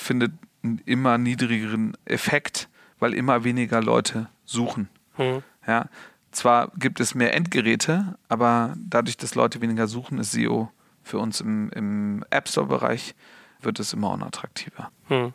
[0.03, 0.33] findet
[0.63, 4.89] einen immer niedrigeren Effekt, weil immer weniger Leute suchen.
[5.19, 5.43] Mhm.
[5.67, 5.89] Ja,
[6.31, 10.71] zwar gibt es mehr Endgeräte, aber dadurch, dass Leute weniger suchen, ist SEO
[11.03, 13.15] für uns im, im App Store-Bereich
[13.61, 14.91] wird es immer unattraktiver.
[15.09, 15.35] Mhm.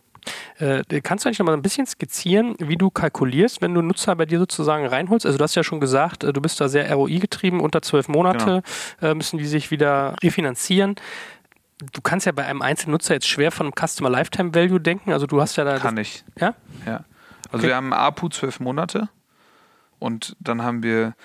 [0.59, 4.15] Äh, kannst du eigentlich noch mal ein bisschen skizzieren, wie du kalkulierst, wenn du Nutzer
[4.15, 5.25] bei dir sozusagen reinholst?
[5.25, 8.07] Also du hast ja schon gesagt, äh, du bist da sehr ROI getrieben, unter zwölf
[8.07, 8.63] Monate
[8.99, 9.11] genau.
[9.11, 10.95] äh, müssen die sich wieder refinanzieren.
[11.79, 15.11] Du kannst ja bei einem einzelnen Nutzer jetzt schwer von einem Customer Lifetime Value denken.
[15.13, 15.77] Also du hast ja da.
[15.77, 16.23] Kann ich.
[16.39, 16.55] Ja?
[16.85, 17.03] Ja.
[17.51, 17.67] Also Okay.
[17.67, 19.09] wir haben APU zwölf Monate
[19.99, 21.15] und dann haben wir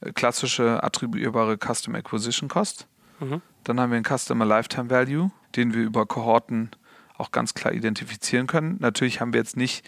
[0.00, 2.86] äh, klassische attribuierbare Custom Acquisition Cost.
[3.20, 3.40] Mhm.
[3.64, 6.70] Dann haben wir einen Customer Lifetime Value, den wir über Kohorten
[7.16, 8.76] auch ganz klar identifizieren können.
[8.80, 9.86] Natürlich haben wir jetzt nicht,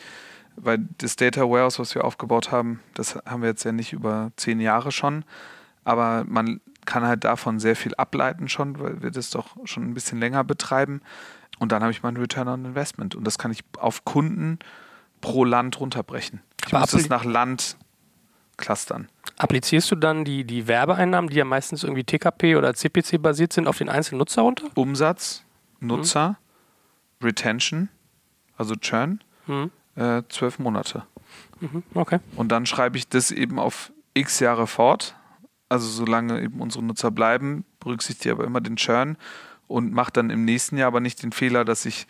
[0.57, 4.31] weil das Data Warehouse, was wir aufgebaut haben, das haben wir jetzt ja nicht über
[4.37, 5.25] zehn Jahre schon,
[5.85, 9.95] aber man kann halt davon sehr viel ableiten schon, weil wir das doch schon ein
[9.95, 11.01] bisschen länger betreiben.
[11.59, 14.59] Und dann habe ich meinen Return on Investment und das kann ich auf Kunden
[15.21, 16.41] pro Land runterbrechen.
[16.67, 17.77] Ich Aber muss es appli- nach Land
[18.57, 19.09] clustern.
[19.39, 23.67] Applizierst du dann die, die Werbeeinnahmen, die ja meistens irgendwie TKP oder CPC basiert sind,
[23.69, 24.67] auf den einzelnen Nutzer runter?
[24.75, 25.45] Umsatz,
[25.81, 26.37] Nutzer,
[27.23, 27.89] Retention,
[28.57, 29.71] also Churn, Mhm.
[29.97, 31.05] äh, zwölf Monate.
[31.61, 31.83] Mhm.
[31.95, 32.19] Okay.
[32.37, 35.17] Und dann schreibe ich das eben auf x Jahre fort.
[35.73, 39.17] Also solange eben unsere Nutzer bleiben, berücksichtige aber immer den Churn
[39.69, 42.07] und mache dann im nächsten Jahr aber nicht den Fehler, dass ich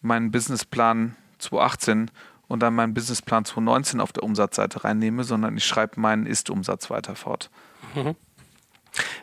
[0.00, 2.12] meinen Businessplan 2018
[2.46, 7.16] und dann meinen Businessplan 2019 auf der Umsatzseite reinnehme, sondern ich schreibe meinen Ist-Umsatz weiter
[7.16, 7.50] fort.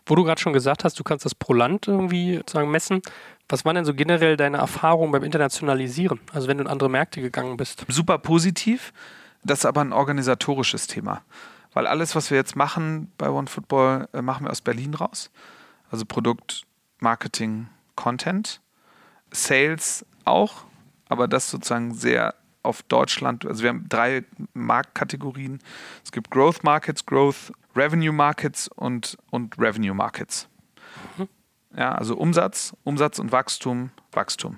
[0.05, 3.01] Wo du gerade schon gesagt hast, du kannst das pro Land irgendwie sozusagen messen.
[3.47, 6.19] Was waren denn so generell deine Erfahrungen beim Internationalisieren?
[6.33, 7.85] Also wenn du in andere Märkte gegangen bist.
[7.87, 8.91] super positiv.
[9.45, 11.21] Das ist aber ein organisatorisches Thema.
[11.77, 15.29] Weil alles, was wir jetzt machen bei OneFootball, äh, machen wir aus Berlin raus.
[15.91, 16.63] Also Produkt,
[17.01, 18.61] Marketing, Content.
[19.29, 20.63] Sales auch,
[21.07, 23.45] aber das sozusagen sehr auf Deutschland.
[23.45, 24.25] Also wir haben drei
[24.55, 25.59] Marktkategorien.
[26.03, 30.49] Es gibt Growth Markets, Growth Revenue Markets und, und Revenue Markets.
[31.75, 34.57] Ja, also Umsatz, Umsatz und Wachstum, Wachstum.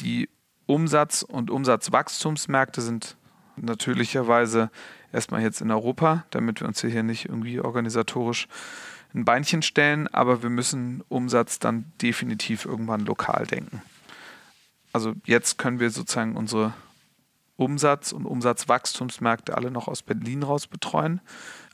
[0.00, 0.30] Die
[0.64, 3.18] Umsatz- und Umsatzwachstumsmärkte sind
[3.56, 4.70] natürlicherweise
[5.12, 8.48] erstmal jetzt in Europa, damit wir uns hier nicht irgendwie organisatorisch
[9.14, 13.82] ein Beinchen stellen, aber wir müssen Umsatz dann definitiv irgendwann lokal denken.
[14.92, 16.72] Also jetzt können wir sozusagen unsere
[17.56, 21.20] Umsatz- und Umsatzwachstumsmärkte alle noch aus Berlin raus betreuen,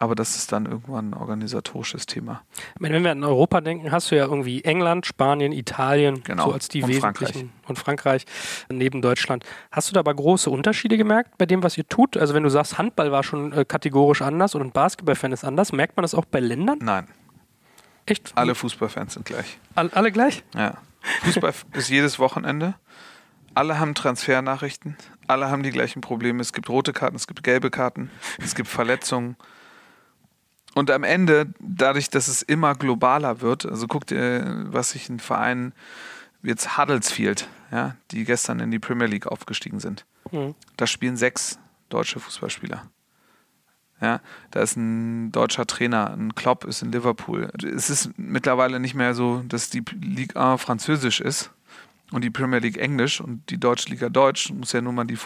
[0.01, 2.43] aber das ist dann irgendwann ein organisatorisches Thema.
[2.75, 6.47] Ich meine, Wenn wir an Europa denken, hast du ja irgendwie England, Spanien, Italien, Genau.
[6.47, 8.25] so als die Und wesentlichen und Frankreich
[8.69, 9.45] neben Deutschland.
[9.73, 12.17] Hast du da aber große Unterschiede gemerkt bei dem, was ihr tut?
[12.17, 15.73] Also wenn du sagst, Handball war schon äh, kategorisch anders und ein Basketballfan ist anders,
[15.73, 16.79] merkt man das auch bei Ländern?
[16.81, 17.09] Nein,
[18.07, 18.33] Echt?
[18.37, 19.59] alle Fußballfans sind gleich.
[19.75, 20.45] All, alle gleich?
[20.55, 20.75] Ja.
[21.23, 22.75] Fußball ist jedes Wochenende.
[23.55, 24.97] Alle haben Transfernachrichten.
[25.27, 26.41] Alle haben die gleichen Probleme.
[26.41, 28.11] Es gibt rote Karten, es gibt gelbe Karten,
[28.43, 29.37] es gibt Verletzungen.
[30.79, 35.19] Und am Ende, dadurch, dass es immer globaler wird, also guckt ihr, was sich ein
[35.19, 35.73] Verein
[36.41, 40.07] wie jetzt Huddersfield, ja, die gestern in die Premier League aufgestiegen sind.
[40.31, 40.55] Mhm.
[40.77, 41.59] Da spielen sechs
[41.89, 42.85] deutsche Fußballspieler.
[44.01, 44.21] Ja,
[44.53, 47.51] da ist ein deutscher Trainer, ein Klopp ist in Liverpool.
[47.61, 51.51] Es ist mittlerweile nicht mehr so, dass die Ligue 1 französisch ist
[52.13, 54.53] und die Premier League englisch und die deutsche Liga deutsch.
[54.53, 55.17] Muss ja nur mal die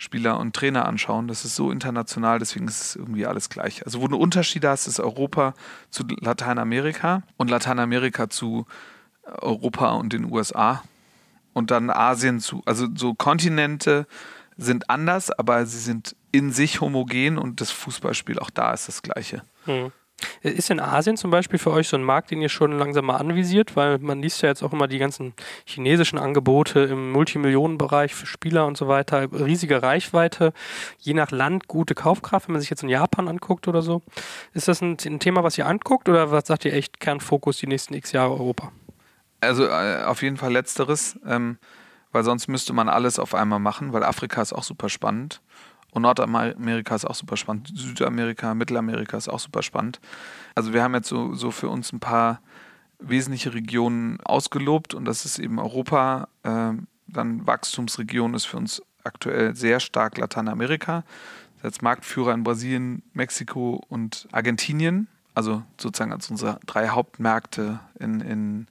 [0.00, 1.28] Fußballspieler und Trainer anschauen.
[1.28, 3.84] Das ist so international, deswegen ist es irgendwie alles gleich.
[3.84, 5.54] Also wo du Unterschiede hast, ist Europa
[5.90, 8.66] zu Lateinamerika und Lateinamerika zu
[9.24, 10.82] Europa und den USA
[11.52, 14.06] und dann Asien zu, also so Kontinente
[14.56, 19.02] sind anders, aber sie sind in sich homogen und das Fußballspiel auch da ist das
[19.02, 19.42] gleiche.
[19.66, 19.92] Mhm.
[20.42, 23.16] Ist in Asien zum Beispiel für euch so ein Markt, den ihr schon langsam mal
[23.16, 23.76] anvisiert?
[23.76, 28.66] Weil man liest ja jetzt auch immer die ganzen chinesischen Angebote im Multimillionenbereich für Spieler
[28.66, 29.28] und so weiter.
[29.32, 30.52] Riesige Reichweite,
[30.98, 34.02] je nach Land gute Kaufkraft, wenn man sich jetzt in Japan anguckt oder so.
[34.54, 37.66] Ist das ein, ein Thema, was ihr anguckt oder was sagt ihr echt Kernfokus die
[37.66, 38.72] nächsten x Jahre Europa?
[39.40, 41.58] Also äh, auf jeden Fall letzteres, ähm,
[42.12, 45.40] weil sonst müsste man alles auf einmal machen, weil Afrika ist auch super spannend
[45.92, 50.00] und Nordamerika ist auch super spannend, Südamerika, Mittelamerika ist auch super spannend.
[50.54, 52.40] Also wir haben jetzt so, so für uns ein paar
[52.98, 59.56] wesentliche Regionen ausgelobt und das ist eben Europa, ähm, dann Wachstumsregion ist für uns aktuell
[59.56, 61.04] sehr stark Lateinamerika,
[61.62, 68.66] als Marktführer in Brasilien, Mexiko und Argentinien, also sozusagen als unsere drei Hauptmärkte in, in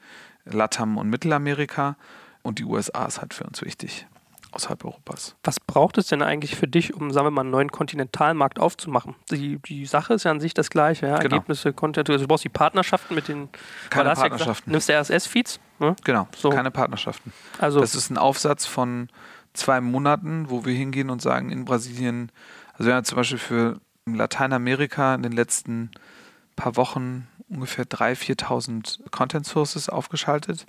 [0.46, 1.96] Latam und Mittelamerika.
[2.42, 4.08] Und die USA ist halt für uns wichtig,
[4.52, 5.36] außerhalb Europas.
[5.44, 9.16] Was braucht es denn eigentlich für dich, um, sagen wir mal, einen neuen Kontinentalmarkt aufzumachen?
[9.32, 11.08] Die, die Sache ist ja an sich das Gleiche.
[11.08, 11.18] Ja?
[11.18, 11.36] Genau.
[11.36, 13.50] Ergebnisse, Content, also du brauchst die Partnerschaften mit den
[13.90, 14.72] Keine ja Partnerschaften.
[14.72, 15.60] Gesagt, nimmst du RSS-Feeds?
[15.80, 15.96] Ne?
[16.04, 16.50] Genau, So.
[16.50, 17.32] keine Partnerschaften.
[17.58, 19.10] Also, Das ist ein Aufsatz von
[19.54, 22.32] zwei Monaten, wo wir hingehen und sagen, in Brasilien,
[22.74, 25.92] also wir haben zum Beispiel für Lateinamerika in den letzten
[26.56, 30.66] paar Wochen ungefähr 3.000, 4.000 Content Sources aufgeschaltet,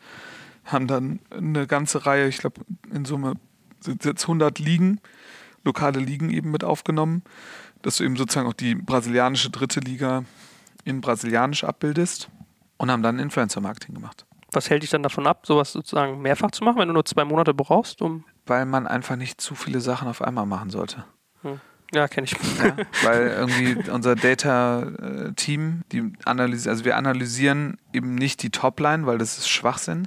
[0.64, 2.60] haben dann eine ganze Reihe, ich glaube
[2.92, 3.34] in Summe
[3.80, 5.00] sind jetzt 100 Ligen,
[5.64, 7.22] lokale Ligen eben mit aufgenommen,
[7.82, 10.24] dass du eben sozusagen auch die brasilianische dritte Liga
[10.84, 12.30] in brasilianisch abbildest
[12.76, 14.26] und haben dann Influencer-Marketing gemacht.
[14.52, 17.24] Was hält dich dann davon ab, sowas sozusagen mehrfach zu machen, wenn du nur zwei
[17.24, 18.24] Monate brauchst, um.
[18.46, 21.04] Weil man einfach nicht zu viele Sachen auf einmal machen sollte.
[21.92, 22.32] Ja, kenne ich.
[22.32, 29.18] Ja, weil irgendwie unser Data-Team, die analysieren, also wir analysieren eben nicht die Topline, weil
[29.18, 30.06] das ist Schwachsinn.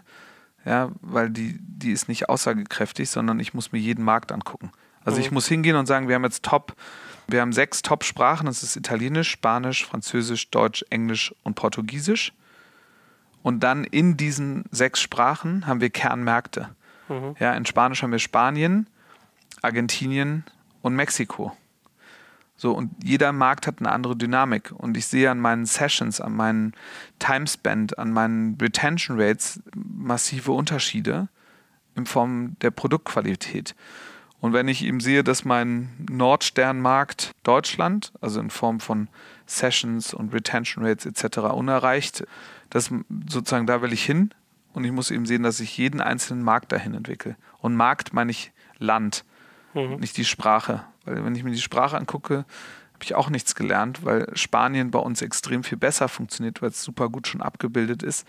[0.66, 4.72] Ja, weil die, die ist nicht aussagekräftig, sondern ich muss mir jeden Markt angucken.
[5.04, 5.36] Also ich Mhm.
[5.36, 6.76] muss hingehen und sagen, wir haben jetzt Top,
[7.28, 12.32] wir haben sechs Top-Sprachen, das ist Italienisch, Spanisch, Französisch, Deutsch, Englisch und Portugiesisch.
[13.42, 16.70] Und dann in diesen sechs Sprachen haben wir Kernmärkte.
[17.10, 17.36] Mhm.
[17.40, 18.88] Ja, in Spanisch haben wir Spanien,
[19.62, 20.46] Argentinien
[20.82, 21.56] und Mexiko.
[22.64, 24.72] So, und jeder Markt hat eine andere Dynamik.
[24.72, 26.72] Und ich sehe an meinen Sessions, an meinen
[27.20, 31.28] Timespend, an meinen Retention Rates massive Unterschiede
[31.94, 33.76] in Form der Produktqualität.
[34.40, 39.10] Und wenn ich eben sehe, dass mein Nordsternmarkt Deutschland, also in Form von
[39.46, 41.40] Sessions und Retention Rates etc.
[41.40, 42.26] unerreicht,
[42.70, 42.92] das
[43.28, 44.30] sozusagen da will ich hin
[44.72, 47.36] und ich muss eben sehen, dass ich jeden einzelnen Markt dahin entwickle.
[47.60, 49.26] Und Markt meine ich Land,
[49.74, 49.96] Mhm.
[49.98, 50.84] nicht die Sprache.
[51.06, 52.46] Weil wenn ich mir die Sprache angucke,
[52.94, 56.84] habe ich auch nichts gelernt, weil Spanien bei uns extrem viel besser funktioniert, weil es
[56.84, 58.28] super gut schon abgebildet ist,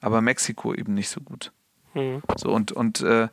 [0.00, 1.52] aber Mexiko eben nicht so gut.
[1.94, 2.22] Mhm.
[2.36, 3.28] So und, und äh,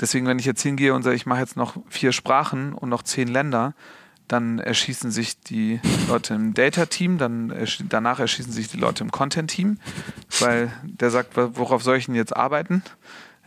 [0.00, 3.02] deswegen, wenn ich jetzt hingehe und sage, ich mache jetzt noch vier Sprachen und noch
[3.02, 3.74] zehn Länder,
[4.28, 9.12] dann erschießen sich die Leute im Data-Team, dann ersch danach erschießen sich die Leute im
[9.12, 9.78] Content-Team,
[10.40, 12.82] weil der sagt, worauf soll ich denn jetzt arbeiten?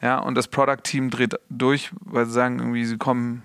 [0.01, 3.43] Ja, und das Product-Team dreht durch, weil sie sagen, irgendwie, sie kommen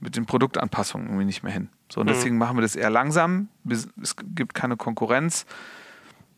[0.00, 1.70] mit den Produktanpassungen irgendwie nicht mehr hin.
[1.90, 2.10] So, und Mhm.
[2.10, 3.48] deswegen machen wir das eher langsam.
[3.68, 3.88] Es
[4.34, 5.44] gibt keine Konkurrenz.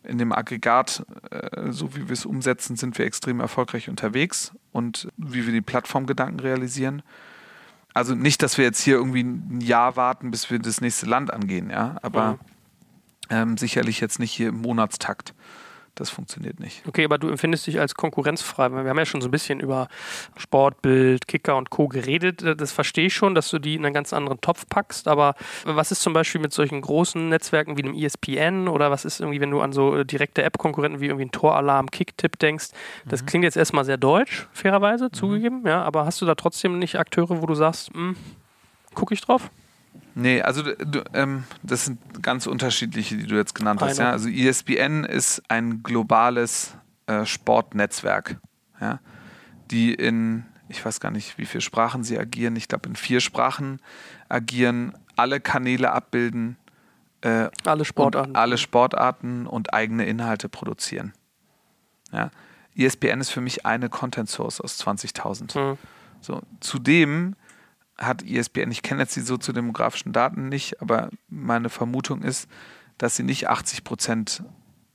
[0.02, 5.08] In dem Aggregat, äh, so wie wir es umsetzen, sind wir extrem erfolgreich unterwegs und
[5.18, 7.02] wie wir die Plattformgedanken realisieren.
[7.92, 11.30] Also nicht, dass wir jetzt hier irgendwie ein Jahr warten, bis wir das nächste Land
[11.30, 12.38] angehen, ja, aber Mhm.
[13.28, 15.34] ähm, sicherlich jetzt nicht hier im Monatstakt.
[16.00, 16.82] Das funktioniert nicht.
[16.88, 18.70] Okay, aber du empfindest dich als konkurrenzfrei.
[18.70, 19.86] Wir haben ja schon so ein bisschen über
[20.34, 21.88] Sportbild, Kicker und Co.
[21.88, 22.42] geredet.
[22.58, 25.08] Das verstehe ich schon, dass du die in einen ganz anderen Topf packst.
[25.08, 29.20] Aber was ist zum Beispiel mit solchen großen Netzwerken wie einem ESPN oder was ist
[29.20, 32.68] irgendwie, wenn du an so äh, direkte App-Konkurrenten wie irgendwie ein Toralarm, Kicktipp denkst?
[33.04, 35.66] Das klingt jetzt erstmal sehr deutsch, fairerweise zugegeben.
[35.66, 38.16] Ja, aber hast du da trotzdem nicht Akteure, wo du sagst, hm,
[38.94, 39.50] gucke ich drauf?
[40.20, 43.98] Nee, also du, ähm, das sind ganz unterschiedliche, die du jetzt genannt hast.
[43.98, 44.10] Ja?
[44.10, 46.74] Also ESPN ist ein globales
[47.06, 48.36] äh, Sportnetzwerk,
[48.80, 49.00] ja?
[49.70, 53.20] die in, ich weiß gar nicht, wie viele Sprachen sie agieren, ich glaube in vier
[53.20, 53.80] Sprachen
[54.28, 56.56] agieren, alle Kanäle abbilden,
[57.22, 58.30] äh, Alle Sportarten.
[58.30, 61.14] und alle Sportarten und eigene Inhalte produzieren.
[62.12, 62.30] Ja?
[62.76, 65.54] ESPN ist für mich eine Content Source aus 20.000.
[65.54, 65.78] Hm.
[66.20, 67.36] So, zudem
[68.00, 72.48] hat E ESPN, ich kenne jetzt die soziodemografischen Daten nicht, aber meine Vermutung ist,
[72.98, 74.42] dass sie nicht 80 Prozent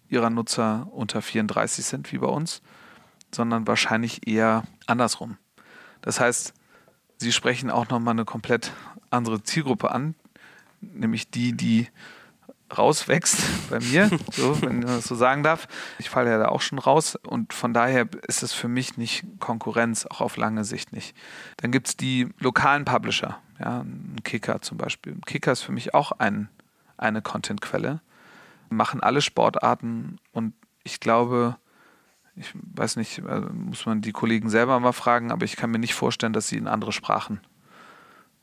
[0.10, 2.62] ihrer Nutzer unter 34 sind wie bei uns,
[3.34, 5.38] sondern wahrscheinlich eher andersrum.
[6.02, 6.54] Das heißt,
[7.18, 8.74] sie sprechen auch nochmal eine komplett
[9.10, 10.16] andere Zielgruppe an,
[10.82, 11.88] nämlich die, die
[12.76, 13.38] rauswächst
[13.70, 15.68] bei mir, so, wenn man das so sagen darf.
[16.00, 19.26] Ich falle ja da auch schon raus und von daher ist es für mich nicht
[19.40, 21.16] Konkurrenz, auch auf lange Sicht nicht.
[21.58, 25.18] Dann gibt es die lokalen Publisher, ja, ein Kicker zum Beispiel.
[25.26, 26.50] Kicker ist für mich auch ein,
[26.98, 28.02] eine Contentquelle,
[28.70, 31.58] machen alle Sportarten und ich glaube,
[32.36, 35.80] ich weiß nicht, äh, muss man die Kollegen selber mal fragen, aber ich kann mir
[35.80, 37.40] nicht vorstellen, dass sie in andere Sprachen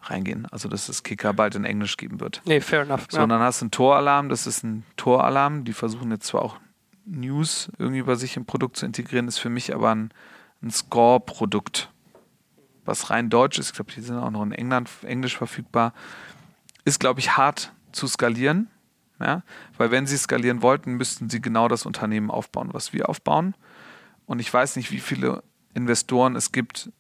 [0.03, 0.47] reingehen.
[0.51, 2.43] Also dass es Kicker bald in Englisch geben wird.
[2.45, 3.07] Nee, fair enough.
[3.09, 5.65] So, und dann hast du einen Toralarm, das ist ein Toralarm.
[5.65, 6.59] Die versuchen jetzt zwar auch
[7.05, 10.13] News irgendwie bei sich im Produkt zu integrieren, ist für mich aber ein,
[10.63, 11.91] ein Score-Produkt,
[12.85, 13.69] was rein deutsch ist.
[13.69, 15.93] Ich glaube, die sind auch noch in England Englisch verfügbar.
[16.85, 18.69] Ist, glaube ich, hart zu skalieren.
[19.21, 19.43] Ja?
[19.79, 23.55] Weil wenn sie skalieren wollten, müssten sie genau das Unternehmen aufbauen, was wir aufbauen.
[24.27, 25.43] Und ich weiß nicht, wie viele
[25.75, 26.91] Investoren es gibt,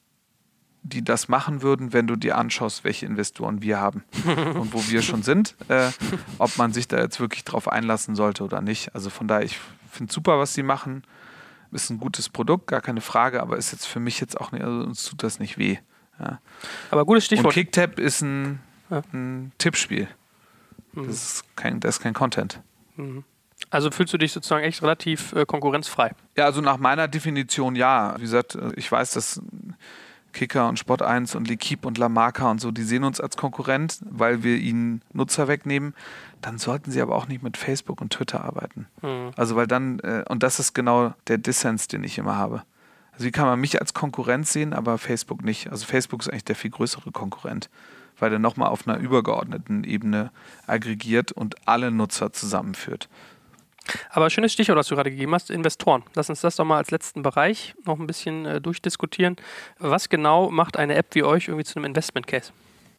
[0.83, 4.05] die das machen würden, wenn du dir anschaust, welche Investoren wir haben
[4.55, 5.91] und wo wir schon sind, äh,
[6.39, 8.95] ob man sich da jetzt wirklich drauf einlassen sollte oder nicht.
[8.95, 9.59] Also von daher, ich
[9.91, 11.05] finde super, was sie machen.
[11.71, 14.63] Ist ein gutes Produkt, gar keine Frage, aber ist jetzt für mich jetzt auch nicht,
[14.63, 15.79] also uns tut das nicht weh.
[16.19, 16.41] Ja.
[16.91, 17.55] Aber gutes Und Stichwort.
[17.55, 18.61] Kicktap ist ein,
[18.91, 19.03] Ja.
[19.15, 20.07] ein Tippspiel.
[20.95, 22.61] Das ist kein, das ist kein Content.
[23.71, 26.13] Also fühlst du dich sozusagen echt relativ äh, konkurrenzfrei?
[26.37, 28.15] Ja, also nach meiner Definition ja.
[28.19, 29.41] Wie gesagt, äh, ich weiß, dass
[30.33, 33.37] Kicker und Sport 1 und L'Equipe und La Marca und so, die sehen uns als
[33.37, 35.95] Konkurrent, weil wir ihnen Nutzer wegnehmen.
[36.41, 38.87] Dann sollten sie aber auch nicht mit Facebook und Twitter arbeiten.
[39.37, 42.63] Also weil dann, äh, und das ist genau der Dissens, den ich immer habe.
[43.13, 45.71] Also wie kann man mich als Konkurrent sehen, aber Facebook nicht?
[45.71, 47.69] Also Facebook ist eigentlich der viel größere Konkurrent,
[48.19, 50.31] weil der nochmal auf einer übergeordneten Ebene
[50.67, 53.09] aggregiert und alle Nutzer zusammenführt.
[54.11, 56.05] Aber schönes Stichwort, was du gerade gegeben hast, Investoren.
[56.15, 59.37] Lass uns das doch mal als letzten Bereich noch ein bisschen äh, durchdiskutieren.
[59.79, 62.53] Was genau macht eine App wie euch irgendwie zu einem Investment Case?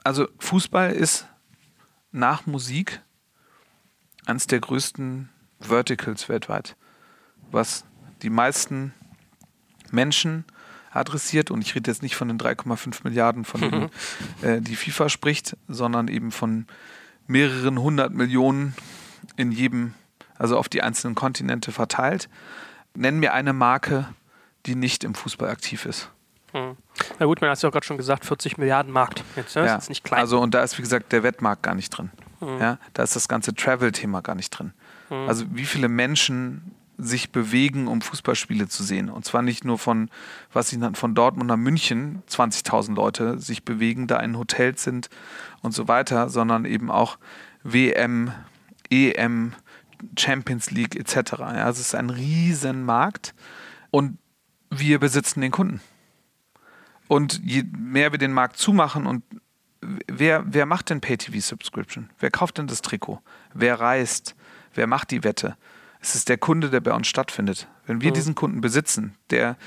[0.03, 1.27] Also Fußball ist
[2.11, 3.01] nach Musik
[4.26, 5.30] eines der größten
[5.60, 6.76] Verticals weltweit,
[7.51, 7.85] was
[8.22, 8.93] die meisten
[9.91, 10.45] Menschen
[10.91, 11.51] adressiert.
[11.51, 13.89] Und ich rede jetzt nicht von den 3,5 Milliarden, von denen
[14.41, 16.68] äh, die FIFA spricht, sondern eben von
[17.27, 18.76] mehreren hundert Millionen
[19.38, 19.93] in jedem,
[20.38, 22.30] also auf die einzelnen Kontinente verteilt.
[22.95, 24.07] Nenn mir eine Marke,
[24.65, 26.10] die nicht im Fußball aktiv ist.
[26.51, 26.77] Hm.
[27.19, 29.23] Na gut, man hat ja auch gerade schon gesagt, 40 Milliarden Markt.
[29.35, 29.65] Jetzt, ne?
[29.65, 29.76] Ja.
[29.76, 30.19] Das ist nicht klein.
[30.19, 32.11] Also und da ist, wie gesagt, der Wettmarkt gar nicht drin.
[32.39, 32.60] Mhm.
[32.60, 34.73] Ja, da ist das ganze Travel-Thema gar nicht drin.
[35.27, 39.10] Also wie viele Menschen sich bewegen, um Fußballspiele zu sehen.
[39.10, 40.10] Und zwar nicht nur von,
[40.51, 45.10] was ich nannte, von Dortmund nach München, 20.000 Leute sich bewegen, da in Hotels sind
[45.61, 47.18] und so weiter, sondern eben auch
[47.64, 48.31] WM,
[48.89, 49.53] EM,
[50.17, 51.34] Champions League etc.
[51.39, 53.34] Ja, also es ist ein riesen Markt
[53.91, 54.17] und
[54.69, 55.81] wir besitzen den Kunden.
[57.07, 59.23] Und je mehr wir den Markt zumachen und
[59.81, 62.09] wer, wer macht denn Pay-TV-Subscription?
[62.19, 63.21] Wer kauft denn das Trikot?
[63.53, 64.35] Wer reist?
[64.73, 65.57] Wer macht die Wette?
[65.99, 67.67] Es ist der Kunde, der bei uns stattfindet.
[67.85, 69.57] Wenn wir diesen Kunden besitzen, der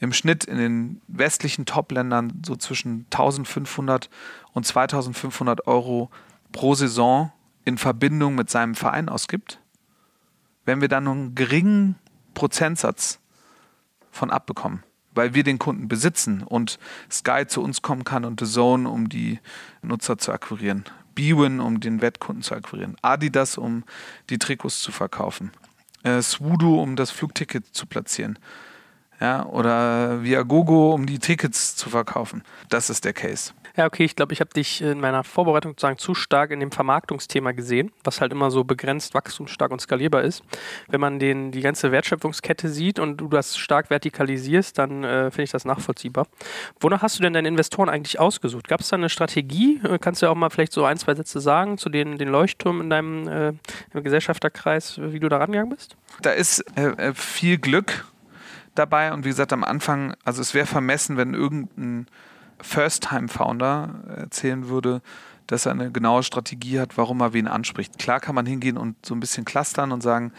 [0.00, 4.08] im Schnitt in den westlichen Top-Ländern so zwischen 1500
[4.52, 6.10] und 2500 Euro
[6.52, 7.32] pro Saison
[7.64, 9.60] in Verbindung mit seinem Verein ausgibt,
[10.68, 11.94] wenn wir dann nur einen geringen
[12.34, 13.20] Prozentsatz
[14.10, 14.82] von abbekommen,
[15.12, 16.78] weil wir den Kunden besitzen und
[17.10, 19.40] Sky zu uns kommen kann und The Zone, um die
[19.80, 20.84] Nutzer zu akquirieren,
[21.14, 23.82] Bwin, um den Wettkunden zu akquirieren, Adidas, um
[24.28, 25.52] die Trikots zu verkaufen,
[26.02, 28.38] äh, Swoodoo, um das Flugticket zu platzieren,
[29.20, 32.42] ja, oder Viagogo, um die Tickets zu verkaufen.
[32.68, 33.54] Das ist der Case.
[33.78, 36.72] Ja, okay, ich glaube, ich habe dich in meiner Vorbereitung sozusagen zu stark in dem
[36.72, 40.42] Vermarktungsthema gesehen, was halt immer so begrenzt, wachstumsstark und skalierbar ist.
[40.88, 45.44] Wenn man den, die ganze Wertschöpfungskette sieht und du das stark vertikalisierst, dann äh, finde
[45.44, 46.26] ich das nachvollziehbar.
[46.80, 48.66] Wonach hast du denn deine Investoren eigentlich ausgesucht?
[48.66, 49.80] Gab es da eine Strategie?
[49.84, 52.30] Äh, Kannst du ja auch mal vielleicht so ein, zwei Sätze sagen zu den, den
[52.30, 55.96] Leuchtturmen in deinem äh, Gesellschafterkreis, wie du da rangegangen bist?
[56.20, 58.06] Da ist äh, äh, viel Glück
[58.74, 62.08] dabei und wie gesagt am Anfang, also es wäre vermessen, wenn irgendein
[62.60, 65.02] First-Time-Founder erzählen würde,
[65.46, 67.98] dass er eine genaue Strategie hat, warum er wen anspricht.
[67.98, 70.32] Klar kann man hingehen und so ein bisschen clustern und sagen,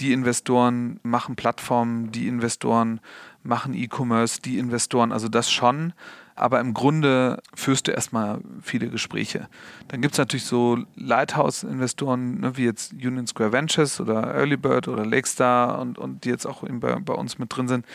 [0.00, 3.00] die Investoren machen Plattformen, die Investoren
[3.42, 5.92] machen E-Commerce, die Investoren, also das schon.
[6.36, 9.48] Aber im Grunde führst du erstmal viele Gespräche.
[9.88, 14.88] Dann gibt es natürlich so Lighthouse-Investoren, ne, wie jetzt Union Square Ventures oder Early Bird
[14.88, 17.86] oder Lakestar und, und die jetzt auch eben bei, bei uns mit drin sind.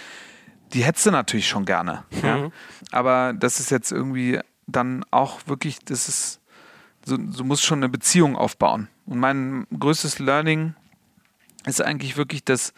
[0.74, 2.04] Die hättest du natürlich schon gerne.
[2.24, 2.50] Ja?
[2.92, 6.42] Aber das ist jetzt irgendwie dann auch wirklich, das ist,
[7.06, 8.88] so, so muss schon eine Beziehung aufbauen.
[9.06, 10.76] Und mein größtes Learning
[11.66, 12.74] ist eigentlich wirklich, dass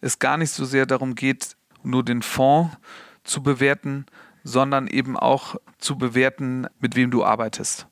[0.00, 2.76] es gar nicht so sehr darum geht, nur den Fonds
[3.22, 4.06] zu bewerten,
[4.44, 7.86] sondern eben auch zu bewerten, mit wem du arbeitest.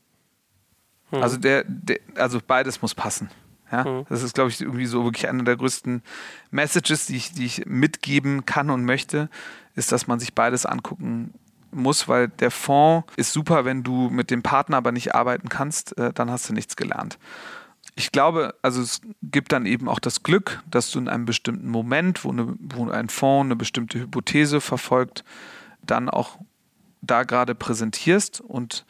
[1.11, 3.31] Also der, der, also beides muss passen.
[3.75, 4.05] Ja?
[4.09, 6.03] Das ist, glaube ich, irgendwie so wirklich eine der größten
[6.51, 9.29] Messages, die ich, die ich mitgeben kann und möchte,
[9.75, 11.35] ist, dass man sich beides angucken
[11.73, 15.99] muss, weil der Fonds ist super, wenn du mit dem Partner aber nicht arbeiten kannst,
[15.99, 17.19] äh, dann hast du nichts gelernt.
[17.97, 21.69] Ich glaube, also es gibt dann eben auch das Glück, dass du in einem bestimmten
[21.69, 25.25] Moment, wo, eine, wo ein Fonds eine bestimmte Hypothese verfolgt,
[25.83, 26.39] dann auch
[27.03, 28.87] da gerade präsentierst und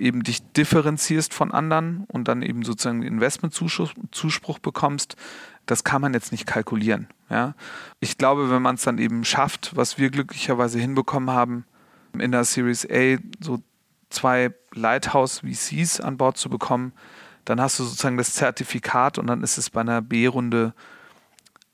[0.00, 5.16] eben dich differenzierst von anderen und dann eben sozusagen Investmentzuspruch Zuspruch bekommst,
[5.66, 7.08] das kann man jetzt nicht kalkulieren.
[7.28, 7.54] Ja?
[8.00, 11.64] Ich glaube, wenn man es dann eben schafft, was wir glücklicherweise hinbekommen haben,
[12.18, 13.62] in der Series A so
[14.08, 16.92] zwei Lighthouse-VCs an Bord zu bekommen,
[17.44, 20.74] dann hast du sozusagen das Zertifikat und dann ist es bei einer B-Runde,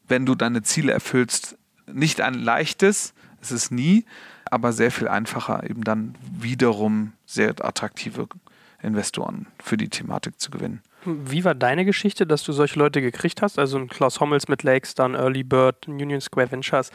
[0.08, 4.04] wenn du deine Ziele erfüllst, nicht ein leichtes, es ist nie,
[4.50, 8.28] aber sehr viel einfacher, eben dann wiederum sehr attraktive
[8.82, 10.82] Investoren für die Thematik zu gewinnen.
[11.04, 13.58] Wie war deine Geschichte, dass du solche Leute gekriegt hast?
[13.58, 16.90] Also ein Klaus Hommels mit Lakes, dann Early Bird, Union Square Ventures.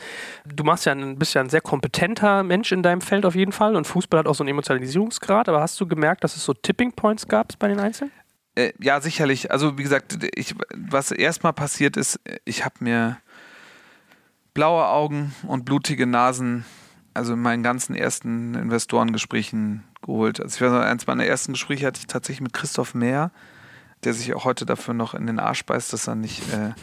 [0.46, 3.54] Du machst ja ein, bist ja ein sehr kompetenter Mensch in deinem Feld auf jeden
[3.54, 6.54] Fall und Fußball hat auch so einen Emotionalisierungsgrad, aber hast du gemerkt, dass es so
[6.54, 8.12] Tipping Points gab bei den Einzelnen?
[8.56, 9.50] Äh, ja, sicherlich.
[9.50, 13.18] Also wie gesagt, ich, was erstmal passiert ist, ich habe mir
[14.54, 16.66] blaue Augen und blutige Nasen,
[17.14, 20.40] also in meinen ganzen ersten Investorengesprächen geholt.
[20.40, 23.32] Also ich weiß eins meiner ersten Gespräche hatte ich tatsächlich mit Christoph Mehr,
[24.04, 26.74] der sich auch heute dafür noch in den Arsch beißt, dass er nicht äh,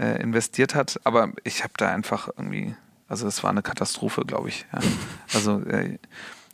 [0.00, 1.00] äh, investiert hat.
[1.04, 2.74] Aber ich habe da einfach irgendwie,
[3.08, 4.66] also das war eine Katastrophe, glaube ich.
[4.72, 4.80] Ja.
[5.34, 5.98] Also äh,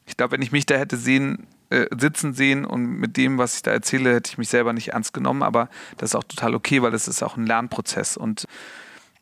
[0.07, 3.57] ich glaube, wenn ich mich da hätte sehen äh, sitzen sehen und mit dem, was
[3.57, 5.69] ich da erzähle, hätte ich mich selber nicht ernst genommen, aber
[5.99, 8.17] das ist auch total okay, weil das ist auch ein Lernprozess.
[8.17, 8.47] Und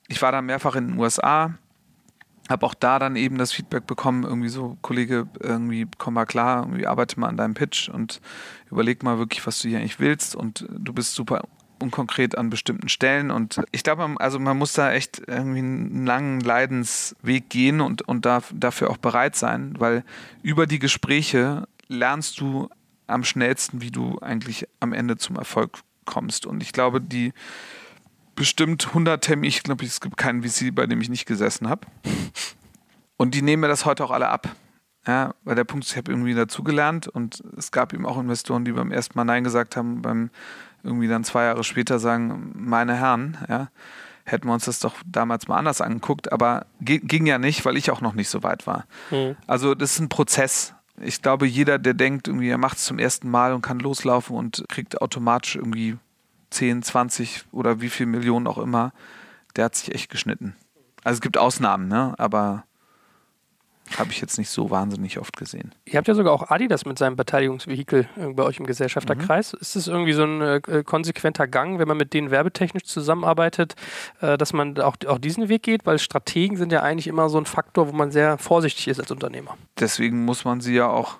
[0.06, 1.55] ich war dann mehrfach in den USA,
[2.48, 6.62] habe auch da dann eben das Feedback bekommen, irgendwie so, Kollege, irgendwie komm mal klar,
[6.62, 8.20] irgendwie arbeite mal an deinem Pitch und
[8.70, 11.43] überleg mal wirklich, was du hier eigentlich willst und du bist super
[11.78, 16.40] unkonkret an bestimmten Stellen und ich glaube, also man muss da echt irgendwie einen langen
[16.40, 20.02] Leidensweg gehen und, und darf, dafür auch bereit sein, weil
[20.43, 22.70] über die Gespräche lernst du
[23.06, 27.32] am schnellsten, wie du eigentlich am Ende zum Erfolg kommst und ich glaube, die
[28.36, 29.48] bestimmt 100 Termine.
[29.48, 31.86] Ich glaube, es gibt keinen VC, bei dem ich nicht gesessen habe.
[33.16, 34.48] Und die nehmen mir das heute auch alle ab.
[35.06, 38.64] Ja, weil der Punkt ist, ich habe irgendwie dazugelernt und es gab eben auch Investoren,
[38.64, 40.30] die beim ersten Mal Nein gesagt haben, beim
[40.82, 43.68] irgendwie dann zwei Jahre später sagen, meine Herren, ja,
[44.24, 47.90] hätten wir uns das doch damals mal anders angeguckt, aber ging ja nicht, weil ich
[47.92, 48.86] auch noch nicht so weit war.
[49.12, 49.36] Mhm.
[49.46, 50.74] Also das ist ein Prozess.
[51.00, 54.34] Ich glaube, jeder, der denkt, irgendwie, er macht es zum ersten Mal und kann loslaufen
[54.34, 55.96] und kriegt automatisch irgendwie
[56.56, 58.92] 10, 20 oder wie viel Millionen auch immer,
[59.56, 60.56] der hat sich echt geschnitten.
[61.04, 62.14] Also es gibt Ausnahmen, ne?
[62.16, 62.64] aber
[63.96, 65.72] habe ich jetzt nicht so wahnsinnig oft gesehen.
[65.84, 69.52] Ihr habt ja sogar auch Adidas mit seinem Beteiligungsvehikel äh, bei euch im Gesellschafterkreis.
[69.52, 69.58] Mhm.
[69.60, 73.76] Ist das irgendwie so ein äh, konsequenter Gang, wenn man mit denen werbetechnisch zusammenarbeitet,
[74.20, 75.86] äh, dass man auch, auch diesen Weg geht?
[75.86, 79.10] Weil Strategen sind ja eigentlich immer so ein Faktor, wo man sehr vorsichtig ist als
[79.10, 79.56] Unternehmer.
[79.78, 81.18] Deswegen muss man sie ja auch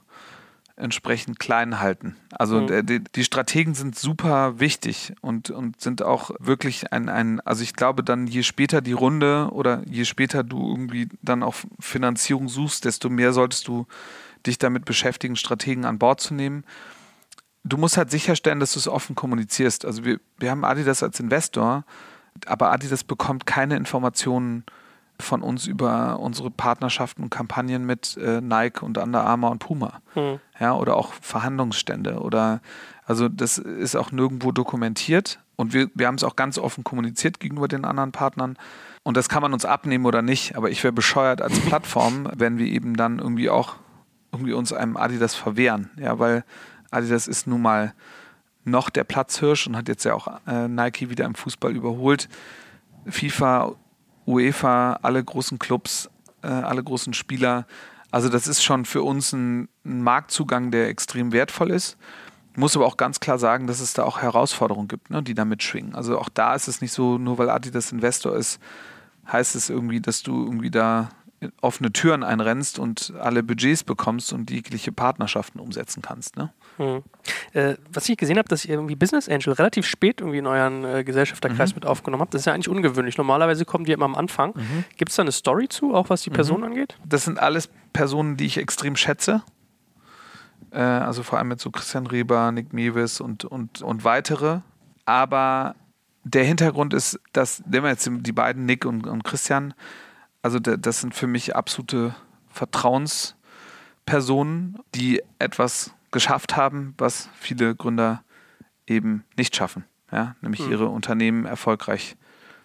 [0.77, 2.17] entsprechend klein halten.
[2.31, 2.87] Also mhm.
[2.87, 7.75] die, die, Strategen sind super wichtig und, und sind auch wirklich ein, ein, also ich
[7.75, 12.85] glaube dann, je später die Runde oder je später du irgendwie dann auch Finanzierung suchst,
[12.85, 13.87] desto mehr solltest du
[14.47, 16.65] dich damit beschäftigen, Strategen an Bord zu nehmen.
[17.65, 19.87] Du musst halt sicherstellen, dass du es offen kommunizierst.
[19.87, 21.85] Also wir, wir haben Adidas als Investor,
[22.45, 24.65] aber Adidas bekommt keine Informationen
[25.21, 30.01] von uns über unsere Partnerschaften und Kampagnen mit äh, Nike und Under Armour und Puma.
[30.15, 30.41] Mhm.
[30.61, 32.61] Ja, oder auch Verhandlungsstände oder
[33.05, 37.41] also das ist auch nirgendwo dokumentiert und wir, wir haben es auch ganz offen kommuniziert
[37.41, 38.59] gegenüber den anderen Partnern.
[39.03, 42.59] Und das kann man uns abnehmen oder nicht, aber ich wäre bescheuert als Plattform, wenn
[42.59, 43.77] wir eben dann irgendwie auch
[44.33, 45.91] irgendwie uns einem Adidas verwehren.
[45.97, 46.45] Ja, weil
[46.91, 47.95] Adidas ist nun mal
[48.65, 52.29] noch der Platzhirsch und hat jetzt ja auch äh, Nike wieder im Fußball überholt.
[53.07, 53.77] FIFA
[54.27, 56.11] UEFA, alle großen Clubs,
[56.43, 57.67] äh, alle großen Spieler.
[58.11, 61.97] Also das ist schon für uns ein, ein, Marktzugang, der extrem wertvoll ist.
[62.55, 65.45] Muss aber auch ganz klar sagen, dass es da auch Herausforderungen gibt, ne, die da
[65.45, 65.95] mitschwingen.
[65.95, 68.61] Also auch da ist es nicht so, nur weil Adidas Investor ist,
[69.31, 71.11] heißt es irgendwie, dass du irgendwie da
[71.61, 76.37] offene Türen einrennst und alle Budgets bekommst und jegliche Partnerschaften umsetzen kannst.
[76.37, 76.53] Ne?
[76.79, 77.03] Hm.
[77.53, 80.85] Äh, was ich gesehen habe, dass ihr irgendwie Business Angel relativ spät irgendwie in euren
[80.85, 81.77] äh, Gesellschafterkreis mhm.
[81.77, 83.19] mit aufgenommen habt, das ist ja eigentlich ungewöhnlich.
[83.19, 84.53] Normalerweise kommen die immer am Anfang.
[84.55, 84.85] Mhm.
[84.97, 86.67] Gibt es da eine Story zu, auch was die Person mhm.
[86.67, 86.99] angeht?
[87.05, 89.43] Das sind alles Personen, die ich extrem schätze.
[90.71, 94.61] Äh, also vor allem mit so Christian Reber, Nick Mewis und, und, und weitere.
[95.05, 95.77] Aber
[96.25, 99.75] der Hintergrund ist, dass, nehmen wir jetzt die beiden, Nick und, und Christian,
[100.47, 102.15] also das sind für mich absolute
[102.51, 108.23] Vertrauenspersonen, die etwas geschafft haben, was viele Gründer
[108.87, 109.83] eben nicht schaffen.
[110.13, 110.37] Ja?
[110.43, 110.71] Nämlich mhm.
[110.71, 112.17] ihre Unternehmen erfolgreich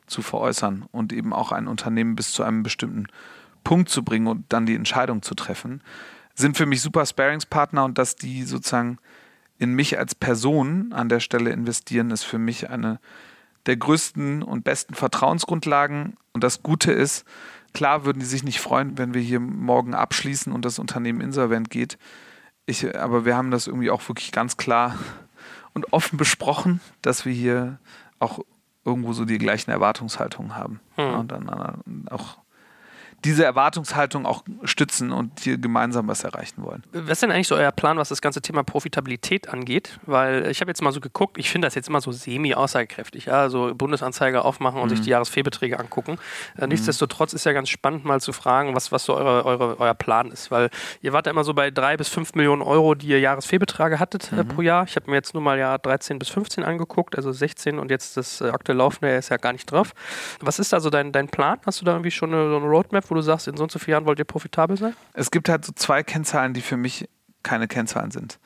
[0.06, 3.08] zu veräußern und eben auch ein Unternehmen bis zu einem bestimmten
[3.64, 5.82] Punkt zu bringen und dann die Entscheidung zu treffen,
[6.36, 9.00] sind für mich super Sparingspartner und dass die sozusagen
[9.58, 13.00] in mich als Person an der Stelle investieren, ist für mich eine
[13.66, 16.18] der größten und besten Vertrauensgrundlagen.
[16.34, 17.26] Und das Gute ist,
[17.74, 21.70] Klar würden die sich nicht freuen, wenn wir hier morgen abschließen und das Unternehmen insolvent
[21.70, 21.98] geht.
[22.66, 24.98] Ich, aber wir haben das irgendwie auch wirklich ganz klar
[25.74, 27.80] und offen besprochen, dass wir hier
[28.20, 28.40] auch
[28.84, 30.80] irgendwo so die gleichen Erwartungshaltungen haben.
[30.96, 31.14] Hm.
[31.20, 32.38] Und dann auch
[33.24, 36.84] diese Erwartungshaltung auch stützen und hier gemeinsam was erreichen wollen.
[36.92, 40.00] Was ist denn eigentlich so euer Plan, was das ganze Thema Profitabilität angeht?
[40.06, 43.26] Weil ich habe jetzt mal so geguckt, ich finde das jetzt immer so semi-aussagekräftig.
[43.26, 43.42] Ja?
[43.42, 44.96] Also Bundesanzeige aufmachen und mhm.
[44.96, 46.18] sich die Jahresfehlbeträge angucken.
[46.58, 46.70] Äh, mhm.
[46.70, 50.32] Nichtsdestotrotz ist ja ganz spannend mal zu fragen, was, was so eure, eure, euer Plan
[50.32, 50.50] ist.
[50.50, 50.70] Weil
[51.02, 54.32] ihr wart ja immer so bei drei bis fünf Millionen Euro, die ihr Jahresfehlbeträge hattet
[54.32, 54.48] äh, mhm.
[54.48, 54.86] pro Jahr.
[54.86, 58.18] Ich habe mir jetzt nur mal Jahr 13 bis 15 angeguckt, also 16 und jetzt
[58.18, 59.94] das äh, aktuell laufende ist ja gar nicht drauf.
[60.40, 61.60] Was ist da so dein, dein Plan?
[61.66, 63.72] Hast du da irgendwie schon eine, so eine Roadmap, wo du sagst, in so und
[63.72, 64.96] so vielen Jahren wollt ihr profitabel sein?
[65.14, 67.10] Es gibt halt so zwei Kennzahlen, die für mich
[67.44, 68.40] keine Kennzahlen sind.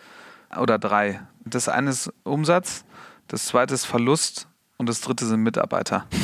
[0.59, 1.21] Oder drei.
[1.45, 2.83] Das eine ist Umsatz,
[3.27, 4.47] das zweite ist Verlust
[4.77, 6.05] und das dritte sind Mitarbeiter.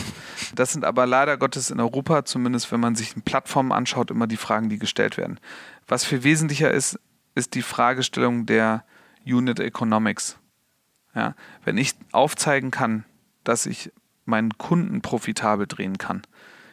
[0.55, 4.37] Das sind aber leider Gottes in Europa, zumindest wenn man sich Plattformen anschaut, immer die
[4.37, 5.39] Fragen, die gestellt werden.
[5.87, 6.99] Was viel wesentlicher ist,
[7.35, 8.83] ist die Fragestellung der
[9.23, 10.39] Unit Economics.
[11.15, 13.05] Ja, wenn ich aufzeigen kann,
[13.45, 13.93] dass ich
[14.25, 16.23] meinen Kunden profitabel drehen kann,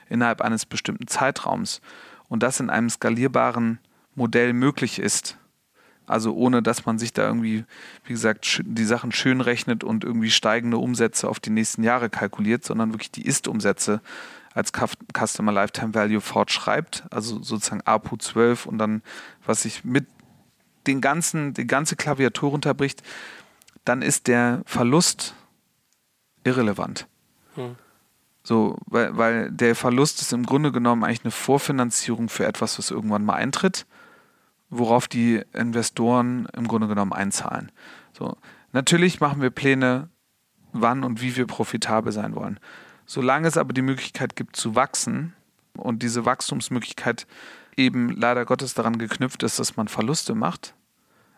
[0.09, 1.81] innerhalb eines bestimmten Zeitraums
[2.29, 3.79] und das in einem skalierbaren
[4.15, 5.39] Modell möglich ist,
[6.09, 7.65] Also ohne, dass man sich da irgendwie,
[8.05, 12.65] wie gesagt, die Sachen schön rechnet und irgendwie steigende Umsätze auf die nächsten Jahre kalkuliert,
[12.65, 14.01] sondern wirklich die Ist-Umsätze
[14.55, 19.03] als Customer Lifetime Value fortschreibt, also sozusagen APU 12 und dann,
[19.45, 20.07] was sich mit
[20.87, 23.03] den ganzen, die ganze Klaviatur runterbricht,
[23.85, 25.35] dann ist der Verlust
[26.43, 27.07] irrelevant.
[27.55, 27.77] Hm.
[28.49, 32.91] So, weil, weil der Verlust ist im Grunde genommen eigentlich eine Vorfinanzierung für etwas, was
[32.91, 33.85] irgendwann mal eintritt,
[34.71, 37.71] worauf die Investoren im Grunde genommen einzahlen.
[38.15, 38.39] So,
[38.73, 40.09] natürlich machen wir Pläne,
[40.73, 42.59] wann und wie wir profitabel sein wollen.
[43.05, 45.35] Solange es aber die Möglichkeit gibt zu wachsen
[45.77, 47.27] und diese Wachstumsmöglichkeit
[47.77, 50.73] eben leider Gottes daran geknüpft ist, dass man Verluste macht,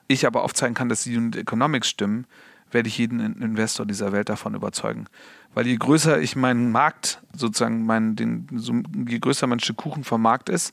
[0.07, 2.29] ich aber aufzeigen kann, dass die Unit Economics stimmen,
[2.71, 5.07] werde ich jeden In- Investor dieser Welt davon überzeugen.
[5.55, 8.73] Weil je größer ich meinen Markt, sozusagen meinen, den, so,
[9.09, 10.73] je größer mein Stück Kuchen vom Markt ist,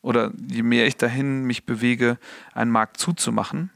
[0.00, 2.18] oder je mehr ich dahin mich bewege,
[2.54, 3.70] einen Markt zuzumachen,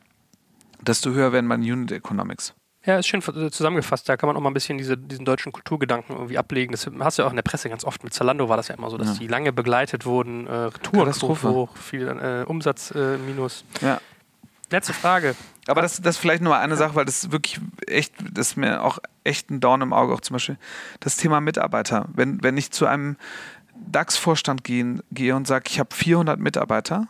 [0.81, 2.55] desto höher werden meine Unit Economics.
[2.85, 4.09] Ja, ist schön äh, zusammengefasst.
[4.09, 6.71] Da kann man auch mal ein bisschen diese, diesen deutschen Kulturgedanken irgendwie ablegen.
[6.71, 8.05] Das hast du ja auch in der Presse ganz oft.
[8.05, 9.15] Mit Zalando war das ja immer so, dass Ja.
[9.15, 10.47] die lange begleitet wurden.
[10.47, 11.49] Äh, Retouren Katastrophe.
[11.49, 13.65] hoch, viel äh, Umsatz äh, minus.
[13.81, 14.01] Ja.
[14.71, 15.35] Letzte Frage.
[15.67, 18.57] Aber das, das vielleicht nur mal eine Sache, weil das ist wirklich echt, das ist
[18.57, 20.59] mir auch echt ein Dorn im Auge, auch zum Beispiel
[21.01, 22.09] das Thema Mitarbeiter.
[22.15, 23.17] Wenn, wenn ich zu einem
[23.75, 27.09] DAX-Vorstand gehen, gehe und sage, ich habe 400 Mitarbeiter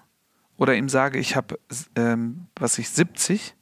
[0.56, 1.58] oder ihm sage, ich habe,
[1.96, 3.54] ähm, was ich, 70,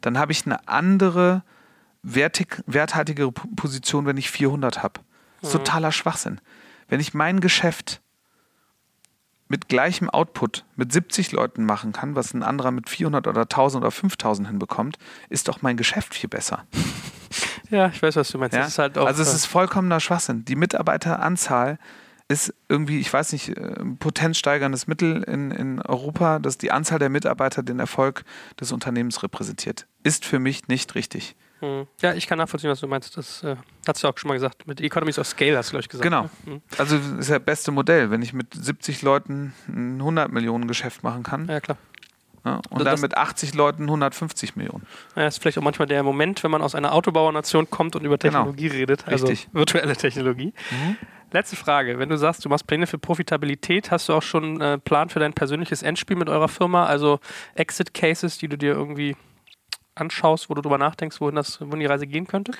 [0.00, 1.42] dann habe ich eine andere,
[2.02, 5.00] wertig, werthaltigere Position, wenn ich 400 habe.
[5.40, 6.40] Das ist totaler Schwachsinn.
[6.88, 8.00] Wenn ich mein Geschäft
[9.50, 13.82] mit gleichem Output mit 70 Leuten machen kann, was ein anderer mit 400 oder 1000
[13.82, 14.96] oder 5000 hinbekommt,
[15.28, 16.64] ist doch mein Geschäft viel besser.
[17.70, 18.56] Ja, ich weiß, was du meinst.
[18.56, 18.68] Ja?
[18.78, 20.44] Halt also es ist vollkommener Schwachsinn.
[20.44, 21.78] Die Mitarbeiteranzahl
[22.26, 26.98] ist irgendwie, ich weiß nicht, äh, ein potenzsteigerndes Mittel in, in Europa, dass die Anzahl
[26.98, 28.24] der Mitarbeiter den Erfolg
[28.60, 29.86] des Unternehmens repräsentiert.
[30.02, 31.36] Ist für mich nicht richtig.
[31.60, 31.86] Hm.
[32.02, 33.16] Ja, ich kann nachvollziehen, was du meinst.
[33.16, 33.56] Das äh,
[33.86, 34.66] hast du auch schon mal gesagt.
[34.66, 36.04] Mit Economies of Scale hast du, glaube ich, gesagt.
[36.04, 36.22] Genau.
[36.22, 36.30] Ne?
[36.54, 36.62] Hm.
[36.78, 40.66] Also das ist ja das beste Modell, wenn ich mit 70 Leuten ein 100 Millionen
[40.68, 41.76] Geschäft machen kann Ja, klar.
[42.44, 44.86] ja, und Das- dann mit 80 Leuten 150 Millionen.
[45.16, 48.16] Ja, ist vielleicht auch manchmal der Moment, wenn man aus einer Autobauernation kommt und über
[48.18, 48.38] Genau.
[48.44, 49.06] Technologie redet.
[49.06, 49.48] Also Richtig.
[49.52, 50.52] virtuelle Technologie.
[51.32, 51.98] Letzte Frage.
[52.00, 55.10] Wenn du sagst, du machst Pläne für Profitabilität, hast du auch schon einen äh, Plan
[55.10, 56.86] für dein persönliches Endspiel mit eurer Firma?
[56.86, 57.20] Also
[57.54, 59.14] Exit-Cases, die du dir irgendwie
[60.00, 62.52] anschaust, wo du drüber nachdenkst, wohin, das, wohin die Reise gehen könnte?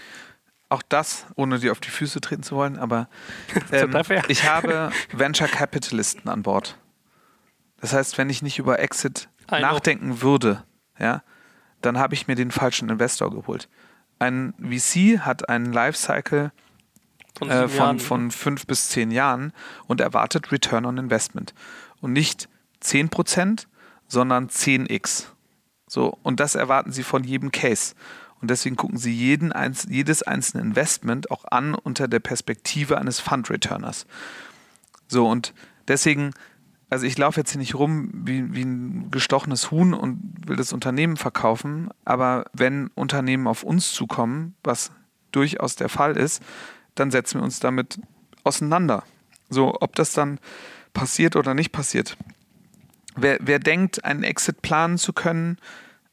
[0.69, 3.09] Auch das, ohne dir auf die Füße treten zu wollen, aber
[3.73, 3.97] ähm,
[4.29, 6.77] ich habe Venture Capitalisten an Bord.
[7.81, 9.61] Das heißt, wenn ich nicht über Exit I know.
[9.61, 10.63] nachdenken würde,
[10.99, 11.23] ja,
[11.81, 13.69] dann habe ich mir den falschen Investor geholt.
[14.19, 16.53] Ein VC hat einen Lifecycle
[17.39, 19.53] Von, äh, von, von fünf bis zehn Jahren
[19.87, 21.55] und erwartet Return on Investment.
[22.01, 22.49] Und nicht
[22.83, 23.67] 10%,
[24.07, 25.27] sondern 10x.
[25.91, 27.97] So, und das erwarten sie von jedem Case.
[28.41, 29.53] Und deswegen gucken sie jeden,
[29.89, 34.07] jedes einzelne Investment auch an unter der Perspektive eines Fund-Returners.
[35.09, 35.53] So, und
[35.89, 36.31] deswegen,
[36.91, 40.73] also ich laufe jetzt hier nicht rum wie, wie ein gestochenes Huhn und will das
[40.73, 44.93] Unternehmen verkaufen, aber wenn Unternehmen auf uns zukommen, was
[45.33, 46.41] durchaus der Fall ist,
[46.95, 47.99] dann setzen wir uns damit
[48.45, 49.03] auseinander.
[49.49, 50.39] So, ob das dann
[50.93, 52.17] passiert oder nicht passiert.
[53.17, 55.59] Wer, wer denkt, einen Exit planen zu können,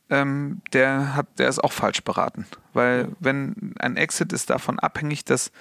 [0.10, 2.46] ähm, der, hat, der ist auch falsch beraten.
[2.74, 5.52] Weil wenn ein Exit ist davon abhängig, dass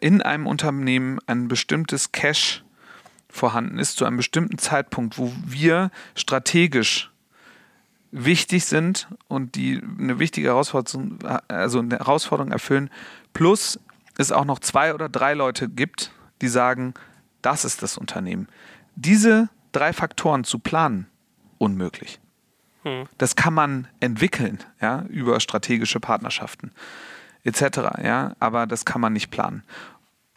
[0.00, 2.64] in einem Unternehmen ein bestimmtes Cash
[3.28, 7.10] vorhanden ist zu einem bestimmten Zeitpunkt, wo wir strategisch
[8.10, 11.18] wichtig sind und die eine wichtige Herausforderung,
[11.48, 12.90] also eine Herausforderung erfüllen,
[13.34, 13.78] plus
[14.16, 16.94] es auch noch zwei oder drei Leute gibt, die sagen,
[17.42, 18.48] das ist das Unternehmen.
[18.96, 21.06] Diese drei Faktoren zu planen,
[21.58, 22.20] unmöglich.
[22.82, 23.06] Hm.
[23.18, 26.72] Das kann man entwickeln, ja, über strategische Partnerschaften
[27.44, 28.02] etc.
[28.02, 29.62] Ja, aber das kann man nicht planen.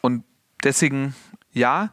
[0.00, 0.24] Und
[0.64, 1.14] deswegen,
[1.52, 1.90] ja,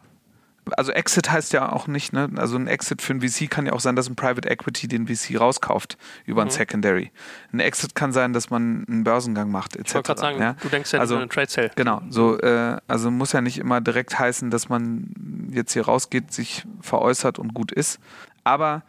[0.78, 2.28] also Exit heißt ja auch nicht, ne?
[2.36, 5.06] Also ein Exit für ein VC kann ja auch sein, dass ein Private Equity den
[5.06, 6.52] VC rauskauft über ein Mhm.
[6.52, 7.10] Secondary.
[7.52, 9.88] Ein Exit kann sein, dass man einen Börsengang macht, etc.
[9.88, 10.52] Ich wollte gerade sagen, ja?
[10.54, 11.70] du denkst ja Also- also, in Trade Sale.
[11.76, 16.32] Genau, so, äh, also muss ja nicht immer direkt heißen, dass man jetzt hier rausgeht,
[16.32, 17.98] sich veräußert und gut ist.
[18.44, 18.82] Aber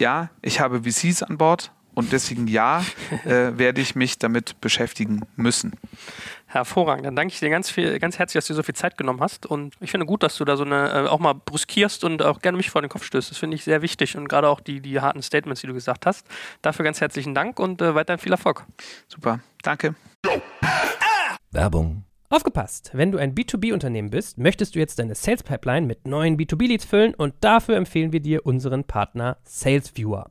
[0.00, 2.84] ja, ich habe VCs an Bord und deswegen ja,
[3.24, 5.72] äh, werde ich mich damit beschäftigen müssen.
[6.46, 7.06] Hervorragend.
[7.06, 9.46] Dann danke ich dir ganz, viel, ganz herzlich, dass du so viel Zeit genommen hast.
[9.46, 12.40] Und ich finde gut, dass du da so eine äh, auch mal brüskierst und auch
[12.40, 13.30] gerne mich vor den Kopf stößt.
[13.30, 16.04] Das finde ich sehr wichtig und gerade auch die, die harten Statements, die du gesagt
[16.04, 16.26] hast.
[16.60, 18.66] Dafür ganz herzlichen Dank und äh, weiterhin viel Erfolg.
[19.08, 19.94] Super, danke.
[21.50, 22.92] Werbung Aufgepasst!
[22.94, 27.14] Wenn du ein B2B-Unternehmen bist, möchtest du jetzt deine Sales Pipeline mit neuen B2B-Leads füllen
[27.14, 30.30] und dafür empfehlen wir dir unseren Partner SalesViewer.